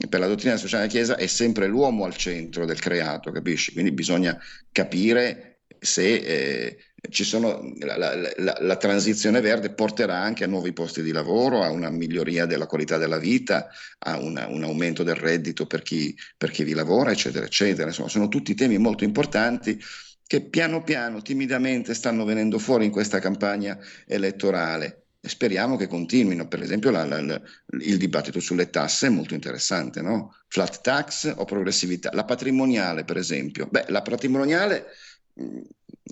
Per 0.10 0.20
la 0.20 0.28
dottrina 0.28 0.58
sociale 0.58 0.88
della 0.88 0.94
Chiesa 0.94 1.16
è 1.16 1.28
sempre 1.28 1.68
l'uomo 1.68 2.04
al 2.04 2.16
centro 2.16 2.66
del 2.66 2.80
creato, 2.80 3.32
capisci? 3.32 3.72
Quindi 3.72 3.92
bisogna 3.92 4.38
capire 4.72 5.57
se 5.80 6.16
eh, 6.16 6.78
sono, 7.10 7.74
la, 7.80 7.98
la, 7.98 8.16
la, 8.38 8.58
la, 8.60 8.76
transizione 8.78 9.42
verde 9.42 9.72
porterà 9.72 10.18
anche 10.18 10.44
a 10.44 10.48
nuovi 10.48 10.74
posti 10.74 11.02
di 11.02 11.12
lavoro, 11.12 11.64
a 11.64 11.70
una 11.70 11.90
miglioria 11.90 12.46
della 12.46 12.66
qualità 12.66 12.98
della 12.98 13.18
vita, 13.18 13.70
a 14.00 14.20
una, 14.20 14.48
un 14.48 14.64
aumento 14.64 15.04
del 15.04 15.16
reddito 15.16 15.66
per 15.66 15.82
chi, 15.82 16.16
per 16.36 16.52
chi 16.52 16.64
vi 16.64 16.74
lavora, 16.74 17.12
eccetera, 17.12 17.46
eccetera. 17.46 17.88
Insomma, 17.88 18.10
sono 18.10 18.28
tutti 18.28 18.56
temi 18.56 18.78
molto 18.78 19.04
importanti 19.04 19.80
che 20.26 20.42
piano 20.42 20.84
piano, 20.84 21.22
timidamente 21.22 21.94
stanno 21.94 22.26
venendo 22.26 22.60
fuori 22.60 22.86
in 22.86 22.92
questa 22.92 23.20
campagna 23.20 23.80
elettorale 24.06 25.08
e 25.22 25.30
speriamo 25.30 25.78
che 25.78 25.88
continuino. 25.88 26.48
Per 26.48 26.62
esempio 26.62 26.92
la, 26.92 27.06
la, 27.06 27.22
la, 27.22 27.42
il 27.82 27.98
dibattito 27.98 28.40
sulle 28.40 28.70
tasse 28.70 29.08
è 29.08 29.10
molto 29.10 29.34
interessante, 29.34 30.02
no? 30.02 30.36
Flat 30.48 30.82
tax 30.82 31.34
o 31.36 31.46
progressività. 31.46 32.10
La 32.14 32.26
patrimoniale, 32.26 33.04
per 33.04 33.18
esempio. 33.18 33.68
Beh, 33.70 33.86
la 33.88 34.02
patrimoniale 34.02 34.88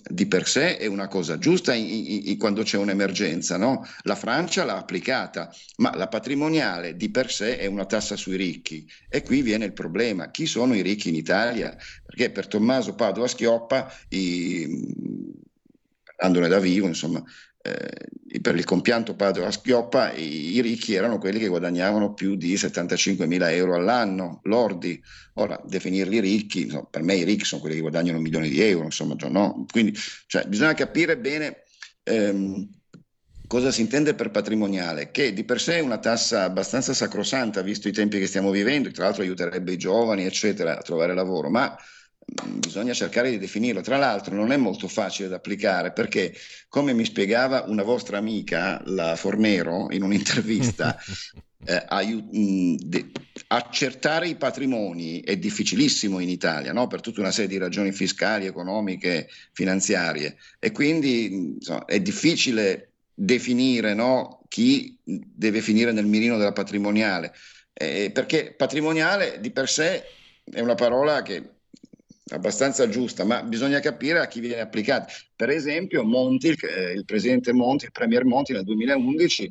di 0.08 0.28
per 0.28 0.48
sé 0.48 0.78
è 0.78 0.86
una 0.86 1.08
cosa 1.08 1.38
giusta 1.38 1.74
in, 1.74 1.88
in, 1.88 2.22
in, 2.26 2.38
quando 2.38 2.64
c'è 2.64 2.78
un'emergenza, 2.78 3.58
no? 3.58 3.86
La 4.02 4.16
Francia 4.16 4.64
l'ha 4.64 4.78
applicata, 4.78 5.54
ma 5.78 5.96
la 5.96 6.08
patrimoniale 6.08 6.96
di 6.96 7.10
per 7.10 7.32
sé 7.32 7.58
è 7.58 7.66
una 7.66 7.86
tassa 7.86 8.16
sui 8.16 8.36
ricchi 8.36 8.88
e 9.08 9.24
qui 9.24 9.42
viene 9.42 9.66
il 9.66 9.74
problema. 9.74 10.30
Chi 10.32 10.46
sono 10.46 10.76
i 10.76 10.82
ricchi 10.82 11.10
in 11.10 11.16
Italia? 11.16 11.76
Perché 12.06 12.30
per 12.30 12.48
Tommaso 12.48 12.94
Padova 12.94 13.28
Schioppa, 13.28 13.92
andone 16.18 16.48
da 16.48 16.60
vivo, 16.60 16.88
insomma, 16.88 17.24
eh, 17.66 18.40
per 18.42 18.56
il 18.56 18.64
compianto 18.64 19.16
padre 19.16 19.52
Schioppa 19.52 20.14
i, 20.14 20.54
i, 20.56 20.62
ricchi 20.62 20.94
erano 20.94 21.18
quelli 21.18 21.40
che 21.40 21.48
guadagnavano 21.48 22.14
più 22.14 22.36
di 22.36 22.56
75 22.58 23.26
mila 23.26 23.52
euro 23.52 23.74
all'anno, 23.74 24.40
lordi. 24.44 25.02
Ora, 25.36 25.60
definirli 25.66 26.20
ricchi, 26.20 26.62
insomma, 26.64 26.86
per 26.86 27.02
me 27.02 27.16
i 27.16 27.24
ricchi 27.24 27.44
sono 27.44 27.62
quelli 27.62 27.78
che 27.78 27.82
guadagnano 27.82 28.20
milioni 28.20 28.50
di 28.50 28.62
euro, 28.62 28.86
insomma, 28.86 29.16
no? 29.30 29.66
Quindi 29.72 29.98
cioè, 30.28 30.46
bisogna 30.46 30.76
capire 30.76 31.18
bene 31.18 31.64
ehm, 32.04 32.70
cosa 33.48 33.72
si 33.72 33.82
intende 33.82 34.14
per 34.14 34.30
patrimoniale, 34.30 35.10
che 35.10 35.34
di 35.34 35.44
per 35.44 35.60
sé 35.60 35.78
è 35.78 35.82
una 35.82 35.98
tassa 35.98 36.44
abbastanza 36.44 36.94
sacrosanta, 36.94 37.62
visto 37.62 37.88
i 37.88 37.92
tempi 37.94 38.20
che 38.20 38.28
stiamo 38.28 38.52
vivendo, 38.52 38.92
tra 38.92 39.06
l'altro 39.06 39.24
aiuterebbe 39.24 39.72
i 39.72 39.78
giovani, 39.78 40.24
eccetera, 40.26 40.78
a 40.78 40.82
trovare 40.82 41.16
lavoro, 41.16 41.50
ma 41.50 41.76
bisogna 42.26 42.94
cercare 42.94 43.30
di 43.30 43.38
definirlo. 43.38 43.82
Tra 43.82 43.98
l'altro 43.98 44.36
non 44.36 44.52
è 44.52 44.58
molto 44.58 44.88
facile 44.88 45.28
da 45.30 45.36
applicare 45.36 45.92
perché, 45.92 46.34
come 46.68 46.94
mi 46.94 47.06
spiegava 47.06 47.66
una 47.68 47.84
vostra 47.84 48.18
amica, 48.18 48.82
la 48.86 49.16
Formero, 49.16 49.88
in 49.92 50.04
un'intervista, 50.04 50.98
eh, 51.66 51.84
aiut- 51.88 52.32
mh, 52.32 52.76
de- 52.84 53.12
accertare 53.48 54.28
i 54.28 54.36
patrimoni 54.36 55.22
è 55.22 55.38
difficilissimo 55.38 56.20
in 56.20 56.30
Italia 56.30 56.74
no? 56.74 56.88
per 56.88 57.02
tutta 57.02 57.22
una 57.22 57.32
serie 57.32 57.50
di 57.50 57.58
ragioni 57.58 57.92
fiscali, 57.92 58.46
economiche, 58.46 59.30
finanziarie 59.52 60.38
e 60.60 60.72
quindi 60.72 61.34
insomma, 61.34 61.86
è 61.86 62.00
difficile 62.00 62.92
definire 63.14 63.94
no? 63.94 64.42
chi 64.48 64.98
deve 65.04 65.62
finire 65.62 65.92
nel 65.92 66.06
mirino 66.06 66.38
della 66.38 66.54
patrimoniale. 66.54 67.34
Eh, 67.78 68.10
perché 68.14 68.54
patrimoniale 68.56 69.40
di 69.42 69.52
per 69.52 69.68
sé 69.68 70.04
è 70.44 70.62
una 70.62 70.76
parola 70.76 71.22
che 71.24 71.55
abbastanza 72.32 72.90
giusta, 72.90 73.24
ma 73.24 73.44
bisogna 73.44 73.80
capire 73.80 74.20
a 74.20 74.28
chi 74.28 74.40
viene 74.40 74.62
applicata. 74.62 75.12
Per 75.36 75.50
esempio, 75.50 76.04
Monti, 76.04 76.50
eh, 76.50 76.92
il 76.92 77.06
presidente 77.06 77.54
Monti, 77.54 77.86
il 77.86 77.92
premier 77.92 78.26
Monti 78.26 78.54
nel 78.54 78.64
2011 78.64 79.44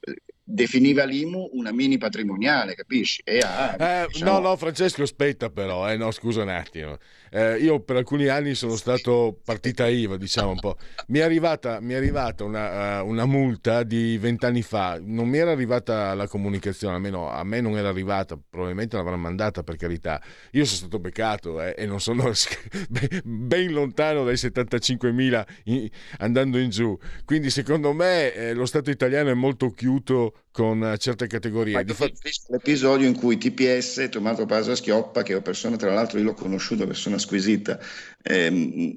eh, 0.00 0.14
definiva 0.42 1.04
l'IMU 1.04 1.50
una 1.52 1.72
mini 1.72 1.96
patrimoniale, 1.96 2.74
capisci? 2.74 3.22
Ha, 3.24 4.02
eh, 4.02 4.06
diciamo... 4.08 4.32
No, 4.32 4.38
no, 4.40 4.56
Francesco, 4.56 5.02
aspetta 5.02 5.50
però, 5.50 5.90
eh, 5.90 5.96
no, 5.96 6.10
scusa 6.10 6.42
un 6.42 6.50
attimo. 6.50 6.98
Eh, 7.30 7.58
io 7.58 7.80
per 7.80 7.96
alcuni 7.96 8.26
anni 8.26 8.54
sono 8.54 8.76
stato 8.76 9.38
partita 9.44 9.86
IVA, 9.86 10.16
diciamo 10.16 10.50
un 10.50 10.58
po'. 10.58 10.76
Mi 11.08 11.18
è 11.18 11.22
arrivata, 11.22 11.80
mi 11.80 11.92
è 11.92 11.96
arrivata 11.96 12.44
una, 12.44 13.02
uh, 13.02 13.08
una, 13.08 13.26
multa 13.26 13.82
di 13.82 14.18
vent'anni 14.18 14.62
fa, 14.62 14.98
non 15.00 15.28
mi 15.28 15.38
era 15.38 15.52
arrivata 15.52 16.14
la 16.14 16.26
comunicazione, 16.26 16.94
almeno 16.94 17.30
a 17.30 17.44
me 17.44 17.60
non 17.60 17.76
era 17.76 17.88
arrivata, 17.88 18.38
probabilmente 18.48 18.96
l'avranno 18.96 19.18
mandata 19.18 19.62
per 19.62 19.76
carità. 19.76 20.20
Io 20.52 20.64
sono 20.64 20.78
stato 20.78 20.98
beccato 20.98 21.62
eh, 21.62 21.74
e 21.76 21.86
non 21.86 22.00
sono 22.00 22.32
ben 22.88 23.72
lontano 23.72 24.24
dai 24.24 24.34
75.000 24.34 25.44
in, 25.64 25.88
andando 26.18 26.58
in 26.58 26.70
giù. 26.70 26.98
Quindi 27.24 27.50
secondo 27.50 27.92
me 27.92 28.32
eh, 28.32 28.54
lo 28.54 28.66
Stato 28.70 28.90
italiano 28.90 29.30
è 29.30 29.34
molto 29.34 29.70
chiuso 29.70 30.34
con 30.52 30.94
certe 30.98 31.26
categorie. 31.26 31.82
Di 31.82 31.92
fatto... 31.92 32.12
L'episodio 32.48 33.06
in 33.06 33.16
cui 33.16 33.36
TPS, 33.36 34.08
Tomato 34.10 34.46
Pasa 34.46 34.74
Schioppa, 34.74 35.22
che 35.22 35.32
è 35.32 35.34
una 35.34 35.42
persona, 35.42 35.76
tra 35.76 35.92
l'altro 35.92 36.18
io 36.18 36.24
l'ho 36.24 36.34
conosciuto, 36.34 36.86
persona 36.86 37.18
squisita, 37.20 37.78
ehm, 38.22 38.94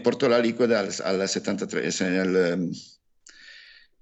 portò 0.00 0.26
la 0.28 0.38
liquida 0.38 0.78
al, 0.78 0.94
al 1.02 1.28
73, 1.28 2.18
al, 2.18 2.70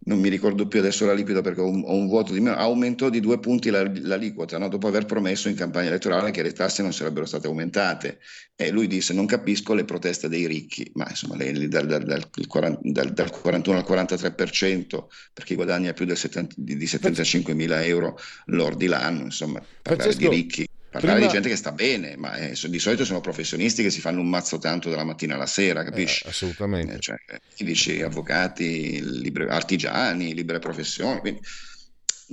non 0.02 0.18
mi 0.18 0.28
ricordo 0.28 0.66
più 0.66 0.78
adesso 0.78 1.04
la 1.04 1.12
liquida 1.12 1.42
perché 1.42 1.60
ho 1.60 1.68
un, 1.68 1.82
ho 1.84 1.94
un 1.94 2.06
vuoto 2.06 2.32
di 2.32 2.40
meno, 2.40 2.56
aumentò 2.56 3.10
di 3.10 3.20
due 3.20 3.38
punti 3.38 3.68
la, 3.68 3.82
l'aliquota 3.82 4.56
no? 4.56 4.68
dopo 4.68 4.86
aver 4.86 5.04
promesso 5.04 5.48
in 5.48 5.56
campagna 5.56 5.88
elettorale 5.88 6.30
che 6.30 6.42
le 6.42 6.52
tasse 6.52 6.80
non 6.80 6.92
sarebbero 6.92 7.26
state 7.26 7.46
aumentate 7.46 8.18
e 8.56 8.70
lui 8.70 8.86
disse 8.86 9.12
non 9.12 9.26
capisco 9.26 9.74
le 9.74 9.84
proteste 9.84 10.28
dei 10.28 10.46
ricchi, 10.46 10.90
ma 10.94 11.06
insomma 11.08 11.36
lei, 11.36 11.68
dal, 11.68 11.86
dal, 11.86 12.04
dal, 12.04 13.12
dal, 13.12 13.30
41 13.30 13.76
al 13.76 13.84
43% 13.86 15.04
per 15.34 15.44
chi 15.44 15.54
guadagna 15.54 15.92
più 15.92 16.08
70, 16.14 16.54
di, 16.56 16.76
di 16.76 16.86
75 16.86 17.52
mila 17.52 17.84
euro 17.84 18.18
lordi 18.46 18.86
l'anno, 18.86 19.24
insomma 19.24 19.62
parlare 19.82 20.12
Francesco, 20.12 20.28
di 20.28 20.34
ricchi. 20.34 20.69
Parlare 20.90 21.18
Prima... 21.18 21.30
di 21.30 21.32
gente 21.32 21.48
che 21.48 21.56
sta 21.56 21.70
bene, 21.70 22.16
ma 22.16 22.32
è, 22.32 22.52
di 22.52 22.78
solito 22.80 23.04
sono 23.04 23.20
professionisti 23.20 23.84
che 23.84 23.90
si 23.90 24.00
fanno 24.00 24.20
un 24.20 24.28
mazzo 24.28 24.58
tanto 24.58 24.90
dalla 24.90 25.04
mattina 25.04 25.36
alla 25.36 25.46
sera, 25.46 25.84
capisci? 25.84 26.24
Eh, 26.24 26.30
assolutamente. 26.30 26.94
Eh, 26.94 26.98
cioè, 26.98 27.16
dici 27.58 28.02
avvocati, 28.02 29.00
libre, 29.20 29.46
artigiani, 29.48 30.34
libere 30.34 30.58
professioni. 30.58 31.20
Quindi, 31.20 31.40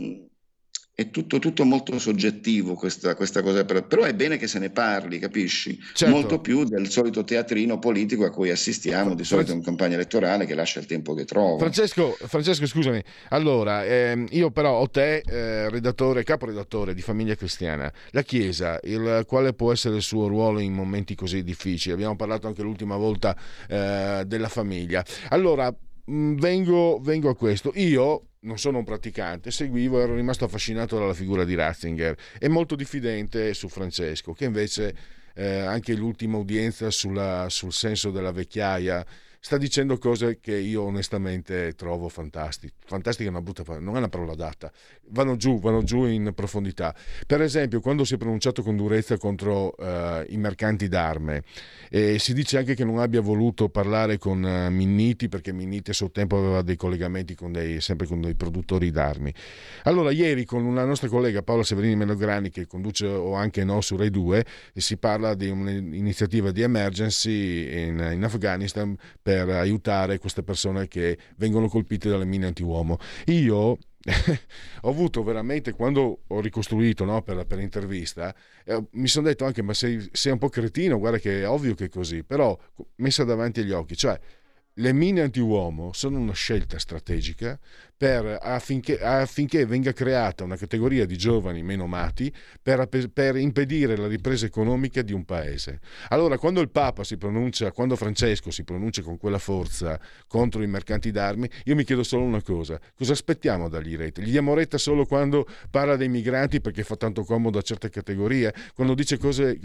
mm, 0.01 0.26
è 0.99 1.11
tutto, 1.11 1.37
tutto, 1.37 1.63
molto 1.63 1.99
soggettivo 1.99 2.73
questa, 2.73 3.13
questa, 3.13 3.43
cosa, 3.43 3.63
però 3.65 4.01
è 4.01 4.15
bene 4.15 4.37
che 4.37 4.47
se 4.47 4.57
ne 4.57 4.71
parli, 4.71 5.19
capisci? 5.19 5.79
Certo. 5.93 6.11
Molto 6.11 6.39
più 6.39 6.63
del 6.63 6.89
solito 6.89 7.23
teatrino 7.23 7.77
politico 7.77 8.25
a 8.25 8.31
cui 8.31 8.49
assistiamo 8.49 9.13
di 9.13 9.23
solito 9.23 9.51
in 9.51 9.61
campagna 9.61 9.93
elettorale 9.93 10.47
che 10.47 10.55
lascia 10.55 10.79
il 10.79 10.87
tempo 10.87 11.13
che 11.13 11.25
trova. 11.25 11.59
Francesco, 11.59 12.17
Francesco 12.19 12.65
scusami, 12.65 12.99
allora 13.29 13.85
ehm, 13.85 14.25
io 14.31 14.49
però 14.49 14.79
ho 14.79 14.89
te, 14.89 15.17
eh, 15.17 15.69
redattore, 15.69 16.23
caporedattore 16.23 16.95
di 16.95 17.01
Famiglia 17.03 17.35
Cristiana, 17.35 17.93
la 18.09 18.23
Chiesa, 18.23 18.79
il, 18.81 19.23
quale 19.27 19.53
può 19.53 19.71
essere 19.71 19.97
il 19.97 20.01
suo 20.01 20.25
ruolo 20.25 20.57
in 20.57 20.73
momenti 20.73 21.13
così 21.13 21.43
difficili? 21.43 21.93
Abbiamo 21.93 22.15
parlato 22.15 22.47
anche 22.47 22.63
l'ultima 22.63 22.97
volta 22.97 23.37
eh, 23.69 24.23
della 24.25 24.49
famiglia. 24.49 25.05
Allora, 25.29 25.71
mh, 26.05 26.33
vengo, 26.37 26.99
vengo 27.03 27.29
a 27.29 27.35
questo. 27.35 27.71
Io 27.75 28.29
non 28.47 28.57
sono 28.57 28.79
un 28.79 28.85
praticante, 28.85 29.51
seguivo, 29.51 30.01
ero 30.01 30.15
rimasto 30.15 30.45
affascinato 30.45 30.97
dalla 30.97 31.13
figura 31.13 31.43
di 31.43 31.53
Ratzinger. 31.53 32.15
E 32.39 32.47
molto 32.47 32.75
diffidente 32.75 33.53
su 33.53 33.67
Francesco, 33.67 34.33
che 34.33 34.45
invece 34.45 34.95
eh, 35.35 35.59
anche 35.59 35.93
l'ultima 35.93 36.37
udienza 36.37 36.89
sulla, 36.89 37.47
sul 37.49 37.73
senso 37.73 38.09
della 38.09 38.31
vecchiaia 38.31 39.05
sta 39.47 39.57
dicendo 39.57 39.97
cose 39.97 40.41
che 40.41 40.57
io 40.57 40.81
onestamente 40.81 41.71
trovo 41.73 42.09
fantastiche. 42.09 42.73
Fantastica 42.85 43.29
è 43.29 43.31
una 43.31 43.41
brutta 43.41 43.63
parola, 43.63 43.81
non 43.81 43.95
è 43.95 43.99
una 43.99 44.09
parola 44.09 44.35
data. 44.35 44.69
Vanno 45.11 45.37
giù, 45.37 45.57
vanno 45.61 45.83
giù 45.83 46.03
in 46.03 46.33
profondità. 46.35 46.93
Per 47.25 47.41
esempio, 47.41 47.79
quando 47.79 48.03
si 48.03 48.15
è 48.15 48.17
pronunciato 48.17 48.61
con 48.61 48.75
durezza 48.75 49.17
contro 49.17 49.73
uh, 49.77 50.25
i 50.27 50.35
mercanti 50.35 50.89
d'arme, 50.89 51.43
e 51.89 52.19
si 52.19 52.33
dice 52.33 52.57
anche 52.57 52.75
che 52.75 52.83
non 52.83 52.99
abbia 52.99 53.21
voluto 53.21 53.69
parlare 53.69 54.17
con 54.17 54.43
uh, 54.43 54.69
Minniti 54.69 55.29
perché 55.29 55.53
Minniti 55.53 55.91
a 55.91 55.93
suo 55.93 56.11
tempo 56.11 56.37
aveva 56.37 56.61
dei 56.61 56.75
collegamenti 56.75 57.33
con 57.33 57.53
dei, 57.53 57.79
sempre 57.79 58.05
con 58.05 58.19
dei 58.19 58.35
produttori 58.35 58.91
d'armi. 58.91 59.33
Allora, 59.83 60.11
ieri 60.11 60.43
con 60.43 60.65
una 60.65 60.83
nostra 60.83 61.07
collega 61.07 61.41
Paola 61.41 61.63
Severini 61.63 61.95
Melograni, 61.95 62.49
che 62.49 62.67
conduce 62.67 63.07
o 63.07 63.33
anche 63.35 63.63
no 63.63 63.79
su 63.79 63.95
Rai 63.95 64.09
2, 64.09 64.45
si 64.73 64.97
parla 64.97 65.35
di 65.35 65.47
un'iniziativa 65.47 66.51
di 66.51 66.63
emergency 66.63 67.87
in, 67.87 68.09
in 68.11 68.23
Afghanistan 68.25 68.93
per 69.21 69.36
aiutare 69.39 70.17
queste 70.17 70.43
persone 70.43 70.88
che 70.88 71.17
vengono 71.38 71.67
colpite 71.67 72.09
dalle 72.09 72.25
mine 72.25 72.47
antiuomo. 72.47 72.97
Io 73.25 73.77
ho 74.81 74.89
avuto 74.89 75.23
veramente, 75.23 75.73
quando 75.73 76.21
ho 76.27 76.39
ricostruito 76.39 77.03
no, 77.05 77.21
per, 77.21 77.45
per 77.45 77.57
l'intervista, 77.57 78.33
eh, 78.63 78.83
mi 78.91 79.07
sono 79.07 79.27
detto 79.27 79.45
anche, 79.45 79.61
ma 79.61 79.73
sei, 79.73 80.07
sei, 80.11 80.31
un 80.31 80.38
po' 80.38 80.49
cretino, 80.49 80.97
guarda 80.97 81.17
che 81.17 81.41
è 81.41 81.49
ovvio 81.49 81.73
che 81.73 81.85
è 81.85 81.89
così, 81.89 82.23
però 82.23 82.57
messa 82.95 83.23
davanti 83.23 83.59
agli 83.59 83.71
occhi, 83.71 83.95
cioè 83.97 84.19
le 84.79 84.93
mine 84.93 85.21
anti-uomo 85.21 85.91
sono 85.93 86.19
una 86.19 86.33
scelta 86.33 86.77
strategica 86.77 87.59
per, 87.97 88.37
affinché, 88.39 88.99
affinché, 88.99 89.65
venga 89.65 89.91
creata 89.91 90.43
una 90.43 90.55
categoria 90.55 91.05
di 91.07 91.17
giovani 91.17 91.63
meno 91.63 91.87
mati 91.87 92.31
per, 92.61 92.87
per, 93.11 93.35
impedire 93.37 93.97
la 93.97 94.07
ripresa 94.07 94.45
economica 94.45 95.01
di 95.01 95.13
un 95.13 95.25
paese. 95.25 95.79
Allora, 96.09 96.37
quando 96.37 96.61
il 96.61 96.69
Papa 96.69 97.03
si 97.03 97.17
pronuncia, 97.17 97.71
quando 97.71 97.95
Francesco 97.95 98.51
si 98.51 98.63
pronuncia 98.63 99.01
con 99.01 99.17
quella 99.17 99.39
forza 99.39 99.99
contro 100.27 100.61
i 100.61 100.67
mercanti 100.67 101.09
d'armi, 101.09 101.49
io 101.63 101.75
mi 101.75 101.83
chiedo 101.83 102.03
solo 102.03 102.23
una 102.23 102.43
cosa: 102.43 102.79
cosa 102.95 103.13
aspettiamo 103.13 103.67
dagli 103.67 103.95
rete? 103.95 104.21
Gli 104.21 104.29
diamo 104.29 104.53
retta 104.53 104.77
solo 104.77 105.05
quando 105.05 105.47
parla 105.71 105.95
dei 105.95 106.09
migranti 106.09 106.61
perché 106.61 106.83
fa 106.83 106.95
tanto 106.95 107.23
comodo 107.23 107.57
a 107.57 107.63
certe 107.63 107.89
categorie, 107.89 108.53
quando 108.75 108.93
dice 108.93 109.17
cose. 109.17 109.59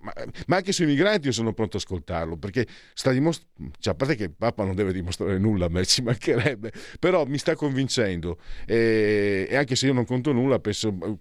Ma, 0.00 0.12
ma 0.46 0.56
anche 0.56 0.72
sui 0.72 0.86
migranti 0.86 1.28
io 1.28 1.32
sono 1.32 1.52
pronto 1.52 1.76
ad 1.76 1.84
ascoltarlo 1.84 2.36
perché 2.36 2.66
sta 2.94 3.12
dimostrando. 3.12 3.76
Cioè, 3.78 3.92
a 3.92 3.96
parte 3.96 4.16
che 4.16 4.24
il 4.24 4.34
Papa 4.36 4.64
non 4.64 4.74
deve 4.74 4.92
dimostrare 4.92 5.38
nulla, 5.38 5.66
a 5.66 5.68
me 5.68 5.84
ci 5.86 6.02
mancherebbe, 6.02 6.72
però 6.98 7.24
mi 7.26 7.38
sta 7.38 7.54
convincendo 7.60 8.38
e, 8.64 9.46
e, 9.50 9.54
anche 9.54 9.76
se 9.76 9.84
io 9.84 9.92
non 9.92 10.06
conto 10.06 10.32
nulla, 10.32 10.58
penso... 10.58 11.20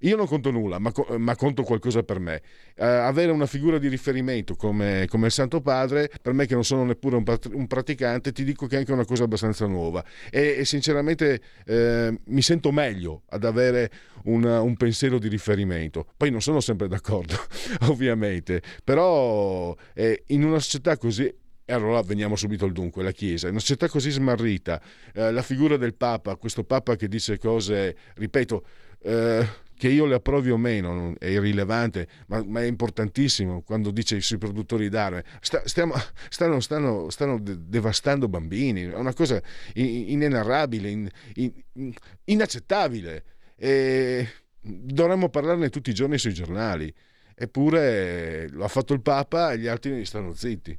Io 0.00 0.14
non 0.14 0.26
conto 0.26 0.50
nulla, 0.50 0.78
ma, 0.78 0.92
ma 1.16 1.34
conto 1.36 1.62
qualcosa 1.62 2.02
per 2.02 2.18
me. 2.18 2.42
Uh, 2.76 2.84
avere 2.84 3.32
una 3.32 3.46
figura 3.46 3.78
di 3.78 3.88
riferimento 3.88 4.54
come, 4.54 5.06
come, 5.08 5.26
il 5.26 5.32
Santo 5.32 5.62
Padre, 5.62 6.10
per 6.20 6.34
me 6.34 6.44
che 6.44 6.52
non 6.52 6.64
sono 6.64 6.84
neppure 6.84 7.16
un, 7.16 7.24
un, 7.52 7.66
praticante, 7.66 8.30
ti 8.32 8.44
dico 8.44 8.66
che 8.66 8.74
è 8.74 8.78
anche 8.80 8.92
una 8.92 9.06
cosa 9.06 9.24
abbastanza 9.24 9.64
nuova. 9.64 10.04
E, 10.30 10.56
e 10.58 10.64
sinceramente 10.66 11.40
eh, 11.64 12.20
mi 12.26 12.42
sento 12.42 12.72
meglio 12.72 13.22
ad 13.30 13.44
avere 13.44 13.90
una, 14.24 14.60
un 14.60 14.76
pensiero 14.76 15.18
di 15.18 15.28
riferimento. 15.28 16.06
Poi 16.14 16.30
non 16.30 16.42
sono 16.42 16.60
sempre 16.60 16.88
d'accordo, 16.88 17.34
ovviamente, 17.88 18.60
però 18.84 19.74
eh, 19.94 20.24
in 20.26 20.44
una 20.44 20.58
società 20.58 20.98
così 20.98 21.32
e 21.68 21.72
allora 21.72 22.00
veniamo 22.00 22.36
subito 22.36 22.64
al 22.64 22.72
dunque, 22.72 23.02
la 23.02 23.10
Chiesa. 23.10 23.46
In 23.46 23.52
una 23.52 23.60
società 23.60 23.88
così 23.88 24.10
smarrita, 24.10 24.80
eh, 25.12 25.32
la 25.32 25.42
figura 25.42 25.76
del 25.76 25.94
Papa, 25.94 26.36
questo 26.36 26.62
Papa 26.62 26.94
che 26.94 27.08
dice 27.08 27.38
cose, 27.38 27.96
ripeto, 28.14 28.64
eh, 29.02 29.46
che 29.76 29.88
io 29.88 30.06
le 30.06 30.14
approvi 30.14 30.50
o 30.50 30.56
meno, 30.56 31.14
è 31.18 31.26
irrilevante, 31.26 32.06
ma, 32.28 32.42
ma, 32.46 32.60
è 32.60 32.66
importantissimo 32.66 33.62
quando 33.62 33.90
dice 33.90 34.20
sui 34.20 34.38
produttori 34.38 34.88
d'armi. 34.88 35.20
Sta, 35.40 35.60
stiamo, 35.66 35.94
stanno, 36.30 36.60
stanno, 36.60 37.10
stanno, 37.10 37.40
devastando 37.40 38.28
bambini, 38.28 38.82
è 38.82 38.94
una 38.94 39.12
cosa 39.12 39.42
inenarrabile, 39.74 40.88
in, 40.88 41.08
in, 41.34 41.92
inaccettabile. 42.26 43.24
E 43.56 44.28
dovremmo 44.60 45.30
parlarne 45.30 45.68
tutti 45.68 45.90
i 45.90 45.94
giorni 45.94 46.16
sui 46.16 46.32
giornali. 46.32 46.92
Eppure 47.34 48.48
lo 48.50 48.64
ha 48.64 48.68
fatto 48.68 48.94
il 48.94 49.02
Papa 49.02 49.52
e 49.52 49.58
gli 49.58 49.66
altri 49.66 50.04
stanno 50.04 50.32
zitti. 50.32 50.78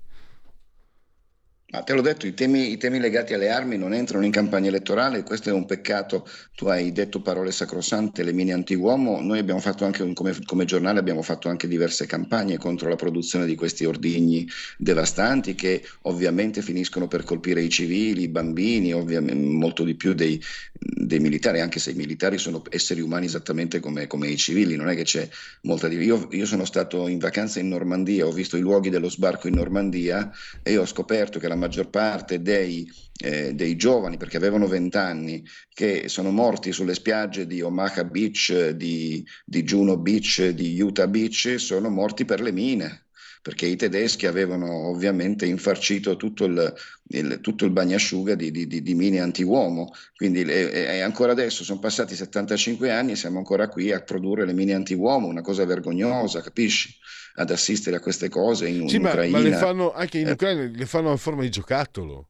Ma 1.69 1.81
te 1.81 1.91
l'ho 1.91 2.01
detto, 2.01 2.25
i 2.25 2.33
temi, 2.33 2.71
i 2.71 2.77
temi, 2.77 2.97
legati 2.97 3.33
alle 3.33 3.49
armi 3.49 3.75
non 3.75 3.93
entrano 3.93 4.23
in 4.23 4.31
campagna 4.31 4.69
elettorale, 4.69 5.23
questo 5.23 5.49
è 5.49 5.51
un 5.51 5.65
peccato. 5.65 6.25
Tu 6.55 6.65
hai 6.67 6.93
detto 6.93 7.21
parole 7.21 7.51
sacrosante, 7.51 8.23
le 8.23 8.31
mine 8.31 8.53
anti-uomo. 8.53 9.19
Noi 9.19 9.39
abbiamo 9.39 9.59
fatto 9.59 9.83
anche, 9.83 10.13
come, 10.13 10.33
come, 10.45 10.63
giornale, 10.63 10.99
abbiamo 10.99 11.21
fatto 11.21 11.49
anche 11.49 11.67
diverse 11.67 12.05
campagne 12.05 12.57
contro 12.57 12.87
la 12.87 12.95
produzione 12.95 13.45
di 13.45 13.55
questi 13.55 13.83
ordigni 13.83 14.47
devastanti 14.77 15.55
che 15.55 15.83
ovviamente 16.03 16.61
finiscono 16.61 17.09
per 17.09 17.23
colpire 17.25 17.61
i 17.61 17.67
civili, 17.67 18.21
i 18.21 18.29
bambini, 18.29 18.93
molto 19.35 19.83
di 19.83 19.95
più 19.95 20.13
dei, 20.13 20.41
dei, 20.71 21.19
militari, 21.19 21.59
anche 21.59 21.79
se 21.79 21.91
i 21.91 21.95
militari 21.95 22.37
sono 22.37 22.63
esseri 22.69 23.01
umani 23.01 23.25
esattamente 23.25 23.81
come, 23.81 24.07
come 24.07 24.29
i 24.29 24.37
civili. 24.37 24.77
Non 24.77 24.87
è 24.87 24.95
che 24.95 25.03
c'è 25.03 25.27
molta 25.63 25.89
differenza. 25.89 26.27
Io, 26.29 26.39
io 26.39 26.45
sono 26.45 26.63
stato 26.63 27.09
in 27.09 27.19
vacanza 27.19 27.59
in 27.59 27.67
Normandia, 27.67 28.25
ho 28.25 28.31
visto 28.31 28.55
i 28.55 28.61
luoghi 28.61 28.89
dello 28.89 29.09
sbarco 29.09 29.49
in 29.49 29.55
Normandia 29.55 30.31
e 30.63 30.77
ho 30.77 30.85
scoperto 30.85 31.39
che 31.39 31.47
la 31.49 31.55
maggior 31.57 31.89
parte 31.89 32.41
dei, 32.41 32.89
eh, 33.21 33.53
dei 33.53 33.75
giovani, 33.75 34.17
perché 34.17 34.37
avevano 34.37 34.67
20 34.67 34.97
anni, 34.97 35.43
che 35.73 36.07
sono 36.07 36.31
morti 36.31 36.71
sulle 36.71 36.93
spiagge 36.93 37.47
di 37.47 37.61
Omaha 37.61 38.03
Beach, 38.05 38.69
di, 38.69 39.25
di 39.45 39.63
Juno 39.63 39.97
Beach, 39.97 40.49
di 40.49 40.79
Utah 40.79 41.07
Beach, 41.07 41.55
sono 41.57 41.89
morti 41.89 42.25
per 42.25 42.41
le 42.41 42.51
mine 42.51 43.06
perché 43.47 43.65
i 43.65 43.77
tedeschi 43.77 44.25
avevano 44.25 44.89
ovviamente 44.89 45.45
infarcito 45.45 46.17
tutto 46.17 46.43
il, 46.43 46.73
il, 47.11 47.39
tutto 47.39 47.63
il 47.63 47.71
bagnasciuga 47.71 48.35
di, 48.35 48.51
di, 48.51 48.67
di, 48.67 48.81
di 48.81 48.93
mine 48.93 49.21
anti-uomo. 49.21 49.93
Quindi 50.17 50.41
e, 50.41 50.99
ancora 50.99 51.31
adesso 51.31 51.63
sono 51.63 51.79
passati 51.79 52.13
75 52.13 52.91
anni 52.91 53.13
e 53.13 53.15
siamo 53.15 53.37
ancora 53.37 53.69
qui 53.69 53.93
a 53.93 54.01
produrre 54.01 54.45
le 54.45 54.51
mine 54.51 54.73
anti-uomo, 54.73 55.27
una 55.27 55.39
cosa 55.39 55.63
vergognosa, 55.63 56.41
capisci? 56.41 56.93
Ad 57.35 57.49
assistere 57.49 57.95
a 57.95 57.99
queste 58.01 58.27
cose 58.27 58.67
in, 58.67 58.89
sì, 58.89 58.97
in 58.97 59.03
ma, 59.03 59.11
Ucraina. 59.11 59.37
ma 59.37 59.43
le 59.45 59.53
fanno 59.53 59.93
anche 59.93 60.17
in 60.17 60.27
eh. 60.27 60.31
Ucraina, 60.31 60.69
le 60.69 60.85
fanno 60.85 61.11
in 61.11 61.17
forma 61.17 61.43
di 61.43 61.49
giocattolo 61.49 62.27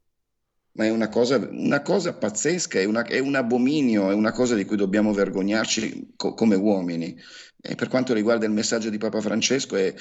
ma 0.77 0.85
è 0.85 0.89
una 0.89 1.09
cosa, 1.09 1.37
una 1.37 1.81
cosa 1.81 2.13
pazzesca, 2.13 2.79
è, 2.79 2.85
una, 2.85 3.03
è, 3.03 3.17
un 3.17 3.33
abominio, 3.33 4.11
è 4.11 4.13
una 4.13 4.31
cosa 4.31 4.53
di 4.53 4.63
cui 4.63 4.77
dobbiamo 4.77 5.11
vergognarci 5.11 6.13
co- 6.15 6.35
come 6.35 6.55
uomini. 6.55 7.19
E 7.59 7.73
per 7.73 7.87
quanto 7.87 8.13
riguarda 8.13 8.45
il 8.45 8.51
messaggio 8.51 8.91
di 8.91 8.99
Papa 8.99 9.19
Francesco, 9.19 9.75
è, 9.75 9.91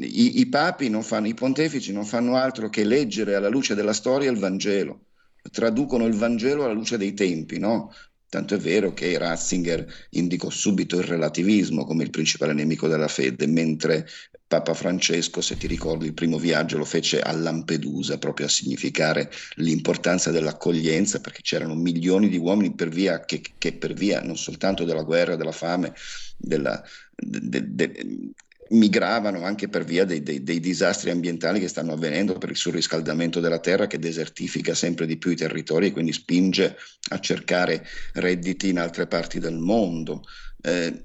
i, 0.00 0.40
i, 0.40 0.48
papi 0.48 0.88
non 0.88 1.02
fanno, 1.02 1.28
i 1.28 1.34
pontefici 1.34 1.92
non 1.92 2.06
fanno 2.06 2.36
altro 2.36 2.70
che 2.70 2.82
leggere 2.82 3.34
alla 3.34 3.50
luce 3.50 3.74
della 3.74 3.92
storia 3.92 4.30
il 4.30 4.38
Vangelo, 4.38 5.04
traducono 5.50 6.06
il 6.06 6.14
Vangelo 6.14 6.64
alla 6.64 6.72
luce 6.72 6.96
dei 6.96 7.12
tempi, 7.12 7.58
no? 7.58 7.92
Tanto 8.30 8.54
è 8.54 8.58
vero 8.58 8.94
che 8.94 9.18
Ratzinger 9.18 9.86
indicò 10.12 10.48
subito 10.48 10.96
il 10.96 11.04
relativismo 11.04 11.84
come 11.84 12.04
il 12.04 12.10
principale 12.10 12.54
nemico 12.54 12.88
della 12.88 13.08
fede, 13.08 13.46
mentre 13.46 14.06
Papa 14.52 14.74
Francesco, 14.74 15.40
se 15.40 15.56
ti 15.56 15.66
ricordi, 15.66 16.04
il 16.04 16.12
primo 16.12 16.36
viaggio 16.36 16.76
lo 16.76 16.84
fece 16.84 17.20
a 17.20 17.32
Lampedusa 17.32 18.18
proprio 18.18 18.44
a 18.44 18.50
significare 18.50 19.30
l'importanza 19.54 20.30
dell'accoglienza, 20.30 21.20
perché 21.20 21.40
c'erano 21.40 21.74
milioni 21.74 22.28
di 22.28 22.36
uomini 22.36 22.74
per 22.74 22.90
via, 22.90 23.24
che, 23.24 23.40
che 23.56 23.72
per 23.72 23.94
via 23.94 24.20
non 24.20 24.36
soltanto 24.36 24.84
della 24.84 25.04
guerra, 25.04 25.36
della 25.36 25.52
fame, 25.52 25.94
della, 26.36 26.84
de, 27.16 27.74
de, 27.74 28.34
migravano 28.72 29.42
anche 29.42 29.70
per 29.70 29.84
via 29.84 30.04
dei, 30.04 30.22
dei, 30.22 30.42
dei, 30.42 30.60
disastri 30.60 31.08
ambientali 31.08 31.58
che 31.58 31.68
stanno 31.68 31.94
avvenendo 31.94 32.36
per 32.36 32.50
il 32.50 32.56
surriscaldamento 32.56 33.40
della 33.40 33.58
terra 33.58 33.86
che 33.86 33.98
desertifica 33.98 34.74
sempre 34.74 35.06
di 35.06 35.16
più 35.16 35.30
i 35.30 35.36
territori 35.36 35.86
e 35.86 35.92
quindi 35.92 36.12
spinge 36.12 36.76
a 37.08 37.18
cercare 37.20 37.86
redditi 38.12 38.68
in 38.68 38.78
altre 38.78 39.06
parti 39.06 39.38
del 39.38 39.56
mondo. 39.56 40.24
Eh, 40.60 41.04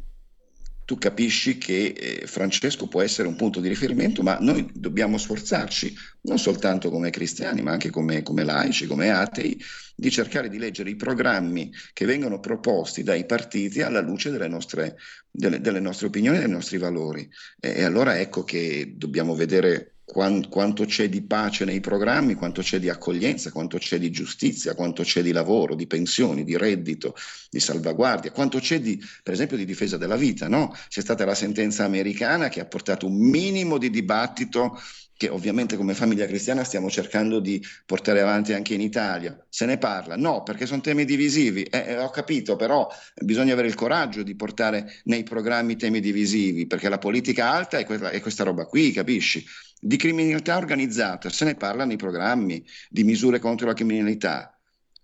tu 0.87 0.97
capisci 0.97 1.57
che 1.57 1.87
eh, 1.87 2.27
Francesco 2.27 2.87
può 2.87 3.01
essere 3.01 3.27
un 3.27 3.35
punto 3.35 3.59
di 3.59 3.67
riferimento, 3.67 4.23
ma 4.23 4.37
noi 4.39 4.69
dobbiamo 4.73 5.17
sforzarci, 5.17 5.93
non 6.21 6.39
soltanto 6.39 6.89
come 6.89 7.09
cristiani, 7.09 7.61
ma 7.61 7.71
anche 7.71 7.89
come, 7.89 8.21
come 8.23 8.45
laici, 8.45 8.87
come 8.87 9.09
atei, 9.09 9.61
di 9.93 10.09
cercare 10.09 10.47
di 10.47 10.57
leggere 10.57 10.89
i 10.89 10.95
programmi 10.95 11.73
che 11.91 12.05
vengono 12.05 12.39
proposti 12.39 13.03
dai 13.03 13.25
partiti 13.25 13.81
alla 13.81 13.99
luce 13.99 14.31
delle 14.31 14.47
nostre, 14.47 14.95
delle, 15.29 15.59
delle 15.59 15.81
nostre 15.81 16.07
opinioni 16.07 16.37
dei 16.37 16.47
nostri 16.47 16.77
valori. 16.77 17.29
E, 17.59 17.79
e 17.79 17.83
allora 17.83 18.17
ecco 18.17 18.45
che 18.45 18.93
dobbiamo 18.95 19.35
vedere 19.35 19.96
quanto 20.09 20.85
c'è 20.85 21.09
di 21.09 21.21
pace 21.21 21.65
nei 21.65 21.81
programmi, 21.81 22.35
quanto 22.35 22.61
c'è 22.61 22.79
di 22.79 22.87
accoglienza, 22.87 23.51
quanto 23.51 23.77
c'è 23.77 23.99
di 23.99 24.09
giustizia, 24.09 24.73
quanto 24.73 25.03
c'è 25.03 25.21
di 25.21 25.33
lavoro, 25.33 25.75
di 25.75 25.85
pensioni, 25.85 26.45
di 26.45 26.55
reddito, 26.55 27.13
di 27.49 27.59
salvaguardia, 27.59 28.31
quanto 28.31 28.59
c'è 28.59 28.79
di, 28.79 28.97
per 29.21 29.33
esempio, 29.33 29.57
di 29.57 29.65
difesa 29.65 29.97
della 29.97 30.15
vita. 30.15 30.47
No? 30.47 30.73
C'è 30.87 31.01
stata 31.01 31.25
la 31.25 31.35
sentenza 31.35 31.83
americana 31.83 32.47
che 32.47 32.61
ha 32.61 32.65
portato 32.65 33.05
un 33.05 33.17
minimo 33.17 33.77
di 33.77 33.89
dibattito 33.89 34.79
che 35.17 35.29
ovviamente 35.29 35.75
come 35.75 35.95
famiglia 35.95 36.27
cristiana 36.27 36.63
stiamo 36.63 36.91
cercando 36.91 37.39
di 37.39 37.61
portare 37.85 38.21
avanti 38.21 38.53
anche 38.53 38.75
in 38.75 38.81
Italia. 38.81 39.35
Se 39.49 39.65
ne 39.65 39.79
parla? 39.79 40.15
No, 40.15 40.43
perché 40.43 40.67
sono 40.67 40.79
temi 40.79 41.05
divisivi. 41.05 41.63
Eh, 41.63 41.85
eh, 41.87 41.97
ho 41.97 42.11
capito, 42.11 42.55
però 42.55 42.87
bisogna 43.15 43.53
avere 43.53 43.67
il 43.67 43.73
coraggio 43.73 44.21
di 44.21 44.35
portare 44.35 45.01
nei 45.05 45.23
programmi 45.23 45.75
temi 45.75 45.99
divisivi, 45.99 46.67
perché 46.67 46.87
la 46.87 46.99
politica 46.99 47.51
alta 47.51 47.79
è 47.79 47.85
questa, 47.85 48.11
è 48.11 48.21
questa 48.21 48.43
roba 48.43 48.65
qui, 48.65 48.91
capisci? 48.91 49.43
Di 49.79 49.97
criminalità 49.97 50.55
organizzata, 50.55 51.29
se 51.29 51.45
ne 51.45 51.55
parla 51.55 51.83
nei 51.83 51.97
programmi, 51.97 52.63
di 52.87 53.03
misure 53.03 53.39
contro 53.39 53.65
la 53.65 53.73
criminalità. 53.73 54.55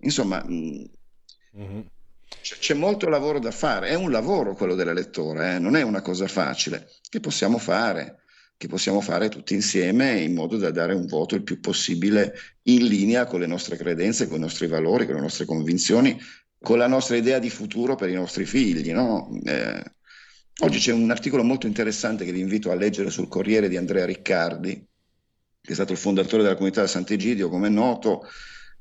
Insomma, 0.02 0.46
mm-hmm. 0.48 1.82
c'è, 2.40 2.56
c'è, 2.58 2.74
molto 2.76 3.10
lavoro 3.10 3.40
da 3.40 3.52
fare. 3.52 3.88
È 3.88 3.96
un 3.96 4.12
lavoro 4.12 4.54
quello 4.54 4.76
dell'elettore, 4.76 5.56
eh? 5.56 5.60
non 5.60 5.76
è 5.76 5.82
una 5.82 6.02
cosa 6.02 6.28
facile, 6.28 6.88
che 7.10 7.20
possiamo 7.20 7.58
fare 7.58 8.23
che 8.58 8.68
possiamo 8.68 9.02
fare 9.02 9.30
tutti 9.30 9.54
insieme 9.54 10.22
in 10.22 10.34
modo 10.34 10.58
da 10.58 10.72
dare 10.72 10.94
un 10.94 11.06
voto 11.06 11.36
il 11.36 11.44
più 11.44 11.60
possibile 11.60 12.34
in 12.64 12.86
linea 12.86 13.26
con 13.26 13.40
le 13.40 13.48
nostre 13.48 13.76
credenze, 13.76 14.28
con 14.28 14.38
i 14.38 14.42
nostri 14.42 14.68
valori, 14.68 15.06
con 15.06 15.16
le 15.16 15.22
nostre 15.22 15.46
convinzioni, 15.46 16.18
con 16.60 16.78
la 16.78 16.88
nostra 16.88 17.18
idea 17.18 17.40
di 17.40 17.50
futuro 17.50 17.96
per 17.96 18.10
i 18.10 18.14
nostri 18.14 18.46
figli. 18.46 18.94
No? 18.94 19.30
Eh, 19.44 19.84
oggi 20.60 20.80
c'è 20.80 20.94
un 20.94 21.12
articolo 21.12 21.44
molto 21.44 21.68
interessante 21.68 22.24
che 22.24 22.32
vi 22.32 22.40
invito 22.40 22.72
a 22.72 22.76
leggere 22.76 23.10
sul 23.10 23.28
Corriere 23.28 23.68
di 23.68 23.76
Andrea 23.76 24.06
Riccardi, 24.06 24.88
che 25.62 25.72
è 25.72 25.76
stato 25.76 25.92
il 25.92 25.98
fondatore 25.98 26.44
della 26.44 26.56
comunità 26.56 26.82
di 26.82 26.88
Sant'Egidio, 26.88 27.50
come 27.50 27.68
è 27.68 27.70
noto, 27.70 28.26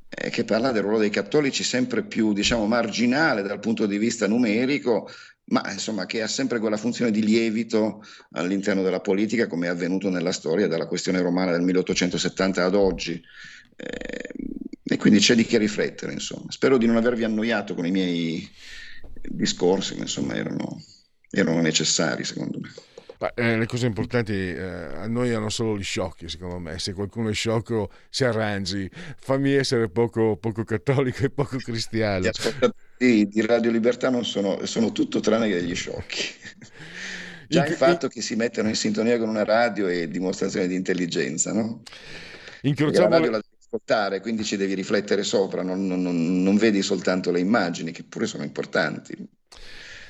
eh, 0.08 0.30
che 0.30 0.44
parla 0.44 0.72
del 0.72 0.82
ruolo 0.82 0.98
dei 0.98 1.10
cattolici 1.10 1.64
sempre 1.64 2.04
più, 2.04 2.32
diciamo, 2.32 2.66
marginale 2.66 3.42
dal 3.42 3.58
punto 3.58 3.86
di 3.86 3.98
vista 3.98 4.28
numerico, 4.28 5.08
ma 5.46 5.70
insomma 5.70 6.06
che 6.06 6.22
ha 6.22 6.28
sempre 6.28 6.58
quella 6.58 6.76
funzione 6.76 7.10
di 7.10 7.22
lievito 7.22 8.02
all'interno 8.32 8.82
della 8.82 9.00
politica, 9.00 9.46
come 9.46 9.66
è 9.66 9.70
avvenuto 9.70 10.08
nella 10.08 10.32
storia 10.32 10.68
dalla 10.68 10.86
questione 10.86 11.20
romana 11.20 11.52
del 11.52 11.62
1870 11.62 12.64
ad 12.64 12.74
oggi. 12.74 13.20
Eh, 13.76 14.30
e 14.84 14.96
quindi 14.96 15.20
c'è 15.20 15.34
di 15.34 15.44
che 15.44 15.58
riflettere, 15.58 16.12
insomma. 16.12 16.50
Spero 16.50 16.76
di 16.76 16.86
non 16.86 16.96
avervi 16.96 17.24
annoiato 17.24 17.74
con 17.74 17.86
i 17.86 17.90
miei 17.90 18.48
discorsi, 19.22 19.94
ma 19.96 20.02
insomma 20.02 20.34
erano, 20.34 20.82
erano 21.30 21.60
necessari, 21.60 22.24
secondo 22.24 22.58
me. 22.60 22.70
Ma, 23.18 23.32
eh, 23.34 23.56
le 23.56 23.66
cose 23.66 23.86
importanti 23.86 24.32
eh, 24.32 24.60
annoiano 24.60 25.48
solo 25.48 25.78
gli 25.78 25.82
sciocchi, 25.84 26.28
secondo 26.28 26.58
me. 26.58 26.78
Se 26.78 26.92
qualcuno 26.92 27.28
è 27.28 27.32
sciocco, 27.32 27.90
si 28.10 28.24
arrangi. 28.24 28.90
Fammi 29.16 29.52
essere 29.52 29.88
poco, 29.88 30.36
poco 30.36 30.64
cattolico 30.64 31.24
e 31.24 31.30
poco 31.30 31.56
cristiano. 31.58 32.28
Ascoltatori 33.02 33.28
di 33.28 33.40
Radio 33.44 33.70
Libertà 33.70 34.10
non 34.10 34.24
sono, 34.24 34.64
sono 34.64 34.92
tutto 34.92 35.18
tranne 35.20 35.48
che 35.48 35.60
degli 35.60 35.74
sciocchi. 35.74 36.24
Già 37.48 37.66
il 37.66 37.74
fatto 37.74 38.08
che 38.08 38.22
si 38.22 38.34
mettano 38.36 38.68
in 38.68 38.76
sintonia 38.76 39.18
con 39.18 39.28
una 39.28 39.44
radio 39.44 39.88
è 39.88 40.08
dimostrazione 40.08 40.68
di 40.68 40.74
intelligenza, 40.74 41.52
no? 41.52 41.82
Incrociamo... 42.62 43.08
La 43.08 43.16
radio 43.16 43.30
la 43.32 43.38
devi 43.38 43.56
ascoltare, 43.60 44.20
quindi 44.20 44.44
ci 44.44 44.56
devi 44.56 44.74
riflettere 44.74 45.22
sopra, 45.22 45.62
non, 45.62 45.86
non, 45.86 46.42
non 46.42 46.56
vedi 46.56 46.80
soltanto 46.80 47.30
le 47.30 47.40
immagini, 47.40 47.90
che 47.90 48.04
pure 48.04 48.26
sono 48.26 48.44
importanti. 48.44 49.14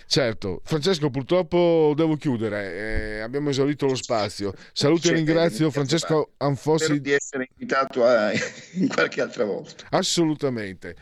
Certo, 0.06 0.60
Francesco, 0.62 1.08
purtroppo 1.08 1.94
devo 1.96 2.16
chiudere, 2.16 2.74
eh, 2.74 3.20
abbiamo 3.20 3.48
esaurito 3.48 3.86
lo 3.86 3.94
spazio. 3.94 4.52
Saluti 4.72 5.08
e 5.08 5.14
ringrazio 5.14 5.70
Francesco 5.70 6.34
Anfossi. 6.36 6.84
Spero 6.84 7.00
di 7.00 7.12
essere 7.12 7.48
invitato 7.50 8.04
a... 8.04 8.30
in 8.74 8.88
qualche 8.88 9.22
altra 9.22 9.44
volta. 9.44 9.86
Assolutamente. 9.88 10.94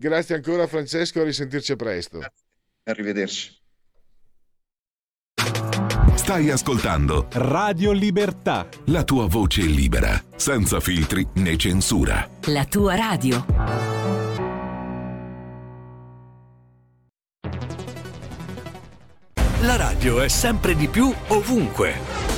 Grazie 0.00 0.36
ancora 0.36 0.68
Francesco, 0.68 1.20
a 1.20 1.24
risentirci 1.24 1.74
presto. 1.74 2.20
Arrivederci. 2.84 3.52
Stai 6.14 6.50
ascoltando 6.50 7.26
Radio 7.32 7.90
Libertà. 7.90 8.68
La 8.86 9.02
tua 9.02 9.26
voce 9.26 9.62
libera, 9.62 10.22
senza 10.36 10.78
filtri 10.78 11.26
né 11.34 11.56
censura. 11.56 12.30
La 12.44 12.64
tua 12.64 12.94
radio. 12.94 13.44
La 19.62 19.74
radio 19.74 20.20
è 20.20 20.28
sempre 20.28 20.76
di 20.76 20.86
più 20.86 21.12
ovunque. 21.28 22.37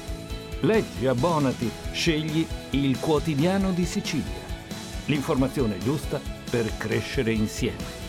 Leggi, 0.61 1.07
abbonati, 1.07 1.69
scegli 1.91 2.45
il 2.71 2.99
quotidiano 2.99 3.71
di 3.71 3.83
Sicilia. 3.83 4.49
L'informazione 5.05 5.79
giusta 5.79 6.21
per 6.49 6.77
crescere 6.77 7.31
insieme. 7.31 7.99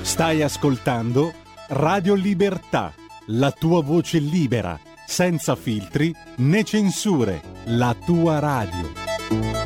Stai 0.00 0.42
ascoltando 0.42 1.34
Radio 1.68 2.14
Libertà, 2.14 2.94
la 3.26 3.50
tua 3.50 3.82
voce 3.82 4.18
libera, 4.18 4.80
senza 5.06 5.54
filtri 5.54 6.14
né 6.36 6.64
censure, 6.64 7.42
la 7.64 7.94
tua 8.06 8.38
radio. 8.38 9.65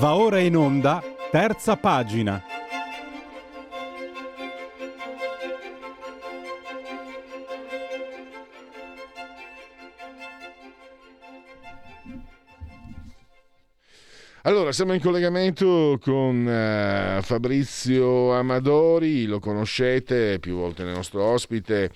Va 0.00 0.14
ora 0.14 0.38
in 0.38 0.56
onda, 0.56 1.02
terza 1.30 1.76
pagina. 1.76 2.42
Allora, 14.44 14.72
siamo 14.72 14.94
in 14.94 15.02
collegamento 15.02 15.98
con 16.00 16.46
uh, 16.46 17.20
Fabrizio 17.20 18.32
Amadori, 18.32 19.26
lo 19.26 19.38
conoscete, 19.38 20.38
più 20.38 20.54
volte 20.54 20.80
il 20.80 20.88
nostro 20.88 21.24
ospite, 21.24 21.92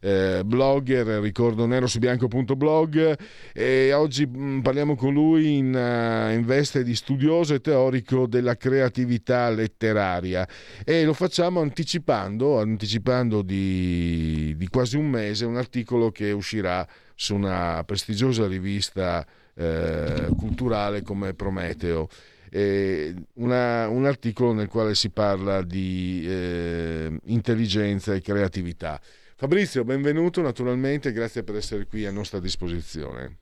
eh, 0.00 0.42
blogger, 0.44 1.20
ricordo 1.20 1.66
nero 1.66 1.86
su 1.86 1.98
bianco.blog 1.98 3.18
e 3.52 3.92
oggi 3.92 4.26
mh, 4.26 4.38
mm, 4.38 4.60
parliamo 4.60 4.96
con 4.96 5.12
lui 5.12 5.56
in, 5.56 5.74
uh, 5.74 6.32
in, 6.32 6.44
veste 6.44 6.82
di 6.82 6.94
studioso 6.94 7.54
e 7.54 7.60
teorico 7.60 8.26
della 8.26 8.56
creatività 8.56 9.50
letteraria 9.50 10.46
e 10.84 11.04
lo 11.04 11.12
facciamo 11.12 11.60
anticipando, 11.60 12.60
anticipando 12.60 13.42
di, 13.42 14.54
di 14.56 14.68
quasi 14.68 14.96
un 14.96 15.08
mese 15.08 15.44
un 15.44 15.56
articolo 15.56 16.10
che 16.10 16.30
uscirà 16.30 16.86
su 17.14 17.34
una 17.34 17.82
prestigiosa 17.84 18.46
rivista 18.46 19.26
eh, 19.54 20.28
culturale 20.36 21.02
come 21.02 21.34
Prometeo. 21.34 22.08
Una, 22.50 23.88
un 23.88 24.06
articolo 24.06 24.54
nel 24.54 24.68
quale 24.68 24.94
si 24.94 25.10
parla 25.10 25.60
di 25.60 26.24
eh, 26.26 27.14
intelligenza 27.24 28.14
e 28.14 28.22
creatività. 28.22 28.98
Fabrizio, 29.40 29.84
benvenuto 29.84 30.42
naturalmente, 30.42 31.12
grazie 31.12 31.44
per 31.44 31.54
essere 31.54 31.86
qui 31.86 32.04
a 32.04 32.10
nostra 32.10 32.40
disposizione. 32.40 33.36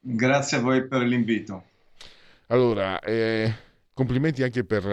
Grazie 0.00 0.56
a 0.56 0.60
voi 0.60 0.86
per 0.86 1.02
l'invito. 1.02 1.64
Allora, 2.46 2.98
eh, 3.00 3.54
complimenti 3.92 4.42
anche 4.42 4.64
per 4.64 4.84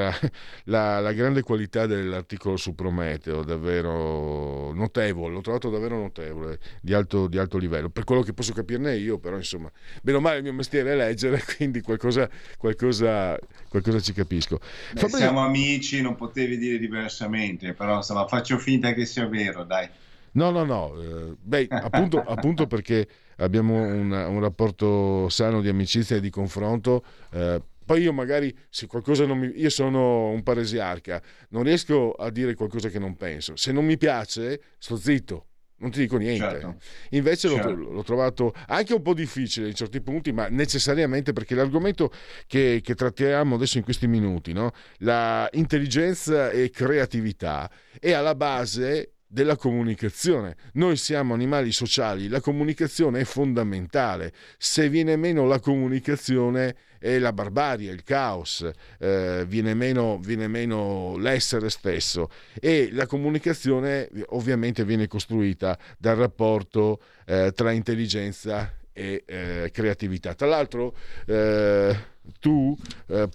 la, 0.66 1.00
la, 1.00 1.14
grande 1.14 1.42
qualità 1.42 1.86
dell'articolo 1.86 2.58
su 2.58 2.76
Prometeo, 2.76 3.46
davvero 3.46 4.74
notevole, 4.74 5.36
l'ho 5.36 5.40
trovato 5.40 5.70
davvero 5.70 5.98
notevole, 5.98 6.60
di 6.82 6.94
alto, 6.94 7.28
di 7.28 7.38
alto, 7.38 7.58
livello, 7.58 7.90
per 7.90 8.04
quello 8.04 8.22
che 8.22 8.34
posso 8.34 8.52
capirne 8.52 8.98
io, 8.98 9.20
però 9.20 9.38
insomma, 9.38 9.72
bene 10.02 10.18
o 10.18 10.20
male 10.20 10.40
il 10.40 10.44
mio 10.44 10.52
mestiere 10.52 10.92
è 10.92 10.96
leggere, 10.98 11.42
quindi 11.56 11.80
qualcosa, 11.80 12.30
qualcosa, 12.58 13.40
qualcosa 13.70 14.02
ci 14.02 14.12
capisco. 14.12 14.58
Beh, 14.58 15.00
Fabrizio... 15.00 15.18
Siamo 15.18 15.46
amici, 15.46 16.02
non 16.02 16.18
potevi 16.18 16.58
dire 16.58 16.78
diversamente, 16.78 17.72
però 17.72 17.96
insomma 17.96 18.28
faccio 18.28 18.58
finta 18.58 18.92
che 18.92 19.06
sia 19.06 19.26
vero, 19.28 19.64
dai. 19.64 19.88
No, 20.34 20.50
no, 20.50 20.64
no, 20.64 21.02
eh, 21.02 21.36
beh, 21.40 21.68
appunto, 21.70 22.22
appunto 22.26 22.68
perché 22.68 23.08
abbiamo 23.38 23.82
un, 23.82 24.12
un, 24.12 24.40
rapporto 24.40 25.28
sano 25.30 25.62
di 25.62 25.70
amicizia 25.70 26.16
e 26.16 26.22
di 26.22 26.30
confronto. 26.30 27.04
Eh, 27.32 27.62
poi 27.84 28.04
io 28.04 28.14
magari 28.14 28.56
se 28.70 28.88
qualcosa 28.88 29.26
non 29.26 29.40
mi... 29.40 29.52
io 29.56 29.70
sono 29.70 30.30
un 30.30 30.44
paresiarca, 30.44 31.22
non 31.50 31.64
riesco 31.64 32.14
a 32.14 32.30
dire 32.30 32.54
qualcosa 32.54 32.90
che 32.90 33.00
non 33.00 33.18
penso. 33.18 33.56
Se 33.56 33.72
non 33.72 33.86
mi 33.86 33.98
piace, 33.98 34.62
sto 34.78 34.96
zitto. 34.96 35.48
Non 35.82 35.90
ti 35.90 36.02
dico 36.02 36.18
niente. 36.18 36.44
Certo. 36.44 36.76
Invece 37.10 37.50
certo. 37.50 37.74
L'ho, 37.74 37.92
l'ho, 37.92 38.04
trovato 38.04 38.54
anche 38.68 38.94
un 38.94 39.02
po' 39.02 39.16
difficile 39.16 39.68
in 39.68 39.74
certi 39.74 40.00
punti, 40.00 40.32
ma 40.32 40.48
necessariamente 40.48 41.34
perché 41.34 41.56
l'argomento 41.56 42.12
che, 42.46 42.82
che 42.84 42.94
trattiamo 42.94 43.56
adesso 43.56 43.80
in 43.80 43.84
questi 43.84 44.06
minuti, 44.06 44.54
no? 44.54 44.72
la 45.00 45.50
intelligenza 45.54 46.52
e 46.52 46.70
creatività, 46.70 47.70
è 48.00 48.12
alla 48.12 48.36
base 48.36 49.14
della 49.32 49.56
comunicazione. 49.56 50.58
Noi 50.74 50.98
siamo 50.98 51.34
animali 51.34 51.72
sociali, 51.72 52.28
la 52.28 52.42
comunicazione 52.42 53.22
è 53.22 53.24
fondamentale. 53.24 54.34
Se 54.58 54.90
viene 54.90 55.16
meno 55.16 55.46
la 55.46 55.60
comunicazione 55.60 56.76
è 57.00 57.18
la 57.18 57.32
barbarie, 57.32 57.92
il 57.92 58.04
caos, 58.04 58.70
eh, 59.00 59.46
viene, 59.48 59.74
meno, 59.74 60.20
viene, 60.20 60.48
meno, 60.48 61.16
l'essere 61.18 61.70
stesso 61.70 62.30
e 62.60 62.90
la 62.92 63.08
comunicazione 63.08 64.10
ovviamente 64.30 64.84
viene 64.84 65.08
costruita 65.08 65.80
dal 65.98 66.18
rapporto 66.18 67.02
eh, 67.26 67.54
tra 67.56 67.72
intelligenza 67.72 68.76
e 68.92 69.24
eh, 69.26 69.70
creatività. 69.72 70.36
Tra 70.36 70.48
l'altro 70.48 70.94
eh, 71.26 71.96
tu 72.40 72.78
eh, 73.08 73.30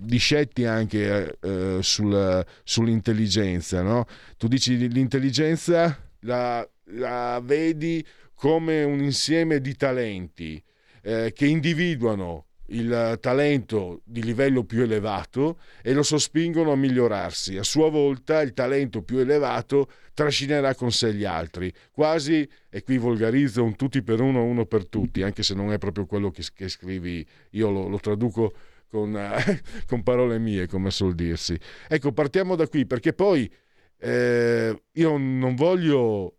discetti 0.00 0.64
anche 0.64 1.36
eh, 1.40 1.78
sul, 1.82 2.44
sull'intelligenza, 2.64 3.82
no? 3.82 4.06
Tu 4.36 4.48
dici 4.48 4.88
l'intelligenza 4.88 5.96
la, 6.20 6.66
la 6.84 7.40
vedi 7.42 8.04
come 8.34 8.82
un 8.82 9.00
insieme 9.00 9.60
di 9.60 9.74
talenti 9.76 10.62
eh, 11.02 11.32
che 11.34 11.46
individuano 11.46 12.46
il 12.70 13.18
talento 13.20 14.00
di 14.04 14.22
livello 14.22 14.64
più 14.64 14.82
elevato 14.82 15.58
e 15.82 15.92
lo 15.92 16.02
sospingono 16.02 16.72
a 16.72 16.76
migliorarsi. 16.76 17.56
A 17.56 17.62
sua 17.62 17.90
volta 17.90 18.40
il 18.42 18.52
talento 18.52 19.02
più 19.02 19.18
elevato 19.18 19.90
trascinerà 20.14 20.74
con 20.74 20.92
sé 20.92 21.12
gli 21.12 21.24
altri. 21.24 21.72
Quasi, 21.90 22.48
e 22.68 22.82
qui 22.82 22.98
volgarizzo, 22.98 23.64
un 23.64 23.76
tutti 23.76 24.02
per 24.02 24.20
uno, 24.20 24.44
uno 24.44 24.66
per 24.66 24.86
tutti, 24.86 25.22
anche 25.22 25.42
se 25.42 25.54
non 25.54 25.72
è 25.72 25.78
proprio 25.78 26.06
quello 26.06 26.30
che, 26.30 26.44
che 26.54 26.68
scrivi, 26.68 27.26
io 27.50 27.70
lo, 27.70 27.88
lo 27.88 27.98
traduco 27.98 28.52
con, 28.90 29.16
eh, 29.16 29.62
con, 29.86 30.02
parole 30.02 30.38
mie, 30.38 30.66
come 30.66 30.90
suol 30.90 31.14
dirsi. 31.14 31.58
Ecco, 31.88 32.12
partiamo 32.12 32.56
da 32.56 32.68
qui, 32.68 32.86
perché 32.86 33.12
poi 33.12 33.50
eh, 33.98 34.82
io 34.92 35.16
non 35.16 35.54
voglio, 35.54 36.36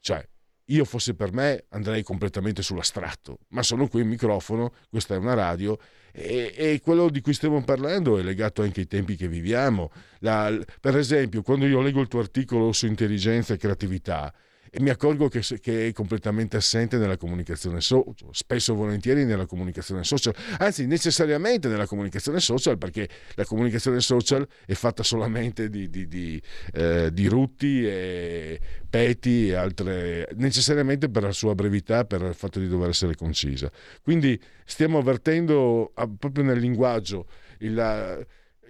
cioè, 0.00 0.26
io 0.70 0.84
fosse 0.84 1.14
per 1.14 1.32
me 1.32 1.64
andrei 1.70 2.02
completamente 2.02 2.62
sull'astratto, 2.62 3.38
ma 3.48 3.62
sono 3.62 3.88
qui 3.88 4.02
in 4.02 4.08
microfono, 4.08 4.74
questa 4.90 5.14
è 5.14 5.18
una 5.18 5.34
radio 5.34 5.78
e, 6.12 6.52
e, 6.54 6.80
quello 6.82 7.08
di 7.08 7.20
cui 7.20 7.32
stiamo 7.32 7.62
parlando 7.62 8.18
è 8.18 8.22
legato 8.22 8.62
anche 8.62 8.80
ai 8.80 8.86
tempi 8.86 9.16
che 9.16 9.28
viviamo. 9.28 9.90
La, 10.20 10.54
per 10.80 10.96
esempio, 10.96 11.42
quando 11.42 11.66
io 11.66 11.80
leggo 11.80 12.00
il 12.00 12.08
tuo 12.08 12.20
articolo 12.20 12.72
su 12.72 12.86
intelligenza 12.86 13.54
e 13.54 13.56
creatività, 13.56 14.32
e 14.70 14.80
mi 14.80 14.90
accorgo 14.90 15.28
che, 15.28 15.40
che, 15.60 15.88
è 15.88 15.92
completamente 15.92 16.56
assente 16.56 16.96
nella 16.98 17.16
comunicazione 17.16 17.80
social, 17.80 18.14
spesso 18.30 18.72
e 18.72 18.76
volentieri 18.76 19.24
nella 19.24 19.46
comunicazione 19.46 20.04
social, 20.04 20.34
anzi 20.58 20.86
necessariamente 20.86 21.68
nella 21.68 21.86
comunicazione 21.86 22.40
social 22.40 22.78
perché 22.78 23.08
la 23.34 23.44
comunicazione 23.44 24.00
social 24.00 24.46
è 24.66 24.74
fatta 24.74 25.02
solamente 25.02 25.68
di, 25.68 25.88
di, 25.88 26.06
di, 26.08 26.42
eh, 26.72 27.10
di 27.12 27.26
rutti 27.26 27.86
e 27.86 28.60
peti 28.88 29.48
e 29.48 29.54
altre, 29.54 30.28
necessariamente 30.36 31.08
per 31.08 31.22
la 31.22 31.32
sua 31.32 31.54
brevità, 31.54 32.04
per 32.04 32.22
il 32.22 32.34
fatto 32.34 32.58
di 32.58 32.68
dover 32.68 32.90
essere 32.90 33.14
concisa. 33.14 33.70
Quindi 34.02 34.40
stiamo 34.64 34.98
avvertendo 34.98 35.92
proprio 36.18 36.44
nel 36.44 36.58
linguaggio 36.58 37.26
il 37.58 38.26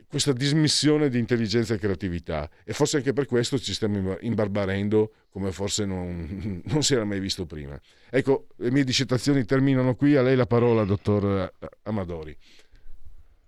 questa 0.08 0.32
dismissione 0.32 1.10
di 1.10 1.18
intelligenza 1.18 1.74
e 1.74 1.78
creatività 1.78 2.48
e 2.64 2.72
forse 2.72 2.96
anche 2.96 3.12
per 3.12 3.26
questo 3.26 3.58
ci 3.58 3.74
stiamo 3.74 4.16
imbarbarendo 4.20 5.12
come 5.30 5.52
forse 5.52 5.84
non, 5.84 6.62
non, 6.64 6.82
si 6.82 6.94
era 6.94 7.04
mai 7.04 7.20
visto 7.20 7.44
prima. 7.44 7.78
Ecco, 8.08 8.46
le 8.56 8.70
mie 8.70 8.84
discettazioni 8.84 9.44
terminano 9.44 9.94
qui, 9.94 10.16
a 10.16 10.22
lei 10.22 10.34
la 10.34 10.46
parola, 10.46 10.84
dottor 10.84 11.52
Amadori. 11.82 12.36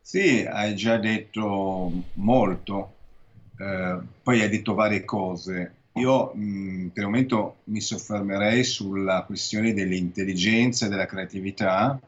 Sì, 0.03 0.45
hai 0.45 0.75
già 0.75 0.99
detto 0.99 1.91
molto, 2.15 2.95
eh, 3.59 3.99
poi 4.23 4.41
hai 4.41 4.49
detto 4.49 4.75
varie 4.75 5.05
cose. 5.05 5.75
Io 5.95 6.33
mh, 6.35 6.91
per 6.93 7.05
il 7.05 7.09
momento 7.09 7.57
mi 7.65 7.81
soffermerei 7.81 8.65
sulla 8.65 9.23
questione 9.25 9.73
dell'intelligenza 9.73 10.87
e 10.87 10.89
della 10.89 11.07
creatività 11.07 11.99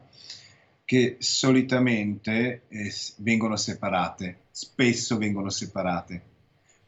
che 0.85 1.15
solitamente 1.19 2.63
eh, 2.67 2.93
vengono 3.17 3.55
separate, 3.55 4.37
spesso 4.55 5.17
vengono 5.17 5.49
separate. 5.49 6.21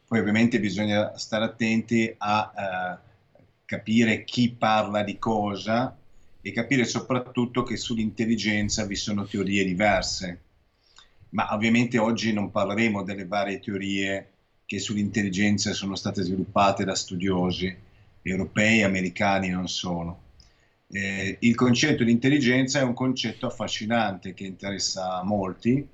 Poi 0.08 0.20
ovviamente 0.20 0.60
bisogna 0.60 1.18
stare 1.18 1.46
attenti 1.46 2.14
a 2.16 2.54
eh, 2.56 3.48
capire 3.66 4.24
chi 4.24 4.52
parla 4.52 5.02
di 5.02 5.18
cosa 5.18 5.98
e 6.42 6.52
capire 6.52 6.86
soprattutto 6.86 7.64
che 7.64 7.76
sull'intelligenza 7.76 8.86
vi 8.86 8.96
sono 8.96 9.26
teorie 9.26 9.64
diverse. 9.64 10.42
Ma 11.30 11.52
ovviamente 11.56 11.98
oggi 11.98 12.32
non 12.34 12.52
parleremo 12.52 13.02
delle 13.02 13.26
varie 13.26 13.60
teorie 13.60 14.30
che 14.66 14.80
sull'intelligenza 14.80 15.74
sono 15.74 15.96
state 15.96 16.22
sviluppate 16.22 16.84
da 16.84 16.94
studiosi 16.94 17.76
europei 18.22 18.84
americani 18.84 19.50
non 19.50 19.68
sono 19.68 20.24
eh, 20.88 21.38
il 21.40 21.56
concetto 21.56 22.04
di 22.04 22.12
intelligenza 22.12 22.80
è 22.80 22.84
un 22.84 22.94
concetto 22.94 23.48
affascinante 23.48 24.34
che 24.34 24.46
interessa 24.46 25.18
a 25.18 25.24
molti, 25.24 25.86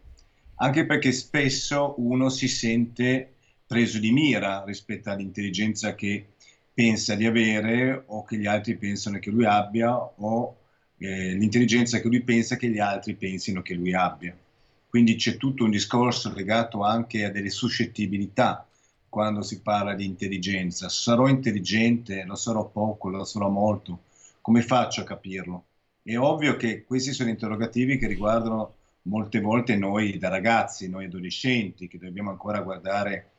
anche 0.62 0.86
perché 0.86 1.12
spesso 1.12 1.96
uno 1.98 2.30
si 2.30 2.48
sente 2.48 3.34
preso 3.66 4.00
di 4.00 4.12
mira 4.12 4.64
rispetto 4.66 5.10
all'intelligenza 5.10 5.96
che 5.96 6.34
pensa 6.74 7.16
di 7.16 7.26
avere 7.26 8.04
o 8.08 8.24
che 8.24 8.38
gli 8.38 8.46
altri 8.46 8.78
pensano 8.78 9.20
che 9.20 9.30
lui 9.30 9.46
abbia 9.46 9.96
o 9.96 10.58
eh, 10.98 11.34
l'intelligenza 11.34 12.00
che 12.00 12.08
lui 12.08 12.22
pensa 12.22 12.56
che 12.56 12.70
gli 12.70 12.80
altri 12.80 13.16
pensino 13.16 13.62
che 13.62 13.74
lui 13.74 13.94
abbia. 13.94 14.36
Quindi 14.88 15.16
c'è 15.16 15.38
tutto 15.38 15.64
un 15.64 15.72
discorso 15.72 16.34
legato 16.34 16.84
anche 16.84 17.26
a 17.26 17.32
delle 17.32 17.50
suscettibilità 17.50 18.68
quando 19.10 19.42
si 19.42 19.62
parla 19.62 19.96
di 19.96 20.06
intelligenza. 20.06 20.90
Sarò 20.90 21.28
intelligente, 21.28 22.24
lo 22.26 22.36
sarò 22.36 22.68
poco, 22.68 23.10
lo 23.10 23.24
sarò 23.24 23.50
molto 23.50 24.02
come 24.42 24.64
faccio 24.64 25.02
a 25.02 25.06
capirlo? 25.06 25.66
È 26.02 26.18
ovvio 26.18 26.56
che 26.56 26.84
questi 26.84 27.14
sono 27.14 27.30
interrogativi 27.30 27.98
che 27.98 28.08
riguardano 28.08 28.74
molte 29.04 29.40
volte 29.40 29.76
noi 29.76 30.18
da 30.18 30.30
ragazzi, 30.30 30.90
noi 30.90 31.06
adolescenti, 31.06 31.88
che 31.88 31.98
dobbiamo 31.98 32.30
ancora 32.30 32.62
guardare 32.62 33.32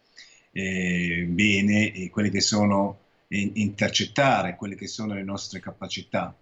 eh, 0.53 1.25
bene 1.29 1.93
eh, 1.93 2.11
quelle 2.11 2.31
che 2.31 2.41
sono, 2.41 2.99
intercettare 3.29 4.57
quelle 4.57 4.75
che 4.75 4.87
sono 4.87 5.15
le 5.15 5.23
nostre 5.23 5.59
capacità. 5.59 6.35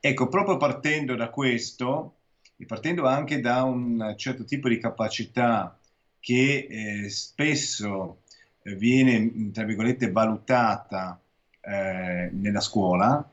Ecco, 0.00 0.28
proprio 0.28 0.56
partendo 0.56 1.14
da 1.14 1.28
questo 1.28 2.14
e 2.56 2.64
partendo 2.64 3.06
anche 3.06 3.40
da 3.40 3.62
un 3.64 4.14
certo 4.16 4.44
tipo 4.44 4.68
di 4.68 4.78
capacità 4.78 5.78
che 6.18 6.66
eh, 6.70 7.10
spesso 7.10 8.20
viene, 8.62 9.50
tra 9.52 9.64
virgolette, 9.64 10.10
valutata 10.10 11.20
eh, 11.60 12.30
nella 12.32 12.60
scuola, 12.60 13.26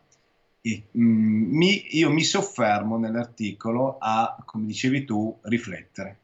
e, 0.62 0.88
mm, 0.98 1.56
mi, 1.56 1.98
io 1.98 2.12
mi 2.12 2.24
soffermo 2.24 2.98
nell'articolo 2.98 3.98
a, 4.00 4.42
come 4.46 4.66
dicevi 4.66 5.06
tu, 5.06 5.38
riflettere. 5.44 6.22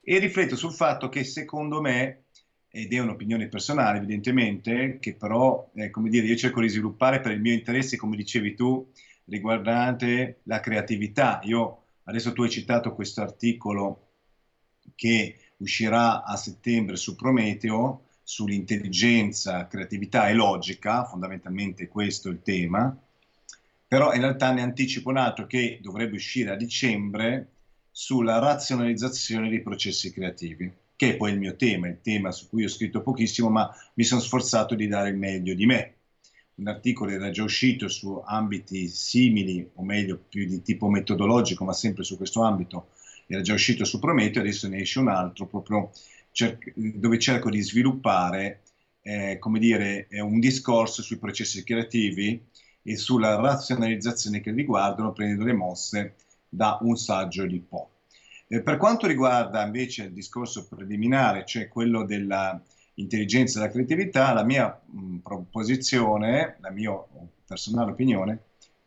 E 0.00 0.18
rifletto 0.18 0.56
sul 0.56 0.72
fatto 0.72 1.08
che 1.08 1.24
secondo 1.24 1.80
me, 1.80 2.24
ed 2.70 2.92
è 2.92 2.98
un'opinione 2.98 3.48
personale 3.48 3.98
evidentemente, 3.98 4.98
che 4.98 5.14
però, 5.14 5.70
eh, 5.74 5.90
come 5.90 6.08
dire, 6.08 6.26
io 6.26 6.36
cerco 6.36 6.60
di 6.60 6.68
sviluppare 6.68 7.20
per 7.20 7.32
il 7.32 7.40
mio 7.40 7.52
interesse, 7.52 7.96
come 7.96 8.16
dicevi 8.16 8.54
tu, 8.54 8.90
riguardante 9.26 10.40
la 10.44 10.60
creatività. 10.60 11.40
Io, 11.44 11.82
adesso 12.04 12.32
tu 12.32 12.42
hai 12.42 12.50
citato 12.50 12.94
questo 12.94 13.20
articolo 13.20 14.08
che 14.94 15.36
uscirà 15.58 16.24
a 16.24 16.36
settembre 16.36 16.96
su 16.96 17.14
Prometeo, 17.14 18.06
sull'intelligenza, 18.22 19.66
creatività 19.66 20.28
e 20.28 20.34
logica, 20.34 21.04
fondamentalmente 21.04 21.88
questo 21.88 22.28
è 22.28 22.32
il 22.32 22.42
tema, 22.42 22.96
però 23.92 24.14
in 24.14 24.22
realtà 24.22 24.50
ne 24.54 24.62
anticipo 24.62 25.10
un 25.10 25.18
altro 25.18 25.46
che 25.46 25.78
dovrebbe 25.82 26.16
uscire 26.16 26.50
a 26.50 26.56
dicembre 26.56 27.48
sulla 27.90 28.38
razionalizzazione 28.38 29.50
dei 29.50 29.60
processi 29.60 30.10
creativi, 30.10 30.72
che 30.96 31.10
è 31.10 31.16
poi 31.18 31.32
il 31.32 31.38
mio 31.38 31.56
tema, 31.56 31.88
il 31.88 32.00
tema 32.00 32.30
su 32.30 32.48
cui 32.48 32.64
ho 32.64 32.70
scritto 32.70 33.02
pochissimo, 33.02 33.50
ma 33.50 33.70
mi 33.96 34.04
sono 34.04 34.22
sforzato 34.22 34.74
di 34.74 34.88
dare 34.88 35.10
il 35.10 35.18
meglio 35.18 35.52
di 35.52 35.66
me. 35.66 35.96
Un 36.54 36.68
articolo 36.68 37.10
era 37.10 37.28
già 37.28 37.42
uscito 37.42 37.88
su 37.88 38.18
ambiti 38.24 38.88
simili, 38.88 39.68
o 39.74 39.84
meglio 39.84 40.18
più 40.26 40.46
di 40.46 40.62
tipo 40.62 40.88
metodologico, 40.88 41.64
ma 41.64 41.74
sempre 41.74 42.02
su 42.02 42.16
questo 42.16 42.40
ambito, 42.40 42.92
era 43.26 43.42
già 43.42 43.52
uscito 43.52 43.84
su 43.84 43.98
Prometeo, 43.98 44.40
adesso 44.40 44.68
ne 44.68 44.78
esce 44.78 45.00
un 45.00 45.08
altro 45.08 45.44
proprio 45.44 45.90
cer- 46.30 46.72
dove 46.74 47.18
cerco 47.18 47.50
di 47.50 47.60
sviluppare, 47.60 48.62
eh, 49.02 49.36
come 49.38 49.58
dire, 49.58 50.08
un 50.12 50.40
discorso 50.40 51.02
sui 51.02 51.18
processi 51.18 51.62
creativi 51.62 52.42
e 52.82 52.96
sulla 52.96 53.36
razionalizzazione 53.36 54.40
che 54.40 54.50
riguardano, 54.50 55.12
prendendo 55.12 55.44
le 55.44 55.52
mosse 55.52 56.14
da 56.48 56.78
un 56.82 56.96
saggio 56.96 57.46
di 57.46 57.60
Po. 57.60 57.90
Eh, 58.48 58.62
per 58.62 58.76
quanto 58.76 59.06
riguarda 59.06 59.64
invece 59.64 60.04
il 60.04 60.12
discorso 60.12 60.66
preliminare, 60.68 61.44
cioè 61.46 61.68
quello 61.68 62.04
dell'intelligenza 62.04 63.58
e 63.58 63.60
della 63.62 63.72
creatività, 63.72 64.32
la 64.32 64.44
mia 64.44 64.80
mh, 64.84 65.18
proposizione, 65.18 66.56
la 66.60 66.70
mia 66.70 66.92
personale 67.46 67.92
opinione, 67.92 68.40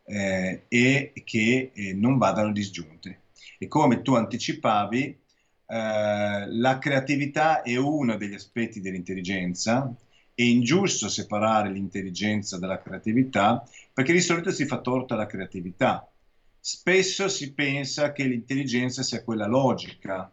eh, 0.06 0.66
è 0.68 1.14
che 1.24 1.72
eh, 1.74 1.94
non 1.94 2.18
vadano 2.18 2.52
disgiunte. 2.52 3.22
E 3.58 3.68
come 3.68 4.02
tu 4.02 4.14
anticipavi, 4.14 5.04
eh, 5.68 6.46
la 6.48 6.78
creatività 6.80 7.64
è 7.64 7.76
uno 7.76 8.18
degli 8.18 8.34
aspetti 8.36 8.82
dell'intelligenza, 8.82 9.96
è 10.36 10.42
ingiusto 10.44 11.08
separare 11.08 11.72
l'intelligenza 11.72 12.60
dalla 12.60 12.82
creatività 12.82 13.66
perché 13.94 14.12
di 14.12 14.20
solito 14.20 14.52
si 14.52 14.66
fa 14.66 14.82
torto 14.82 15.14
alla 15.14 15.26
creatività. 15.26 16.08
Spesso 16.60 17.30
si 17.30 17.54
pensa 17.54 18.12
che 18.12 18.26
l'intelligenza 18.26 19.02
sia 19.02 19.24
quella 19.24 19.48
logica. 19.48 20.30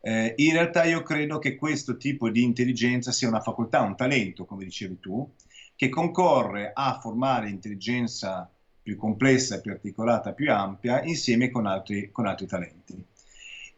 Eh, 0.00 0.34
in 0.36 0.52
realtà 0.52 0.84
io 0.84 1.02
credo 1.02 1.38
che 1.38 1.56
questo 1.56 1.96
tipo 1.96 2.30
di 2.30 2.42
intelligenza 2.42 3.10
sia 3.10 3.28
una 3.28 3.40
facoltà, 3.40 3.80
un 3.80 3.96
talento, 3.96 4.44
come 4.44 4.64
dicevi 4.64 5.00
tu, 5.00 5.28
che 5.74 5.88
concorre 5.88 6.70
a 6.72 7.00
formare 7.00 7.48
intelligenza 7.48 8.48
più 8.80 8.96
complessa, 8.96 9.60
più 9.60 9.72
articolata, 9.72 10.32
più 10.32 10.52
ampia, 10.52 11.02
insieme 11.02 11.50
con 11.50 11.66
altri, 11.66 12.10
con 12.12 12.26
altri 12.26 12.46
talenti 12.46 13.04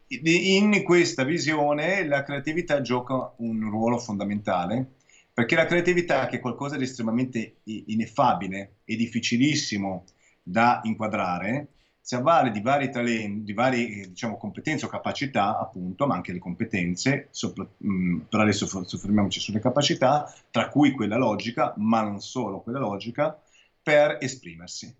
in 0.07 0.83
questa 0.83 1.23
visione 1.23 2.05
la 2.05 2.23
creatività 2.23 2.81
gioca 2.81 3.33
un 3.37 3.69
ruolo 3.69 3.97
fondamentale 3.97 4.91
perché 5.35 5.55
la 5.55 5.65
creatività, 5.65 6.27
che 6.27 6.37
è 6.37 6.39
qualcosa 6.39 6.77
di 6.77 6.83
estremamente 6.83 7.57
ineffabile 7.65 8.77
e 8.85 8.95
difficilissimo 8.95 10.05
da 10.41 10.79
inquadrare, 10.83 11.67
si 11.99 12.15
avvale 12.15 12.51
di 12.51 12.61
vari 12.61 12.89
talenti, 12.89 13.43
di 13.43 13.51
varie 13.51 14.07
diciamo, 14.07 14.37
competenze 14.37 14.85
o 14.85 14.87
capacità, 14.87 15.59
appunto, 15.59 16.07
ma 16.07 16.15
anche 16.15 16.31
le 16.31 16.39
competenze, 16.39 17.27
sopra, 17.31 17.67
mh, 17.77 17.91
mm, 17.91 18.19
però 18.29 18.43
adesso 18.43 18.65
soffermiamoci 18.65 19.41
sulle 19.41 19.59
capacità, 19.59 20.33
tra 20.49 20.69
cui 20.69 20.91
quella 20.91 21.17
logica, 21.17 21.73
ma 21.79 22.01
non 22.01 22.21
solo 22.21 22.61
quella 22.61 22.79
logica, 22.79 23.37
per 23.83 24.19
esprimersi. 24.21 24.95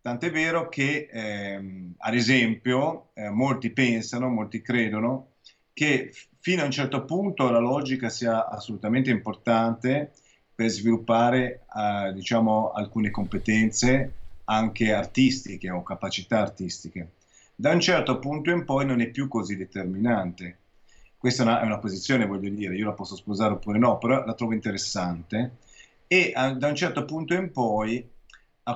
Tant'è 0.00 0.32
vero 0.32 0.68
che, 0.68 1.06
ehm, 1.08 1.94
ad 1.98 2.14
esempio, 2.14 3.10
eh, 3.14 3.30
molti 3.30 3.70
pensano, 3.70 4.28
molti 4.30 4.60
credono 4.62 5.34
che 5.72 6.10
fino 6.40 6.62
a 6.62 6.64
un 6.64 6.70
certo 6.70 7.04
punto 7.04 7.50
la 7.50 7.58
logica 7.58 8.08
sia 8.08 8.48
assolutamente 8.48 9.10
importante 9.10 10.12
per 10.54 10.68
sviluppare, 10.68 11.64
eh, 11.74 12.12
diciamo, 12.12 12.72
alcune 12.72 13.10
competenze 13.10 14.12
anche 14.44 14.92
artistiche 14.92 15.70
o 15.70 15.82
capacità 15.82 16.40
artistiche. 16.40 17.12
Da 17.54 17.72
un 17.72 17.80
certo 17.80 18.18
punto 18.18 18.50
in 18.50 18.64
poi 18.64 18.86
non 18.86 19.00
è 19.00 19.08
più 19.08 19.28
così 19.28 19.56
determinante. 19.56 20.56
Questa 21.16 21.42
è 21.42 21.46
una, 21.46 21.60
è 21.60 21.64
una 21.64 21.78
posizione, 21.78 22.26
voglio 22.26 22.48
dire, 22.48 22.74
io 22.74 22.86
la 22.86 22.92
posso 22.92 23.16
sposare 23.16 23.52
oppure 23.52 23.78
no, 23.78 23.98
però 23.98 24.24
la 24.24 24.34
trovo 24.34 24.54
interessante. 24.54 25.56
E 26.06 26.32
a, 26.34 26.52
da 26.54 26.68
un 26.68 26.74
certo 26.74 27.04
punto 27.04 27.34
in 27.34 27.52
poi 27.52 28.08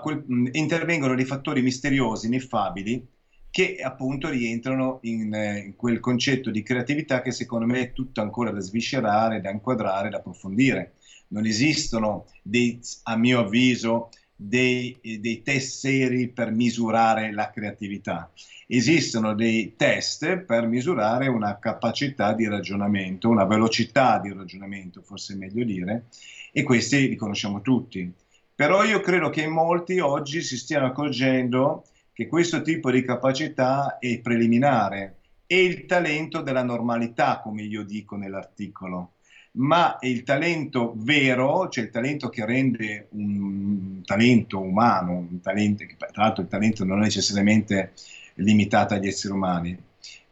quel, 0.01 0.23
mh, 0.27 0.49
intervengono 0.53 1.15
dei 1.15 1.25
fattori 1.25 1.63
misteriosi, 1.63 2.27
ineffabili, 2.27 3.07
che 3.55 3.77
appunto 3.81 4.31
rientrano 4.31 4.99
in, 5.03 5.33
eh, 5.33 5.59
in, 5.59 5.77
quel 5.77 6.01
concetto 6.01 6.51
di 6.51 6.65
creatività 6.65 7.23
che 7.23 7.31
secondo 7.31 7.67
me 7.67 7.83
è 7.83 7.93
tutto 7.93 8.21
ancora 8.21 8.51
da 8.51 8.59
sviscerare, 8.59 9.41
da 9.41 9.51
inquadrare, 9.51 10.09
da 10.09 10.17
approfondire. 10.17 10.95
Non 11.29 11.47
esistono, 11.47 12.27
dei, 12.43 12.81
a 13.05 13.17
mio 13.17 13.39
avviso, 13.39 14.09
dei, 14.35 14.99
dei, 15.21 15.43
test 15.43 15.79
seri 15.79 16.31
per 16.31 16.51
misurare 16.51 17.33
la 17.33 17.49
creatività. 17.51 18.29
Esistono 18.67 19.37
dei 19.37 19.75
test 19.77 20.39
per 20.39 20.67
misurare 20.67 21.29
una 21.29 21.57
capacità 21.61 22.33
di 22.33 22.49
ragionamento, 22.49 23.29
una 23.29 23.45
velocità 23.45 24.19
di 24.19 24.33
ragionamento, 24.33 25.01
forse 25.01 25.35
è 25.35 25.37
meglio 25.37 25.65
dire, 25.65 26.07
e 26.51 26.65
questi 26.65 27.09
li 27.09 27.15
conosciamo 27.15 27.61
tutti. 27.61 28.13
Però 28.53 28.83
io 28.83 28.99
credo 28.99 29.31
che 29.31 29.47
molti 29.47 30.01
oggi 30.01 30.43
si 30.43 30.57
stiano 30.57 30.87
accorgendo 30.87 31.85
che 32.15 32.29
questo 32.29 32.63
tipo 32.63 32.93
di 32.93 33.03
capacità 33.03 33.99
è 33.99 34.21
preliminare, 34.21 35.17
è 35.47 35.57
il 35.57 35.85
talento 35.85 36.41
della 36.43 36.63
normalità, 36.63 37.41
come 37.41 37.63
io 37.63 37.83
dico 37.83 38.17
nell'articolo, 38.17 39.15
ma 39.57 39.99
è 39.99 40.07
il 40.07 40.23
talento 40.23 40.95
vero, 40.97 41.69
cioè 41.69 41.85
il 41.85 41.91
talento 41.91 42.29
che 42.29 42.47
rende 42.47 43.09
un 43.11 44.01
talento 44.05 44.61
umano, 44.61 45.27
un 45.29 45.41
talento, 45.41 45.85
tra 45.97 46.23
l'altro 46.23 46.43
il 46.43 46.49
talento 46.49 46.85
non 46.85 47.01
è 47.01 47.03
necessariamente 47.03 47.93
limitato 48.35 48.95
agli 48.95 49.09
esseri 49.09 49.35
umani, 49.35 49.77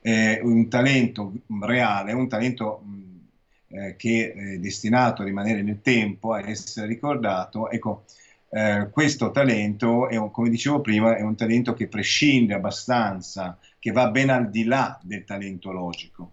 è 0.00 0.38
un 0.40 0.68
talento 0.68 1.32
reale, 1.60 2.12
un 2.12 2.28
talento 2.28 2.82
eh, 3.68 3.96
che 3.96 4.32
è 4.32 4.58
destinato 4.58 5.22
a 5.22 5.24
rimanere 5.24 5.62
nel 5.62 5.80
tempo, 5.82 6.32
a 6.32 6.48
essere 6.48 6.86
ricordato, 6.86 7.70
ecco, 7.70 8.04
eh, 8.54 8.90
questo 8.90 9.30
talento, 9.30 10.10
è 10.10 10.16
un, 10.16 10.30
come 10.30 10.50
dicevo 10.50 10.82
prima, 10.82 11.16
è 11.16 11.22
un 11.22 11.34
talento 11.34 11.72
che 11.72 11.88
prescinde 11.88 12.52
abbastanza, 12.52 13.58
che 13.78 13.92
va 13.92 14.10
ben 14.10 14.28
al 14.28 14.50
di 14.50 14.64
là 14.64 14.98
del 15.02 15.24
talento 15.24 15.72
logico. 15.72 16.32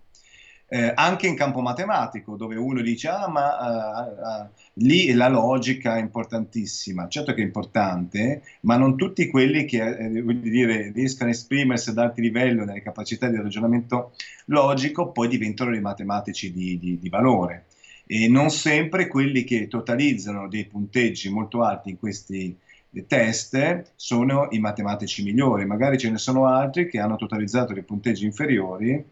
Eh, 0.67 0.91
anche 0.93 1.27
in 1.27 1.35
campo 1.35 1.61
matematico, 1.61 2.35
dove 2.35 2.57
uno 2.57 2.81
dice, 2.81 3.07
ah, 3.07 3.29
ma 3.29 3.55
uh, 3.57 4.43
uh, 4.43 4.49
lì 4.73 5.13
la 5.13 5.29
logica 5.29 5.95
è 5.95 5.99
importantissima. 5.99 7.07
Certo 7.07 7.33
che 7.33 7.41
è 7.41 7.45
importante, 7.45 8.43
ma 8.61 8.75
non 8.75 8.97
tutti 8.97 9.29
quelli 9.29 9.63
che 9.63 9.81
eh, 9.81 10.23
dire, 10.41 10.91
riescono 10.91 11.29
a 11.29 11.31
esprimersi 11.31 11.89
ad 11.89 11.99
alti 11.99 12.21
livelli 12.21 12.65
nelle 12.65 12.81
capacità 12.81 13.29
di 13.29 13.37
ragionamento 13.37 14.11
logico 14.47 15.11
poi 15.11 15.29
diventano 15.29 15.71
dei 15.71 15.81
matematici 15.81 16.51
di, 16.51 16.77
di, 16.77 16.99
di 16.99 17.09
valore. 17.09 17.65
E 18.11 18.27
non 18.27 18.49
sempre 18.49 19.07
quelli 19.07 19.44
che 19.44 19.68
totalizzano 19.68 20.48
dei 20.48 20.65
punteggi 20.65 21.30
molto 21.30 21.61
alti 21.61 21.91
in 21.91 21.99
questi 21.99 22.57
test 23.06 23.91
sono 23.95 24.48
i 24.49 24.57
matematici 24.57 25.22
migliori, 25.22 25.65
magari 25.65 25.99
ce 25.99 26.10
ne 26.10 26.18
sono 26.18 26.48
altri 26.48 26.90
che 26.90 26.99
hanno 26.99 27.18
totalizzato 27.18 27.73
dei 27.73 27.84
punteggi 27.84 28.26
inferiori 28.26 29.06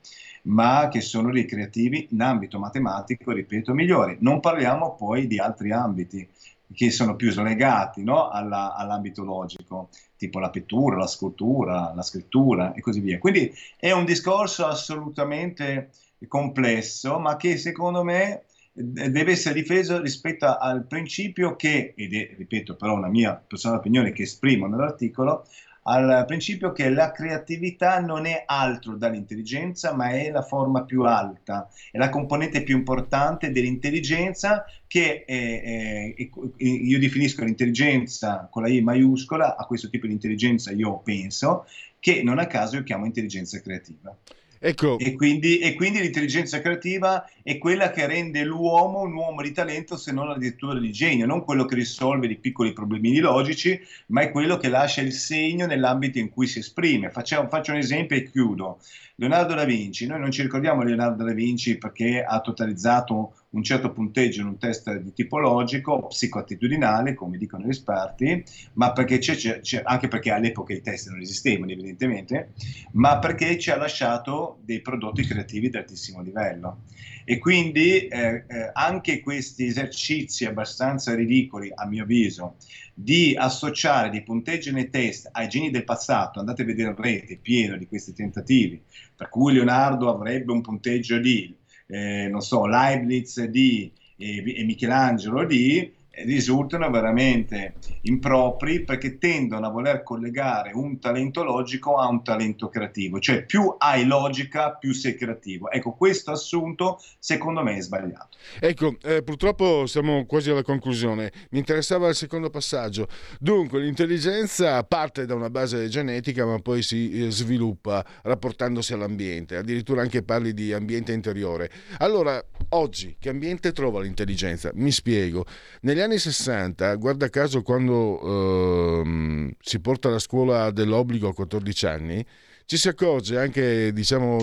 ma 0.48 0.88
che 0.88 1.02
sono 1.02 1.32
dei 1.32 1.46
creativi 1.46 2.08
in 2.12 2.22
ambito 2.22 2.58
matematico, 2.58 3.32
ripeto, 3.32 3.74
migliori. 3.74 4.18
Non 4.22 4.40
parliamo 4.40 4.96
poi 4.96 5.28
di 5.28 5.40
altri 5.40 5.72
ambiti, 5.72 6.28
che 6.74 6.90
sono 6.90 7.16
più 7.16 7.32
slegati 7.32 8.04
no? 8.04 8.30
Alla, 8.30 8.76
all'ambito 8.76 9.24
logico, 9.24 9.90
tipo 10.18 10.40
la 10.40 10.50
pittura, 10.50 10.98
la 10.98 11.08
scultura, 11.08 11.94
la 11.94 12.02
scrittura 12.02 12.74
e 12.74 12.82
così 12.82 13.00
via. 13.00 13.20
Quindi 13.20 13.54
è 13.78 13.92
un 13.92 14.06
discorso 14.06 14.66
assolutamente 14.66 15.90
complesso, 16.28 17.20
ma 17.20 17.36
che 17.36 17.58
secondo 17.58 18.04
me 18.04 18.44
deve 18.80 19.32
essere 19.32 19.56
difeso 19.56 20.00
rispetto 20.00 20.46
al 20.56 20.86
principio 20.86 21.56
che, 21.56 21.94
ed 21.96 22.14
è, 22.14 22.36
ripeto, 22.38 22.76
però 22.76 22.94
una 22.94 23.08
mia 23.08 23.34
personale 23.34 23.80
opinione 23.80 24.12
che 24.12 24.24
esprimo 24.24 24.68
nell'articolo, 24.68 25.48
al 25.90 26.26
principio 26.28 26.74
che 26.74 26.90
la 26.90 27.12
creatività 27.12 28.00
non 28.00 28.26
è 28.26 28.44
altro 28.46 28.98
dall'intelligenza, 28.98 29.96
ma 29.96 30.10
è 30.10 30.30
la 30.30 30.42
forma 30.42 30.84
più 30.84 31.04
alta, 31.04 31.70
è 31.90 31.98
la 31.98 32.10
componente 32.10 32.62
più 32.62 32.76
importante 32.76 33.52
dell'intelligenza 33.52 34.66
che 34.86 35.24
è, 35.26 36.14
è, 36.14 36.16
è, 36.16 36.64
io 36.64 37.00
definisco 37.00 37.44
l'intelligenza 37.44 38.48
con 38.52 38.64
la 38.64 38.70
I 38.70 38.82
maiuscola, 38.82 39.56
a 39.56 39.66
questo 39.66 39.90
tipo 39.90 40.08
di 40.08 40.14
intelligenza 40.14 40.72
io 40.72 41.00
penso, 41.00 41.66
che 42.00 42.22
non 42.22 42.38
a 42.38 42.46
caso 42.48 42.76
io 42.76 42.84
chiamo 42.84 43.06
intelligenza 43.06 43.60
creativa. 43.60 44.16
Ecco. 44.60 44.98
E, 44.98 45.14
quindi, 45.16 45.60
e, 45.60 45.74
quindi, 45.76 46.00
l'intelligenza 46.00 46.62
creativa 46.62 47.30
è 47.44 47.58
quella 47.58 47.92
che 47.92 48.06
rende 48.08 48.44
l'uomo 48.44 49.02
un 49.02 49.14
uomo 49.14 49.42
di 49.42 49.52
talento, 49.52 49.98
se 49.98 50.12
non 50.12 50.30
addirittura 50.30 50.80
di 50.80 50.92
genio, 50.92 51.26
non 51.26 51.44
quello 51.44 51.66
che 51.66 51.76
risolve 51.76 52.28
dei 52.28 52.38
piccoli 52.38 52.74
problemini 52.74 53.20
logici, 53.20 53.80
ma 54.08 54.22
è 54.22 54.32
quello 54.32 54.58
che 54.58 54.70
lascia 54.70 55.02
il 55.02 55.14
segno 55.14 55.66
nell'ambito 55.66 56.20
in 56.20 56.30
cui 56.30 56.48
si 56.48 56.60
esprime. 56.60 57.10
Facciamo, 57.10 57.48
faccio 57.50 57.72
un 57.72 57.78
esempio 57.78 58.16
e 58.18 58.30
chiudo. 58.30 58.80
Leonardo 59.16 59.56
da 59.56 59.64
Vinci, 59.64 60.06
noi 60.06 60.20
non 60.20 60.32
ci 60.32 60.44
ricordiamo 60.44 60.84
Leonardo 60.84 61.24
da 61.24 61.34
Vinci 61.34 61.78
perché 61.78 62.24
ha 62.24 62.40
totalizzato 62.40 63.34
un 63.50 63.64
certo 63.64 63.92
punteggio 63.92 64.42
in 64.42 64.48
un 64.48 64.58
test 64.58 64.94
di 64.98 65.14
tipo 65.14 65.38
logico, 65.38 66.08
psicoattitudinale, 66.08 67.14
come 67.14 67.38
dicono 67.38 67.66
gli 67.66 67.70
esperti, 67.70 68.44
ma 68.74 68.92
perché 68.92 69.20
c'è, 69.20 69.36
c'è, 69.36 69.60
c'è, 69.62 69.82
anche 69.86 70.08
perché 70.08 70.32
all'epoca 70.32 70.74
i 70.74 70.82
test 70.82 71.10
non 71.10 71.22
esistevano 71.22 71.72
evidentemente, 71.72 72.52
ma 72.94 73.20
perché 73.20 73.58
ci 73.58 73.72
ha 73.72 73.78
lasciato 73.78 74.60
dei 74.64 74.82
prodotti 74.82 75.24
creativi 75.24 75.70
di 75.70 75.78
altissimo 75.78 76.22
livello. 76.22 76.82
E 77.24 77.40
quindi 77.40 78.08
eh, 78.08 78.46
eh, 78.48 78.70
anche 78.74 79.20
questi 79.20 79.66
esercizi 79.66 80.46
abbastanza 80.46 81.14
ridicoli, 81.14 81.72
a 81.74 81.86
mio 81.86 82.04
avviso, 82.04 82.56
di 82.94 83.36
associare 83.38 84.10
dei 84.10 84.24
punteggi 84.24 84.72
nei 84.72 84.90
test 84.90 85.30
ai 85.32 85.48
geni 85.48 85.70
del 85.70 85.84
passato, 85.84 86.40
andate 86.40 86.62
a 86.62 86.66
vedere 86.66 86.90
in 86.90 86.96
rete, 86.96 87.38
pieno 87.38 87.78
di 87.78 87.86
questi 87.86 88.14
tentativi, 88.14 88.82
per 89.16 89.30
cui 89.30 89.54
Leonardo 89.54 90.10
avrebbe 90.10 90.52
un 90.52 90.62
punteggio 90.62 91.20
di, 91.20 91.54
eh, 91.88 92.28
non 92.30 92.42
so, 92.42 92.66
Leibniz 92.66 93.44
di 93.46 93.92
e, 94.18 94.60
e 94.60 94.64
Michelangelo 94.64 95.46
di, 95.46 95.94
risultano 96.26 96.90
veramente 96.90 97.76
impropri 98.02 98.84
perché 98.84 99.18
tendono 99.18 99.68
a 99.68 99.70
voler 99.70 100.04
collegare 100.04 100.72
un 100.74 101.00
talento 101.00 101.44
logico 101.44 101.98
a 101.98 102.08
un 102.08 102.24
talento 102.24 102.70
creativo, 102.70 103.20
cioè 103.20 103.46
più 103.46 103.76
hai 103.78 104.06
logica 104.06 104.72
più 104.72 104.94
sei 104.94 105.16
creativo. 105.16 105.70
Ecco, 105.70 105.94
questo 105.94 106.32
assunto 106.32 107.02
secondo 107.20 107.62
me 107.62 107.78
è 107.78 107.82
sbagliato. 107.82 108.38
Ecco, 108.60 108.96
eh, 109.04 109.22
purtroppo 109.24 109.86
siamo 109.86 110.26
quasi 110.26 110.50
alla 110.50 110.64
conclusione. 110.64 111.32
Mi 111.52 111.60
interessava 111.60 112.08
il 112.10 112.16
secondo 112.16 112.50
passaggio. 112.50 113.08
Dunque, 113.40 113.80
l'intelligenza 113.80 114.84
parte 114.84 115.26
da 115.26 115.36
una 115.36 115.50
base 115.50 115.88
genetica 115.88 116.46
ma 116.46 116.60
poi 116.60 116.82
si 116.82 117.26
eh, 117.26 117.32
sviluppa 117.32 118.06
rapportandosi 118.24 118.94
all'ambiente, 118.94 119.58
addirittura 119.58 120.02
anche 120.02 120.24
parli 120.24 120.54
di 120.54 120.74
ambiente 120.74 121.12
interiore. 121.12 121.70
Allora, 122.00 122.44
oggi 122.70 123.16
che 123.20 123.30
ambiente 123.30 123.72
trova 123.72 124.02
l'intelligenza? 124.02 124.72
Mi 124.74 124.92
spiego. 124.92 125.46
Negli 125.82 126.00
anni 126.00 126.07
60, 126.16 126.96
guarda 126.96 127.30
caso 127.30 127.62
quando 127.62 129.02
ehm, 129.02 129.52
si 129.60 129.80
porta 129.82 130.10
la 130.10 130.20
scuola 130.20 130.72
dell'obbligo 130.72 131.28
a 131.28 131.34
14 131.34 131.86
anni, 131.86 132.26
ci 132.66 132.78
si 132.78 132.88
accorge 132.88 133.38
anche, 133.38 133.92
diciamo, 133.92 134.38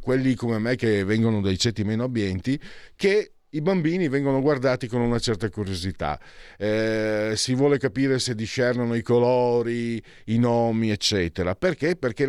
quelli 0.00 0.34
come 0.34 0.58
me 0.58 0.76
che 0.76 1.04
vengono 1.04 1.40
dai 1.40 1.58
ceti 1.58 1.84
meno 1.84 2.04
abbienti, 2.04 2.58
che 2.96 3.32
i 3.50 3.60
bambini 3.60 4.08
vengono 4.08 4.40
guardati 4.40 4.86
con 4.86 5.00
una 5.00 5.18
certa 5.18 5.48
curiosità. 5.48 6.18
Eh, 6.56 7.32
si 7.34 7.54
vuole 7.54 7.78
capire 7.78 8.18
se 8.18 8.34
discernono 8.34 8.94
i 8.94 9.02
colori, 9.02 10.02
i 10.26 10.38
nomi, 10.38 10.90
eccetera. 10.90 11.54
Perché? 11.54 11.96
Perché, 11.96 12.28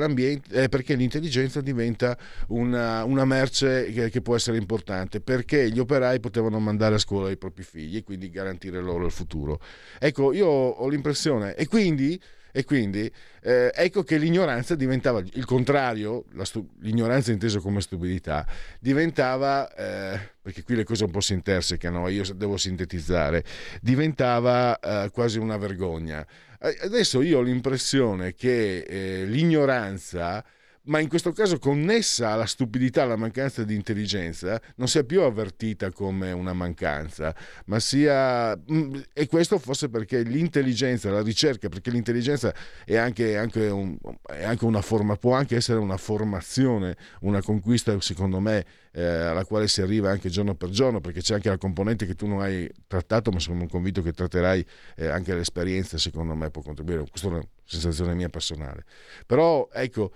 eh, 0.50 0.70
perché 0.70 0.96
l'intelligenza 0.96 1.62
diventa 1.62 2.18
una, 2.48 3.04
una 3.04 3.26
merce 3.26 3.92
che, 3.92 4.10
che, 4.10 4.22
può 4.22 4.36
essere 4.36 4.58
importante. 4.58 5.22
Perché 5.22 5.70
gli 5.70 5.80
operai 5.80 6.20
potevano 6.20 6.60
mandare 6.60 6.96
a 6.96 7.00
scuola 7.00 7.30
i 7.30 7.38
propri 7.38 7.64
figli 7.64 7.98
e 7.98 8.04
quindi 8.04 8.30
garantire 8.30 8.82
loro 8.82 9.06
il 9.06 9.12
futuro. 9.12 9.60
Ecco, 10.00 10.34
io 10.34 10.48
ho 10.48 10.88
l'impressione. 10.88 11.56
E 11.56 11.68
quindi 11.68 12.20
e 12.52 12.64
quindi 12.64 13.12
eh, 13.42 13.72
ecco 13.74 14.04
che 14.04 14.18
l'ignoranza 14.18 14.76
diventava 14.76 15.20
il 15.20 15.46
contrario, 15.46 16.26
stu- 16.44 16.68
l'ignoranza 16.80 17.32
intesa 17.32 17.60
come 17.60 17.82
stupidità, 17.82 18.46
diventava, 18.80 19.74
eh, 19.74 20.20
perché 20.42 20.64
qui 20.64 20.76
le 20.76 20.84
cose 20.84 21.06
un 21.06 21.12
po' 21.12 21.22
si 21.22 21.34
intersecano, 21.34 22.08
io 22.10 22.24
devo 22.36 22.58
sintetizzare, 22.58 23.44
diventava 23.82 24.80
eh, 24.80 25.10
quasi 25.12 25.40
una 25.40 25.58
vergogna. 25.58 26.26
Adesso 26.60 27.22
io 27.24 27.40
ho 27.40 27.42
l'impressione 27.42 28.36
che 28.36 28.82
eh, 28.82 29.26
l'ignoranza 29.26 30.46
ma 30.84 31.00
in 31.00 31.10
questo 31.10 31.32
caso 31.32 31.60
connessa 31.60 32.32
alla 32.32 32.46
stupidità, 32.46 33.04
alla 33.04 33.16
mancanza 33.16 33.64
di 33.64 33.76
intelligenza, 33.76 34.60
non 34.76 34.88
sia 34.88 35.04
più 35.04 35.22
avvertita 35.22 35.92
come 35.92 36.32
una 36.32 36.54
mancanza, 36.54 37.36
ma 37.66 37.80
sia... 37.80 38.58
Mm, 38.72 39.00
e 39.14 39.28
questo 39.28 39.60
forse 39.60 39.90
perché 39.90 40.24
l'intelligenza, 40.24 41.12
la 41.12 41.22
ricerca, 41.22 41.70
perché 41.70 41.92
l'intelligenza 41.92 42.54
è 42.84 42.96
anche, 42.98 43.38
anche, 43.38 43.68
un, 43.68 43.96
è 44.26 44.44
anche 44.44 44.66
una 44.66 44.82
forma, 44.82 45.16
può 45.18 45.36
anche 45.36 45.56
essere 45.56 45.78
una 45.78 45.98
formazione, 45.98 46.98
una 47.22 47.42
conquista, 47.44 48.00
secondo 48.02 48.40
me, 48.40 48.66
eh, 48.94 49.04
alla 49.04 49.46
quale 49.46 49.68
si 49.68 49.82
arriva 49.82 50.10
anche 50.10 50.30
giorno 50.30 50.56
per 50.56 50.70
giorno, 50.70 51.00
perché 51.00 51.22
c'è 51.22 51.36
anche 51.36 51.50
la 51.50 51.58
componente 51.58 52.08
che 52.08 52.16
tu 52.16 52.26
non 52.26 52.42
hai 52.42 52.68
trattato, 52.88 53.30
ma 53.32 53.40
sono 53.40 53.68
convinto 53.68 54.02
che 54.02 54.14
tratterai 54.14 54.66
eh, 54.96 55.08
anche 55.08 55.36
l'esperienza, 55.36 56.00
secondo 56.00 56.34
me, 56.34 56.50
può 56.50 56.64
contribuire. 56.64 57.06
Questa 57.08 57.28
è 57.28 57.32
una 57.32 57.46
sensazione 57.64 58.16
mia 58.16 58.30
personale. 58.30 58.84
Però, 59.28 59.70
ecco 59.72 60.12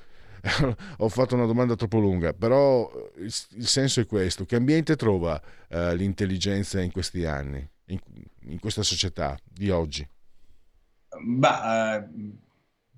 ho 0.97 1.09
fatto 1.09 1.35
una 1.35 1.45
domanda 1.45 1.75
troppo 1.75 1.99
lunga, 1.99 2.33
però 2.33 2.91
il, 3.17 3.33
il 3.51 3.67
senso 3.67 3.99
è 3.99 4.05
questo, 4.05 4.45
che 4.45 4.55
ambiente 4.55 4.95
trova 4.95 5.41
uh, 5.69 5.93
l'intelligenza 5.95 6.81
in 6.81 6.91
questi 6.91 7.25
anni, 7.25 7.67
in, 7.85 7.99
in, 8.47 8.59
questa 8.59 8.83
società 8.83 9.37
di 9.43 9.69
oggi? 9.69 10.07
Bah, 11.19 11.97
uh, 11.97 12.37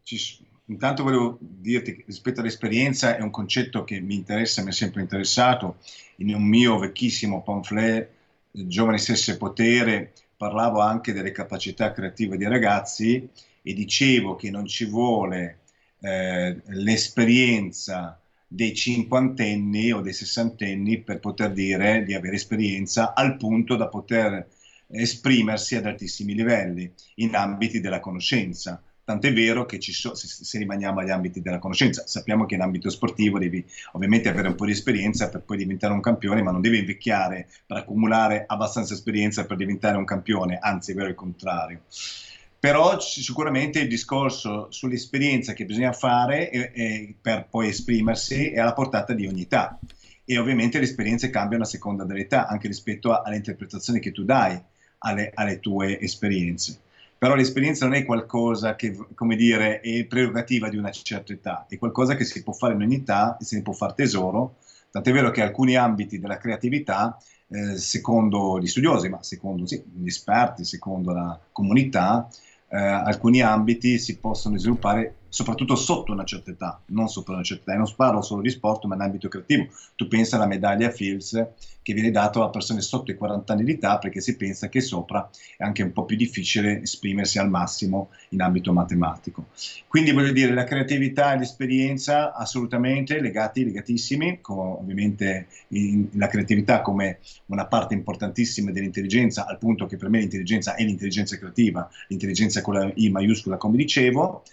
ci, 0.04 0.46
intanto 0.66 1.04
volevo 1.04 1.38
dirti 1.40 1.96
che 1.96 2.04
rispetto 2.06 2.42
all'esperienza 2.42 3.16
è 3.16 3.22
un 3.22 3.32
concetto 3.32 3.84
che 3.84 4.00
mi 4.02 4.16
interessa, 4.16 4.62
mi 4.62 4.70
è 4.70 4.74
sempre 4.74 5.02
interessato. 5.02 5.78
In 6.18 6.34
un 6.34 6.44
mio 6.44 6.78
vecchissimo 6.78 7.44
pamphlet, 7.44 8.10
Giovani 8.52 8.98
Stesse 8.98 9.38
Potere, 9.38 10.14
parlavo 10.36 10.82
anche 10.82 11.14
delle 11.14 11.32
capacità 11.32 11.92
creative 11.92 12.38
dei 12.38 12.50
ragazzi 12.50 13.28
e 13.62 13.74
dicevo 13.74 14.36
che 14.36 14.50
non 14.50 14.66
ci 14.66 14.86
vuole 14.86 15.60
eh, 16.00 16.62
l'esperienza 16.68 18.20
dei 18.48 18.74
cinquantenni 18.74 19.92
o 19.92 20.00
dei 20.00 20.14
sessantenni 20.14 21.02
per 21.02 21.20
poter 21.20 21.52
dire 21.52 22.04
di 22.04 22.14
avere 22.14 22.36
esperienza 22.36 23.14
al 23.14 23.36
punto 23.36 23.76
da 23.76 23.88
poter 23.88 24.48
esprimersi 24.90 25.76
ad 25.76 25.86
altissimi 25.86 26.34
livelli 26.34 26.90
in 27.16 27.36
ambiti 27.36 27.82
della 27.82 28.00
conoscenza. 28.00 28.82
Tant'è 29.04 29.32
vero 29.32 29.66
che 29.66 29.80
so, 29.82 30.16
se, 30.16 30.28
se, 30.28 30.58
rimaniamo 30.58 31.00
agli 31.00 31.10
ambiti 31.10 31.42
della 31.42 31.60
conoscenza, 31.60 32.06
sappiamo 32.06 32.46
che 32.46 32.56
in 32.56 32.62
ambito 32.62 32.90
sportivo 32.90 33.40
devi 33.40 33.66
ovviamente 33.94 34.28
avere 34.28 34.50
un 34.50 34.56
po' 34.56 34.66
di 34.66 34.74
esperienza 34.74 35.30
per 35.30 35.42
poi 35.44 35.58
diventare 35.58 35.94
un 35.94 36.02
campione, 36.02 36.42
ma 36.42 36.52
non 36.52 36.60
devi 36.60 36.80
invecchiare 36.80 37.48
per 37.66 37.78
accumulare 37.78 38.44
abbastanza 38.46 38.94
esperienza 38.94 39.46
per 39.46 39.56
diventare 39.56 39.98
un 39.98 40.04
campione, 40.04 40.58
anzi 40.62 40.92
è 40.92 40.96
vero 40.96 41.08
il 41.08 41.16
contrario 41.16 41.84
però 42.60 43.00
sicuramente 43.00 43.80
il 43.80 43.88
discorso 43.88 44.68
sull'esperienza 44.72 45.54
che 45.54 45.66
bisogna 45.66 45.94
fare 45.94 46.50
è, 46.50 46.72
è 46.72 47.14
per 47.22 47.48
poi 47.50 47.70
esprimersi 47.70 48.50
è 48.50 48.60
alla 48.60 48.74
portata 48.74 49.14
di 49.14 49.28
ogni 49.28 49.44
età 49.44 49.80
e 50.26 50.38
ovviamente 50.38 50.78
le 50.78 50.84
esperienze 50.84 51.30
cambiano 51.30 51.64
a 51.64 51.68
seconda 51.68 52.04
dell'età, 52.04 52.48
anche 52.48 52.68
rispetto 52.68 53.14
a, 53.14 53.22
alle 53.24 53.38
interpretazioni 53.38 54.00
che 54.00 54.12
tu 54.12 54.24
dai 54.26 54.60
alle, 55.00 55.32
alle, 55.34 55.60
tue 55.60 56.00
esperienze. 56.00 56.82
Però 57.18 57.34
l'esperienza 57.34 57.86
non 57.86 57.96
è 57.96 58.06
qualcosa 58.06 58.76
che, 58.76 58.96
come 59.16 59.36
dire, 59.36 59.80
è 59.80 60.06
prerogativa 60.06 60.70
di 60.70 60.78
una 60.78 60.92
certa 60.92 61.34
età, 61.34 61.66
è 61.70 61.78
qualcosa 61.78 62.16
che 62.16 62.26
si 62.26 62.44
può 62.44 62.54
fare 62.54 62.74
in 62.74 62.82
ogni 62.82 62.96
età 62.96 63.38
e 63.40 63.46
se 63.46 63.56
ne 63.56 63.62
può 63.62 63.74
fare 63.74 63.94
tesoro, 63.96 64.58
tant'è 64.92 65.12
vero 65.12 65.32
che 65.32 65.42
alcuni 65.42 65.76
ambiti 65.76 66.20
della 66.20 66.38
creatività, 66.38 67.18
eh, 67.50 67.78
secondo 67.78 68.60
gli 68.60 68.68
studiosi, 68.68 69.10
ma 69.10 69.24
secondo 69.24 69.66
sì, 69.66 69.82
gli 69.96 70.08
esperti, 70.08 70.66
secondo 70.66 71.14
la 71.14 71.40
comunità, 71.52 72.28
eh, 72.70 72.78
alcuni 72.78 73.42
ambiti 73.42 73.98
si 73.98 74.18
possono 74.18 74.58
sviluppare 74.58 75.16
soprattutto 75.38 75.76
sotto 75.76 76.14
una 76.14 76.24
certa 76.24 76.50
età, 76.50 76.82
non 76.88 77.10
sopra 77.10 77.36
una 77.36 77.44
certa 77.44 77.66
età. 77.66 77.74
E 77.74 77.78
non 77.78 77.94
parlo 77.96 78.24
solo 78.24 78.42
di 78.42 78.50
sport, 78.50 78.86
ma 78.86 78.96
in 78.96 79.02
ambito 79.02 79.28
creativo. 79.28 79.68
Tu 79.96 80.08
pensa 80.08 80.36
alla 80.36 80.48
medaglia 80.48 80.90
Fields 80.90 81.48
che 81.84 81.94
viene 81.94 82.10
data 82.10 82.44
a 82.44 82.50
persone 82.50 82.82
sotto 82.82 83.12
i 83.12 83.16
40 83.16 83.54
anni 83.54 83.64
di 83.64 83.74
età 83.74 84.00
perché 84.00 84.20
si 84.20 84.36
pensa 84.36 84.68
che 84.68 84.82
sopra 84.82 85.30
è 85.56 85.64
anche 85.64 85.84
un 85.84 85.94
po' 85.94 86.06
più 86.06 86.18
difficile 86.18 86.82
esprimersi 86.82 87.38
al 87.38 87.52
massimo 87.52 88.10
in 88.30 88.42
ambito 88.42 88.74
matematico. 88.74 89.46
Quindi 89.88 90.12
voglio 90.12 90.32
dire, 90.32 90.56
la 90.56 90.64
creatività 90.64 91.34
e 91.34 91.38
l'esperienza 91.38 92.34
assolutamente 92.34 93.22
legati, 93.22 93.64
legatissimi, 93.64 94.40
con 94.42 94.58
ovviamente 94.58 95.48
in, 95.70 96.08
la 96.14 96.28
creatività 96.28 96.82
come 96.82 97.20
una 97.46 97.68
parte 97.68 97.94
importantissima 97.94 98.72
dell'intelligenza, 98.72 99.46
al 99.46 99.60
punto 99.60 99.86
che 99.86 99.98
per 99.98 100.10
me 100.10 100.18
l'intelligenza 100.20 100.74
è 100.74 100.84
l'intelligenza 100.84 101.38
creativa, 101.38 101.88
l'intelligenza 102.08 102.62
con 102.62 102.74
la 102.74 102.92
I 102.96 103.10
maiuscola, 103.12 103.58
come 103.58 103.78
dicevo. 103.78 104.44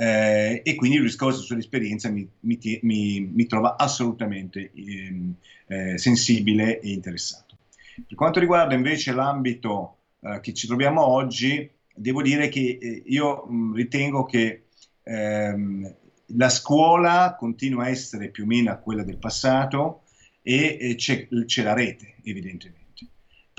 Eh, 0.00 0.62
e 0.64 0.74
quindi 0.76 0.96
il 0.96 1.02
discorso 1.02 1.42
sull'esperienza 1.42 2.08
mi, 2.08 2.26
mi, 2.40 2.58
mi, 2.80 3.20
mi 3.20 3.44
trova 3.44 3.76
assolutamente 3.76 4.70
eh, 4.72 5.34
eh, 5.66 5.98
sensibile 5.98 6.80
e 6.80 6.92
interessato. 6.92 7.58
Per 8.06 8.16
quanto 8.16 8.40
riguarda 8.40 8.72
invece 8.72 9.12
l'ambito 9.12 9.96
eh, 10.20 10.40
che 10.40 10.54
ci 10.54 10.66
troviamo 10.66 11.06
oggi, 11.06 11.68
devo 11.94 12.22
dire 12.22 12.48
che 12.48 12.78
eh, 12.80 13.02
io 13.04 13.44
mh, 13.44 13.74
ritengo 13.74 14.24
che 14.24 14.62
ehm, 15.02 15.94
la 16.28 16.48
scuola 16.48 17.36
continua 17.38 17.84
a 17.84 17.90
essere 17.90 18.30
più 18.30 18.44
o 18.44 18.46
meno 18.46 18.80
quella 18.80 19.02
del 19.02 19.18
passato 19.18 20.04
e, 20.40 20.78
e 20.80 20.94
c'è, 20.94 21.28
c'è 21.44 21.62
la 21.62 21.74
rete, 21.74 22.14
evidentemente. 22.22 22.79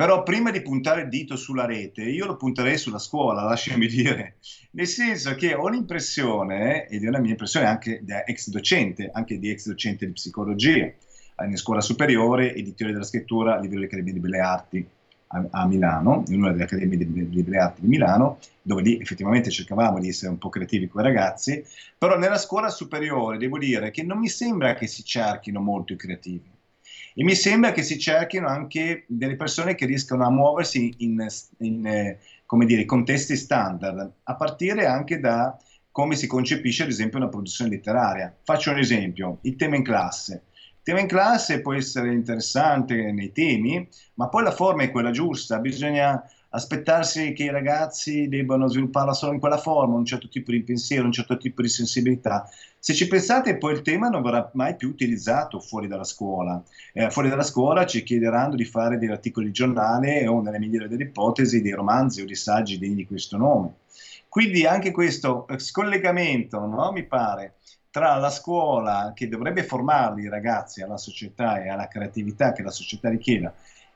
Però 0.01 0.23
prima 0.23 0.49
di 0.49 0.63
puntare 0.63 1.01
il 1.01 1.09
dito 1.09 1.35
sulla 1.35 1.67
rete, 1.67 2.01
io 2.01 2.25
lo 2.25 2.35
punterei 2.35 2.75
sulla 2.75 2.97
scuola, 2.97 3.43
lasciami 3.43 3.85
dire, 3.85 4.37
nel 4.71 4.87
senso 4.87 5.35
che 5.35 5.53
ho 5.53 5.67
l'impressione, 5.69 6.87
ed 6.87 7.03
è 7.03 7.07
una 7.07 7.19
mia 7.19 7.29
impressione 7.29 7.67
anche 7.67 7.99
da 8.03 8.23
ex 8.23 8.49
docente, 8.49 9.11
anche 9.13 9.37
di 9.37 9.51
ex 9.51 9.67
docente 9.67 10.07
di 10.07 10.13
psicologia, 10.13 10.91
in 11.47 11.55
scuola 11.55 11.81
superiore 11.81 12.51
e 12.55 12.63
di 12.63 12.73
teoria 12.73 12.95
della 12.95 13.05
scrittura 13.05 13.53
a 13.53 13.59
livello 13.59 13.81
dell'Accademia 13.81 14.13
di 14.13 14.19
Belle 14.19 14.39
Arti 14.39 14.87
a, 15.27 15.45
a 15.51 15.67
Milano, 15.67 16.23
in 16.29 16.41
una 16.41 16.49
delle 16.49 16.63
Accademie 16.63 16.97
di, 16.97 17.29
di 17.29 17.43
Belle 17.43 17.59
Arti 17.59 17.81
di 17.81 17.87
Milano, 17.87 18.39
dove 18.63 18.81
lì 18.81 18.99
effettivamente 18.99 19.51
cercavamo 19.51 19.99
di 19.99 20.07
essere 20.07 20.31
un 20.31 20.39
po' 20.39 20.49
creativi 20.49 20.87
con 20.87 21.01
i 21.01 21.03
ragazzi, 21.03 21.63
però 21.95 22.17
nella 22.17 22.39
scuola 22.39 22.69
superiore 22.69 23.37
devo 23.37 23.59
dire 23.59 23.91
che 23.91 24.01
non 24.01 24.17
mi 24.17 24.29
sembra 24.29 24.73
che 24.73 24.87
si 24.87 25.03
cerchino 25.03 25.59
molto 25.59 25.93
i 25.93 25.95
creativi 25.95 26.59
e 27.13 27.23
mi 27.23 27.35
sembra 27.35 27.71
che 27.71 27.83
si 27.83 27.99
cerchino 27.99 28.47
anche 28.47 29.05
delle 29.07 29.35
persone 29.35 29.75
che 29.75 29.85
riescano 29.85 30.25
a 30.25 30.31
muoversi 30.31 30.93
in, 30.99 31.25
in 31.59 31.85
eh, 31.85 32.19
dire, 32.65 32.85
contesti 32.85 33.35
standard, 33.35 34.11
a 34.23 34.35
partire 34.35 34.85
anche 34.85 35.19
da 35.19 35.57
come 35.91 36.15
si 36.15 36.27
concepisce 36.27 36.83
ad 36.83 36.89
esempio 36.89 37.19
una 37.19 37.27
produzione 37.27 37.71
letteraria. 37.71 38.33
Faccio 38.43 38.71
un 38.71 38.79
esempio, 38.79 39.39
il 39.41 39.55
tema 39.55 39.75
in 39.75 39.83
classe. 39.83 40.43
Il 40.53 40.83
tema 40.83 40.99
in 40.99 41.07
classe 41.07 41.61
può 41.61 41.73
essere 41.73 42.13
interessante 42.13 43.11
nei 43.11 43.31
temi, 43.31 43.87
ma 44.15 44.29
poi 44.29 44.43
la 44.43 44.51
forma 44.51 44.83
è 44.83 44.91
quella 44.91 45.11
giusta, 45.11 45.59
bisogna 45.59 46.23
aspettarsi 46.53 47.33
che 47.33 47.43
i 47.43 47.49
ragazzi 47.49 48.27
debbano 48.27 48.67
svilupparla 48.67 49.13
solo 49.13 49.33
in 49.33 49.39
quella 49.39 49.57
forma, 49.57 49.95
un 49.95 50.05
certo 50.05 50.27
tipo 50.27 50.51
di 50.51 50.63
pensiero, 50.63 51.05
un 51.05 51.11
certo 51.11 51.37
tipo 51.37 51.61
di 51.61 51.69
sensibilità. 51.69 52.49
Se 52.77 52.93
ci 52.93 53.07
pensate, 53.07 53.57
poi 53.57 53.73
il 53.73 53.81
tema 53.81 54.09
non 54.09 54.21
verrà 54.21 54.49
mai 54.53 54.75
più 54.75 54.89
utilizzato 54.89 55.59
fuori 55.59 55.87
dalla 55.87 56.03
scuola. 56.03 56.61
Eh, 56.93 57.09
fuori 57.09 57.29
dalla 57.29 57.43
scuola 57.43 57.85
ci 57.85 58.03
chiederanno 58.03 58.55
di 58.55 58.65
fare 58.65 58.97
degli 58.97 59.11
articoli 59.11 59.47
di 59.47 59.51
giornale 59.51 60.27
o, 60.27 60.41
nelle 60.41 60.59
migliori 60.59 60.87
delle 60.87 61.03
ipotesi, 61.03 61.61
dei 61.61 61.73
romanzi 61.73 62.21
o 62.21 62.25
di 62.25 62.35
saggi 62.35 62.77
degni 62.77 62.95
di 62.95 63.05
questo 63.05 63.37
nome. 63.37 63.75
Quindi 64.27 64.65
anche 64.65 64.91
questo 64.91 65.45
scollegamento, 65.57 66.65
no, 66.65 66.91
mi 66.91 67.03
pare, 67.05 67.55
tra 67.89 68.15
la 68.15 68.29
scuola 68.29 69.11
che 69.13 69.27
dovrebbe 69.27 69.63
formarli 69.63 70.23
i 70.23 70.29
ragazzi 70.29 70.81
alla 70.81 70.97
società 70.97 71.61
e 71.61 71.69
alla 71.69 71.87
creatività 71.87 72.53
che 72.53 72.61
la 72.61 72.71
società 72.71 73.09
richiede 73.09 73.53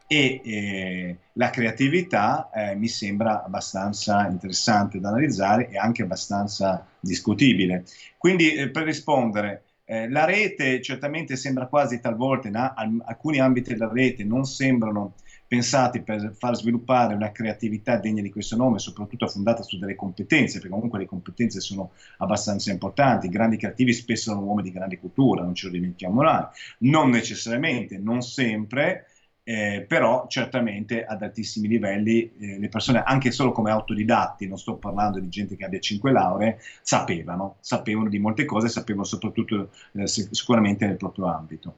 e 0.07 0.41
eh, 0.44 1.18
la 1.34 1.49
creatività 1.49 2.49
eh, 2.52 2.76
mi 2.76 2.88
sembra 2.88 3.44
abbastanza 3.44 4.27
interessante 4.27 4.99
da 4.99 5.10
analizzare 5.10 5.69
e 5.69 5.77
anche 5.77 6.03
abbastanza 6.03 6.86
discutibile. 6.99 7.86
Quindi 8.18 8.53
eh, 8.53 8.69
per 8.69 8.84
rispondere, 8.84 9.64
eh, 9.86 10.10
la 10.10 10.26
rete 10.26 10.82
certamente 10.82 11.36
sembra 11.36 11.68
quasi 11.68 11.99
talvolta, 11.99 12.48
in 12.48 12.56
a- 12.56 12.73
alcuni 13.06 13.40
ambiti 13.40 13.72
della 13.73 13.91
rete 13.91 14.23
non 14.23 14.45
sembrano 14.45 15.15
pensati 15.48 16.02
per 16.02 16.34
far 16.38 16.56
sviluppare 16.56 17.14
una 17.14 17.32
creatività 17.32 17.98
degna 17.98 18.22
di 18.22 18.32
questo 18.32 18.56
nome, 18.56 18.80
soprattutto 18.80 19.27
fondata 19.27 19.61
su 19.61 19.77
delle 19.77 19.95
competenze, 19.95 20.60
perché 20.60 20.73
comunque 20.73 20.99
le 20.99 21.06
competenze 21.06 21.60
sono 21.60 21.91
abbastanza 22.18 22.72
importanti. 22.72 23.27
I 23.27 23.30
grandi 23.30 23.57
creativi 23.57 23.94
spesso 23.94 24.32
sono 24.32 24.41
uomini 24.45 24.69
di 24.69 24.76
grande 24.76 24.99
cultura, 24.99 25.44
non 25.44 25.53
ce 25.53 25.68
lo 25.68 25.73
dimentichiamo 25.73 26.22
mai. 26.22 26.45
Non 26.80 27.10
necessariamente, 27.10 27.98
non 27.99 28.22
sempre, 28.22 29.06
eh, 29.48 29.86
però 29.88 30.26
certamente 30.28 31.06
ad 31.06 31.22
altissimi 31.22 31.68
livelli 31.68 32.32
eh, 32.40 32.58
le 32.58 32.68
persone, 32.68 33.04
anche 33.04 33.30
solo 33.30 33.52
come 33.52 33.70
autodidatti, 33.70 34.48
non 34.48 34.58
sto 34.58 34.78
parlando 34.78 35.20
di 35.20 35.30
gente 35.30 35.56
che 35.56 35.64
abbia 35.64 35.80
cinque 35.80 36.12
lauree, 36.12 36.58
sapevano, 36.82 37.58
sapevano 37.60 38.10
di 38.10 38.18
molte 38.18 38.44
cose, 38.46 38.70
sapevano 38.70 39.06
soprattutto 39.06 39.70
eh, 39.94 40.08
sicuramente 40.08 40.88
nel 40.88 40.98
proprio 40.98 41.28
ambito. 41.28 41.76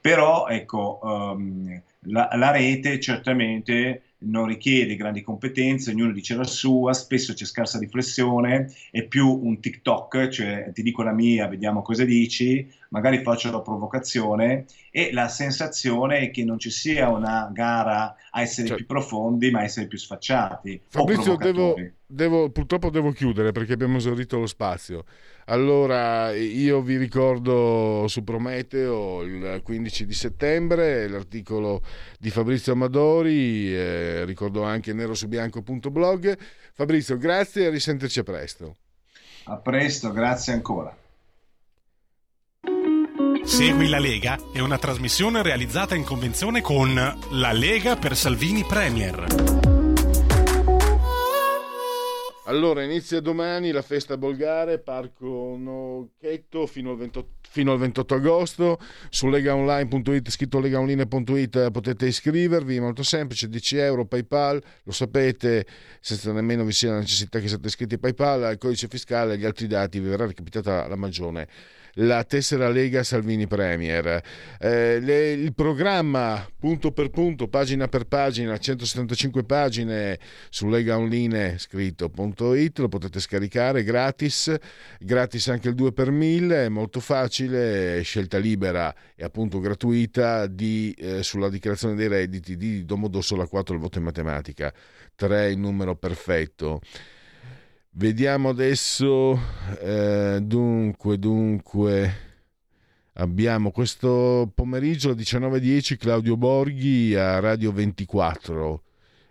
Però 0.00 0.48
ecco, 0.48 0.98
um, 1.02 1.80
la, 2.06 2.28
la 2.34 2.50
rete 2.50 2.98
certamente 2.98 4.02
non 4.24 4.46
richiede 4.46 4.96
grandi 4.96 5.22
competenze, 5.22 5.90
ognuno 5.90 6.12
dice 6.12 6.34
la 6.34 6.44
sua, 6.44 6.92
spesso 6.92 7.32
c'è 7.32 7.44
scarsa 7.44 7.78
riflessione, 7.78 8.72
è 8.90 9.02
più 9.04 9.28
un 9.28 9.60
TikTok, 9.60 10.28
cioè 10.28 10.70
ti 10.72 10.82
dico 10.82 11.02
la 11.02 11.12
mia, 11.12 11.46
vediamo 11.46 11.82
cosa 11.82 12.04
dici, 12.04 12.70
magari 12.88 13.22
faccio 13.22 13.50
la 13.50 13.60
provocazione 13.60 14.66
e 14.90 15.12
la 15.12 15.28
sensazione 15.28 16.20
è 16.20 16.30
che 16.30 16.44
non 16.44 16.58
ci 16.58 16.70
sia 16.70 17.08
una 17.08 17.50
gara 17.52 18.14
a 18.30 18.40
essere 18.40 18.68
cioè, 18.68 18.76
più 18.76 18.86
profondi, 18.86 19.50
ma 19.50 19.60
a 19.60 19.64
essere 19.64 19.86
più 19.86 19.98
sfacciati. 19.98 20.80
Fabrizio, 20.88 21.36
devo, 21.36 21.74
devo, 22.06 22.50
purtroppo 22.50 22.90
devo 22.90 23.10
chiudere 23.12 23.52
perché 23.52 23.72
abbiamo 23.72 23.96
esaurito 23.96 24.38
lo 24.38 24.46
spazio. 24.46 25.04
Allora, 25.46 26.32
io 26.32 26.80
vi 26.80 26.96
ricordo 26.96 28.06
su 28.08 28.24
Prometeo 28.24 29.22
il 29.22 29.60
15 29.62 30.06
di 30.06 30.14
settembre 30.14 31.06
l'articolo 31.08 31.82
di 32.18 32.30
Fabrizio 32.30 32.72
Amadori, 32.72 33.74
eh, 33.74 34.24
ricordo 34.24 34.62
anche 34.62 34.92
nerosubianco.blog. 34.92 36.38
Fabrizio, 36.72 37.18
grazie 37.18 37.64
e 37.64 37.66
a 37.66 37.70
risentirci 37.70 38.20
a 38.20 38.22
presto. 38.22 38.76
A 39.44 39.56
presto, 39.56 40.10
grazie 40.12 40.54
ancora. 40.54 40.96
Segui 43.44 43.88
la 43.88 43.98
Lega 43.98 44.38
è 44.54 44.60
una 44.60 44.78
trasmissione 44.78 45.42
realizzata 45.42 45.94
in 45.94 46.04
convenzione 46.04 46.62
con 46.62 46.94
La 47.32 47.52
Lega 47.52 47.96
per 47.96 48.16
Salvini 48.16 48.64
Premier. 48.64 49.73
Allora, 52.46 52.82
inizia 52.82 53.20
domani 53.20 53.70
la 53.70 53.80
festa 53.80 54.18
bolgare, 54.18 54.78
Parco 54.78 55.56
Nocchetto 55.58 56.66
fino 56.66 56.90
al 56.90 56.98
28, 56.98 57.28
fino 57.48 57.72
al 57.72 57.78
28 57.78 58.14
agosto. 58.16 58.78
Su 59.08 59.28
legaonline.it, 59.28 60.28
scritto 60.28 60.60
legaonline.it, 60.60 61.70
potete 61.70 62.04
iscrivervi, 62.04 62.80
molto 62.80 63.02
semplice, 63.02 63.48
10 63.48 63.76
euro, 63.78 64.04
PayPal, 64.04 64.62
lo 64.82 64.92
sapete, 64.92 65.66
senza 66.00 66.32
nemmeno 66.32 66.64
vi 66.64 66.72
sia 66.72 66.90
la 66.90 66.98
necessità 66.98 67.38
che 67.38 67.48
siate 67.48 67.68
iscritti 67.68 67.94
a 67.94 67.98
PayPal, 67.98 68.52
il 68.52 68.58
codice 68.58 68.88
fiscale 68.88 69.34
e 69.34 69.38
gli 69.38 69.46
altri 69.46 69.66
dati 69.66 69.98
vi 69.98 70.08
verrà 70.08 70.26
recapitata 70.26 70.86
la 70.86 70.96
magione 70.96 71.48
la 71.94 72.24
tessera 72.24 72.68
Lega 72.68 73.02
Salvini 73.02 73.46
Premier. 73.46 74.22
Eh, 74.58 75.00
le, 75.00 75.32
il 75.32 75.54
programma 75.54 76.46
punto 76.58 76.92
per 76.92 77.10
punto, 77.10 77.48
pagina 77.48 77.88
per 77.88 78.06
pagina, 78.06 78.56
175 78.56 79.44
pagine 79.44 80.18
su 80.48 80.68
legaonline 80.68 81.58
scritto.it, 81.58 82.78
lo 82.78 82.88
potete 82.88 83.20
scaricare 83.20 83.84
gratis, 83.84 84.54
gratis 84.98 85.48
anche 85.48 85.68
il 85.68 85.74
2 85.74 85.92
per 85.92 86.10
1000, 86.10 86.64
è 86.64 86.68
molto 86.68 87.00
facile, 87.00 88.00
scelta 88.02 88.38
libera 88.38 88.94
e 89.14 89.24
appunto 89.24 89.60
gratuita 89.60 90.46
di, 90.46 90.94
eh, 90.98 91.22
sulla 91.22 91.48
dichiarazione 91.48 91.94
dei 91.94 92.08
redditi 92.08 92.56
di 92.56 92.84
Domodossola 92.84 93.46
4 93.46 93.74
il 93.74 93.80
voto 93.80 93.98
in 93.98 94.04
matematica, 94.04 94.72
3 95.14 95.50
il 95.50 95.58
numero 95.58 95.94
perfetto. 95.94 96.80
Vediamo 97.96 98.48
adesso, 98.48 99.38
eh, 99.80 100.40
dunque, 100.42 101.16
dunque, 101.16 102.14
abbiamo 103.12 103.70
questo 103.70 104.50
pomeriggio 104.52 105.10
alle 105.10 105.22
19.10 105.22 105.96
Claudio 105.96 106.36
Borghi 106.36 107.14
a 107.14 107.38
Radio 107.38 107.70
24 107.70 108.82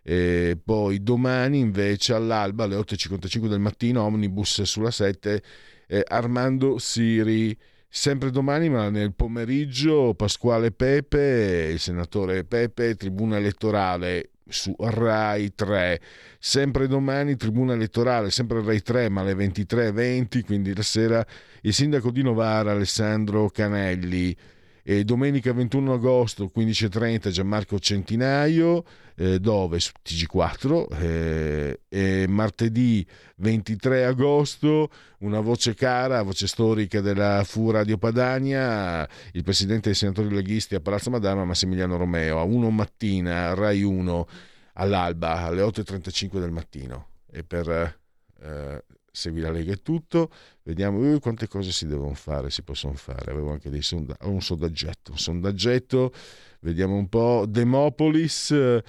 e 0.01 0.57
poi 0.63 1.03
domani 1.03 1.59
invece 1.59 2.13
all'alba 2.13 2.63
alle 2.63 2.77
8.55 2.77 3.47
del 3.49 3.59
mattino 3.59 4.03
Omnibus 4.03 4.61
sulla 4.61 4.91
7 4.91 5.43
eh, 5.87 6.03
Armando 6.07 6.77
Siri. 6.77 7.57
Sempre 7.89 8.31
domani 8.31 8.69
ma 8.69 8.89
nel 8.89 9.13
pomeriggio 9.13 10.13
Pasquale 10.13 10.71
Pepe 10.71 11.69
il 11.73 11.79
senatore 11.79 12.45
Pepe 12.45 12.95
tribuna 12.95 13.35
elettorale 13.35 14.29
su 14.53 14.73
Rai 14.77 15.53
3. 15.53 15.99
Sempre 16.39 16.87
domani 16.87 17.35
tribuna 17.35 17.73
elettorale, 17.73 18.31
sempre 18.31 18.63
Rai 18.63 18.81
3, 18.81 19.09
ma 19.09 19.21
alle 19.21 19.33
23.20, 19.33 20.45
quindi 20.45 20.73
la 20.73 20.81
sera 20.81 21.25
il 21.61 21.73
sindaco 21.73 22.11
di 22.11 22.21
Novara 22.21 22.71
Alessandro 22.71 23.49
Canelli. 23.49 24.35
E 24.85 25.05
domenica 25.05 25.53
21 25.53 25.93
agosto 25.93 26.51
15.30 26.53 27.29
Gianmarco 27.29 27.79
Centinaio, 27.79 28.83
eh, 29.15 29.39
dove? 29.39 29.79
Su 29.79 29.93
TG4. 30.03 30.87
Eh, 30.99 31.79
e 31.87 32.25
martedì 32.27 33.07
23 33.37 34.03
agosto 34.03 34.89
una 35.19 35.39
voce 35.39 35.73
cara, 35.73 36.21
voce 36.21 36.47
storica 36.47 36.99
della 36.99 37.45
FU 37.45 37.71
Radio 37.71 37.97
Padania, 37.97 39.07
il 39.31 39.43
presidente 39.43 39.83
dei 39.87 39.95
senatori 39.95 40.29
leghisti 40.35 40.75
a 40.75 40.81
Palazzo 40.81 41.09
Madama 41.09 41.45
Massimiliano 41.45 41.95
Romeo, 41.95 42.39
a 42.39 42.43
1 42.43 42.69
mattina, 42.69 43.53
Rai 43.53 43.83
1, 43.83 44.27
all'alba, 44.73 45.43
alle 45.43 45.61
8.35 45.61 46.39
del 46.39 46.51
mattino. 46.51 47.07
E 47.31 47.45
per 47.45 47.69
eh, 48.41 48.83
Segui 49.15 49.41
la 49.41 49.51
Lega 49.51 49.73
è 49.73 49.81
tutto, 49.81 50.31
vediamo 50.63 50.99
uh, 50.99 51.19
quante 51.19 51.47
cose 51.47 51.71
si 51.71 51.85
devono 51.85 52.13
fare, 52.13 52.49
si 52.49 52.63
possono 52.63 52.93
fare. 52.95 53.31
Avevo 53.31 53.51
anche 53.51 53.69
dei 53.69 53.81
sonda- 53.81 54.17
un 54.21 54.41
sondaggetto, 54.41 55.11
un 55.11 55.17
sondaggetto, 55.17 56.11
vediamo 56.61 56.95
un 56.95 57.07
po'. 57.07 57.45
Demopolis, 57.47 58.81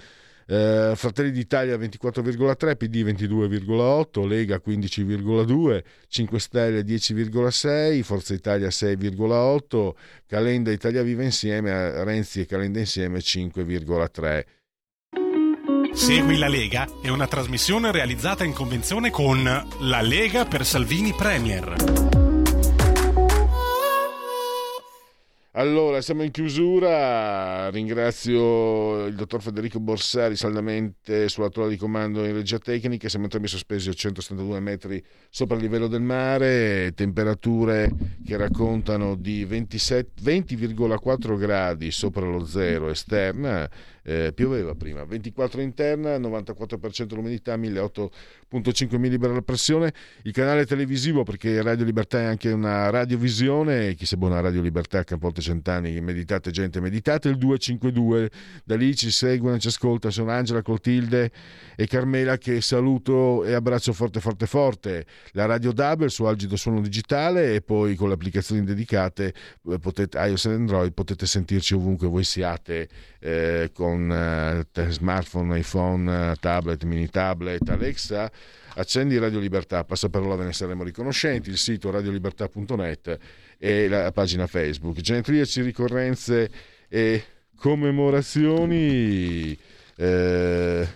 eh, 0.47 0.93
Fratelli 0.95 1.31
d'Italia 1.31 1.77
24,3, 1.77 2.77
PD 2.77 3.03
22,8, 3.03 4.27
Lega 4.27 4.61
15,2, 4.65 5.83
5 6.09 6.39
Stelle 6.39 6.83
10,6, 6.83 8.03
Forza 8.03 8.35
Italia 8.35 8.69
6,8, 8.69 9.95
Calenda 10.27 10.71
Italia 10.71 11.03
Viva 11.03 11.23
Insieme, 11.23 12.05
Renzi 12.05 12.41
e 12.41 12.47
Calenda 12.47 12.79
Insieme 12.79 13.19
5,3. 13.19 14.45
Segui 15.95 16.37
la 16.39 16.49
Lega 16.49 16.89
è 17.01 17.09
una 17.09 17.29
trasmissione 17.29 17.93
realizzata 17.93 18.43
in 18.43 18.53
convenzione 18.53 19.11
con 19.11 19.45
La 19.45 20.01
Lega 20.03 20.45
per 20.45 20.67
Salvini 20.67 21.13
Premier. 21.13 22.13
Allora, 25.57 26.01
siamo 26.01 26.25
in 26.25 26.33
chiusura. 26.33 27.71
Ringrazio 27.71 29.07
il 29.07 29.15
dottor 29.15 29.41
Federico 29.41 29.79
Borsari 29.79 30.35
saldamente 30.35 31.29
sulla 31.29 31.49
tolla 31.49 31.69
di 31.69 31.77
comando 31.77 32.25
in 32.25 32.33
regia 32.35 32.59
tecnica. 32.59 33.09
Siamo 33.09 33.27
entrambi 33.27 33.47
sospesi 33.47 33.89
a 33.89 33.93
172 33.93 34.59
metri 34.59 35.03
sopra 35.31 35.55
il 35.55 35.63
livello 35.63 35.87
del 35.87 36.03
mare, 36.03 36.93
temperature 36.97 37.89
che 38.27 38.37
raccontano 38.37 39.15
di 39.15 39.45
27, 39.45 40.23
20,4 40.23 41.39
gradi 41.39 41.93
sopra 41.93 42.27
lo 42.27 42.45
zero 42.45 42.91
esterna. 42.91 43.71
Eh, 44.07 44.33
pioveva 44.35 44.75
prima, 44.75 45.03
24 45.05 45.63
interna, 45.63 46.19
94% 46.19 47.15
l'umidità, 47.15 47.57
1008.5 47.57 48.99
millibara 48.99 49.33
la 49.33 49.41
pressione. 49.41 49.95
Il 50.25 50.33
canale 50.33 50.67
televisivo, 50.67 51.23
perché 51.23 51.63
Radio 51.63 51.87
Libertà 51.87 52.21
è 52.21 52.25
anche 52.25 52.53
una 52.53 52.91
radiovisione, 52.91 53.95
chi 53.95 54.05
se 54.05 54.19
buona 54.19 54.41
Radio 54.41 54.61
Libertà, 54.61 55.05
Campolte 55.05 55.41
Cent'anni, 55.41 55.99
meditate 56.03 56.51
gente, 56.51 56.81
meditate 56.81 57.29
il 57.29 57.39
252, 57.39 58.31
da 58.65 58.77
lì 58.77 58.95
ci 58.95 59.11
seguono, 59.11 59.59
ci 59.59 59.69
ascolta, 59.69 60.11
sono 60.11 60.31
Angela 60.31 60.61
Clotilde 60.61 61.31
e 61.75 61.87
Carmela 61.87 62.37
che 62.37 62.61
saluto 62.61 63.43
e 63.45 63.55
abbraccio 63.55 63.95
forte 63.95 64.21
forte 64.21 64.45
forte. 64.47 65.07
La 65.33 65.47
Radio 65.47 65.73
Double 65.73 66.11
su 66.11 66.25
Algido 66.25 66.57
Suono 66.57 66.83
Digitale 66.83 67.55
e 67.55 67.63
poi 67.63 67.95
con 67.95 68.09
le 68.09 68.15
applicazioni 68.15 68.65
dedicate 68.65 69.33
eh, 69.71 69.79
potete, 69.79 70.19
iOS 70.19 70.45
e 70.45 70.51
Android 70.53 70.93
potete 70.93 71.25
sentirci 71.25 71.73
ovunque 71.73 72.07
voi 72.07 72.25
siate 72.25 72.89
eh, 73.21 73.71
con 73.73 73.94
eh, 74.01 74.91
smartphone, 74.91 75.59
iPhone, 75.59 76.33
eh, 76.33 76.37
tablet, 76.41 76.83
mini 76.85 77.09
tablet, 77.09 77.69
Alexa, 77.69 78.31
accendi 78.75 79.19
Radio 79.19 79.39
Libertà, 79.39 79.85
passaparola 79.85 80.37
ve 80.37 80.45
ne 80.45 80.53
saremo 80.53 80.83
riconoscenti, 80.83 81.51
il 81.51 81.57
sito 81.57 81.91
radiolibertà.net 81.91 83.19
e 83.59 83.89
la 83.89 84.13
pagina 84.13 84.47
Facebook. 84.47 85.01
Genetriaci, 85.01 85.63
ricorrenze 85.63 86.51
e 86.89 87.25
commemorazioni 87.57 89.57
eh, 89.97 90.89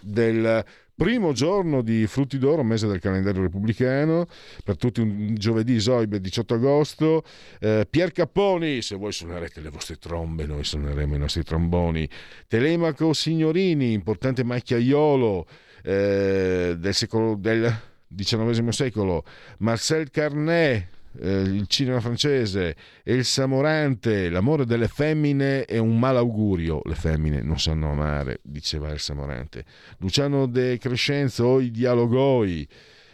del 0.00 0.64
primo 0.96 1.32
giorno 1.32 1.82
di 1.82 2.06
Frutti 2.06 2.38
d'Oro, 2.38 2.64
mese 2.64 2.86
del 2.86 3.00
calendario 3.00 3.42
repubblicano, 3.42 4.26
per 4.64 4.78
tutti 4.78 5.00
un 5.00 5.34
giovedì 5.34 5.78
Zoibe 5.78 6.20
18 6.20 6.54
agosto. 6.54 7.22
Eh, 7.60 7.86
Pier 7.88 8.12
Capponi, 8.12 8.80
se 8.80 8.96
voi 8.96 9.12
suonerete 9.12 9.60
le 9.60 9.68
vostre 9.68 9.96
trombe, 9.96 10.46
noi 10.46 10.64
suoneremo 10.64 11.14
i 11.14 11.18
nostri 11.18 11.42
tromboni. 11.42 12.08
Telemaco 12.48 13.12
Signorini, 13.12 13.92
importante 13.92 14.42
macchiaiolo 14.42 15.46
eh, 15.82 16.76
del, 16.78 16.94
secolo, 16.94 17.36
del 17.36 17.72
XIX 18.14 18.68
secolo. 18.70 19.24
Marcel 19.58 20.10
Carnet, 20.10 20.88
eh, 21.20 21.40
il 21.40 21.66
cinema 21.66 22.00
francese 22.00 22.76
e 23.02 23.14
il 23.14 23.24
Samorante, 23.24 24.28
l'amore 24.28 24.64
delle 24.64 24.88
femmine 24.88 25.64
è 25.64 25.78
un 25.78 25.98
malaugurio, 25.98 26.80
le 26.84 26.94
femmine 26.94 27.42
non 27.42 27.58
sanno 27.58 27.90
amare, 27.90 28.40
diceva 28.42 28.90
il 28.90 29.00
Samorante. 29.00 29.64
Luciano 29.98 30.46
De 30.46 30.78
Crescenzo, 30.78 31.60
i 31.60 31.70
dialogoi. 31.70 32.68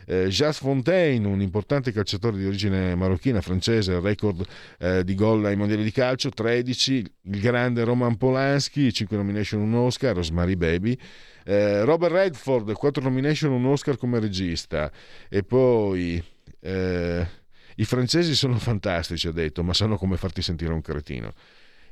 Eh, 0.04 0.26
Jas 0.26 0.58
Fontaine, 0.58 1.24
un 1.26 1.40
importante 1.40 1.92
calciatore 1.92 2.36
di 2.36 2.44
origine 2.44 2.94
marocchina, 2.96 3.40
francese, 3.40 4.00
record 4.00 4.44
eh, 4.78 5.04
di 5.04 5.14
gol 5.14 5.44
ai 5.44 5.54
mondiali 5.54 5.84
di 5.84 5.92
calcio, 5.92 6.28
13, 6.30 7.04
il 7.22 7.40
grande 7.40 7.84
Roman 7.84 8.16
Polanski, 8.16 8.92
5 8.92 9.16
nomination, 9.16 9.60
un 9.60 9.74
Oscar, 9.74 10.16
Rosemary 10.16 10.56
Baby, 10.56 10.98
eh, 11.44 11.84
Robert 11.84 12.12
Redford, 12.14 12.72
4 12.72 13.02
nomination, 13.02 13.52
un 13.52 13.66
Oscar 13.66 13.96
come 13.96 14.18
regista, 14.18 14.90
e 15.28 15.44
poi... 15.44 16.22
Eh, 16.64 17.40
i 17.76 17.84
francesi 17.84 18.34
sono 18.34 18.58
fantastici, 18.60 19.28
ha 19.28 19.32
detto, 19.32 19.62
ma 19.62 19.74
sanno 19.74 19.96
come 19.96 20.16
farti 20.16 20.42
sentire 20.42 20.72
un 20.72 20.80
cretino. 20.80 21.32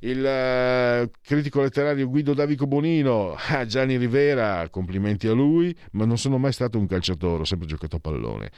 Il 0.03 0.19
uh, 0.19 1.11
critico 1.23 1.61
letterario 1.61 2.09
Guido 2.09 2.33
Davico 2.33 2.67
Bonino, 2.67 3.37
ah, 3.51 3.67
Gianni 3.67 3.99
Rivera, 3.99 4.69
complimenti 4.71 5.27
a 5.27 5.33
lui, 5.33 5.77
ma 5.93 6.07
non 6.07 6.17
sono 6.17 6.39
mai 6.39 6.53
stato 6.53 6.79
un 6.79 6.87
calciatore, 6.87 7.43
ho 7.43 7.45
sempre 7.45 7.67
giocato 7.67 7.97
a 7.97 8.01
pallone. 8.01 8.51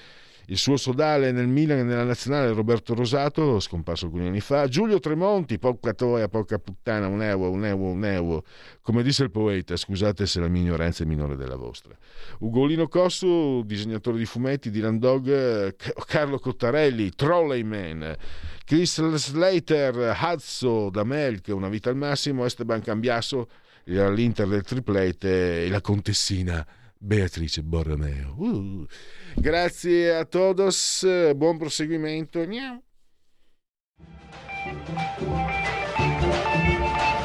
Il 0.46 0.58
suo 0.58 0.76
sodale 0.76 1.30
nel 1.30 1.46
Milan 1.46 1.78
e 1.78 1.82
nella 1.84 2.04
nazionale 2.04 2.52
Roberto 2.52 2.94
Rosato, 2.94 3.60
scomparso 3.60 4.06
alcuni 4.06 4.26
anni 4.26 4.40
fa. 4.40 4.66
Giulio 4.66 4.98
Tremonti, 4.98 5.58
poca 5.58 5.94
toia, 5.94 6.28
poca 6.28 6.58
puttana, 6.58 7.06
un 7.06 7.22
euro, 7.22 7.50
un 7.50 7.64
euro, 7.64 7.84
un 7.84 8.04
euro. 8.04 8.44
Come 8.80 9.02
disse 9.02 9.22
il 9.22 9.30
poeta, 9.30 9.76
scusate 9.76 10.26
se 10.26 10.40
la 10.40 10.48
mia 10.48 10.62
ignoranza 10.62 11.04
è 11.04 11.06
minore 11.06 11.36
della 11.36 11.56
vostra. 11.56 11.96
Ugolino 12.40 12.88
Cossu, 12.88 13.62
disegnatore 13.64 14.18
di 14.18 14.26
fumetti, 14.26 14.70
Dylan 14.70 14.98
Dog, 14.98 15.76
Carlo 16.06 16.38
Cottarelli, 16.38 17.10
Trolleyman, 17.10 18.16
Chris 18.64 19.00
Slater, 19.14 20.16
Hazzo, 20.18 20.90
Melk, 21.04 21.48
Una 21.48 21.68
vita 21.68 21.88
al 21.88 21.96
massimo, 21.96 22.44
Esteban 22.44 22.82
Cambiasso, 22.82 23.48
l'Inter 23.84 24.48
del 24.48 24.62
triplete 24.62 25.64
e 25.64 25.68
la 25.68 25.80
contessina 25.80 26.66
Beatrice 27.04 27.62
Borromeo. 27.62 28.34
Uh. 28.36 28.86
Grazie 29.34 30.14
a 30.14 30.24
todos, 30.24 31.04
buon 31.34 31.58
proseguimento. 31.58 32.46
Miau. 32.46 32.80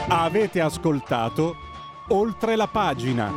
Avete 0.09 0.61
ascoltato 0.61 1.55
oltre 2.07 2.55
la 2.55 2.67
pagina. 2.67 3.31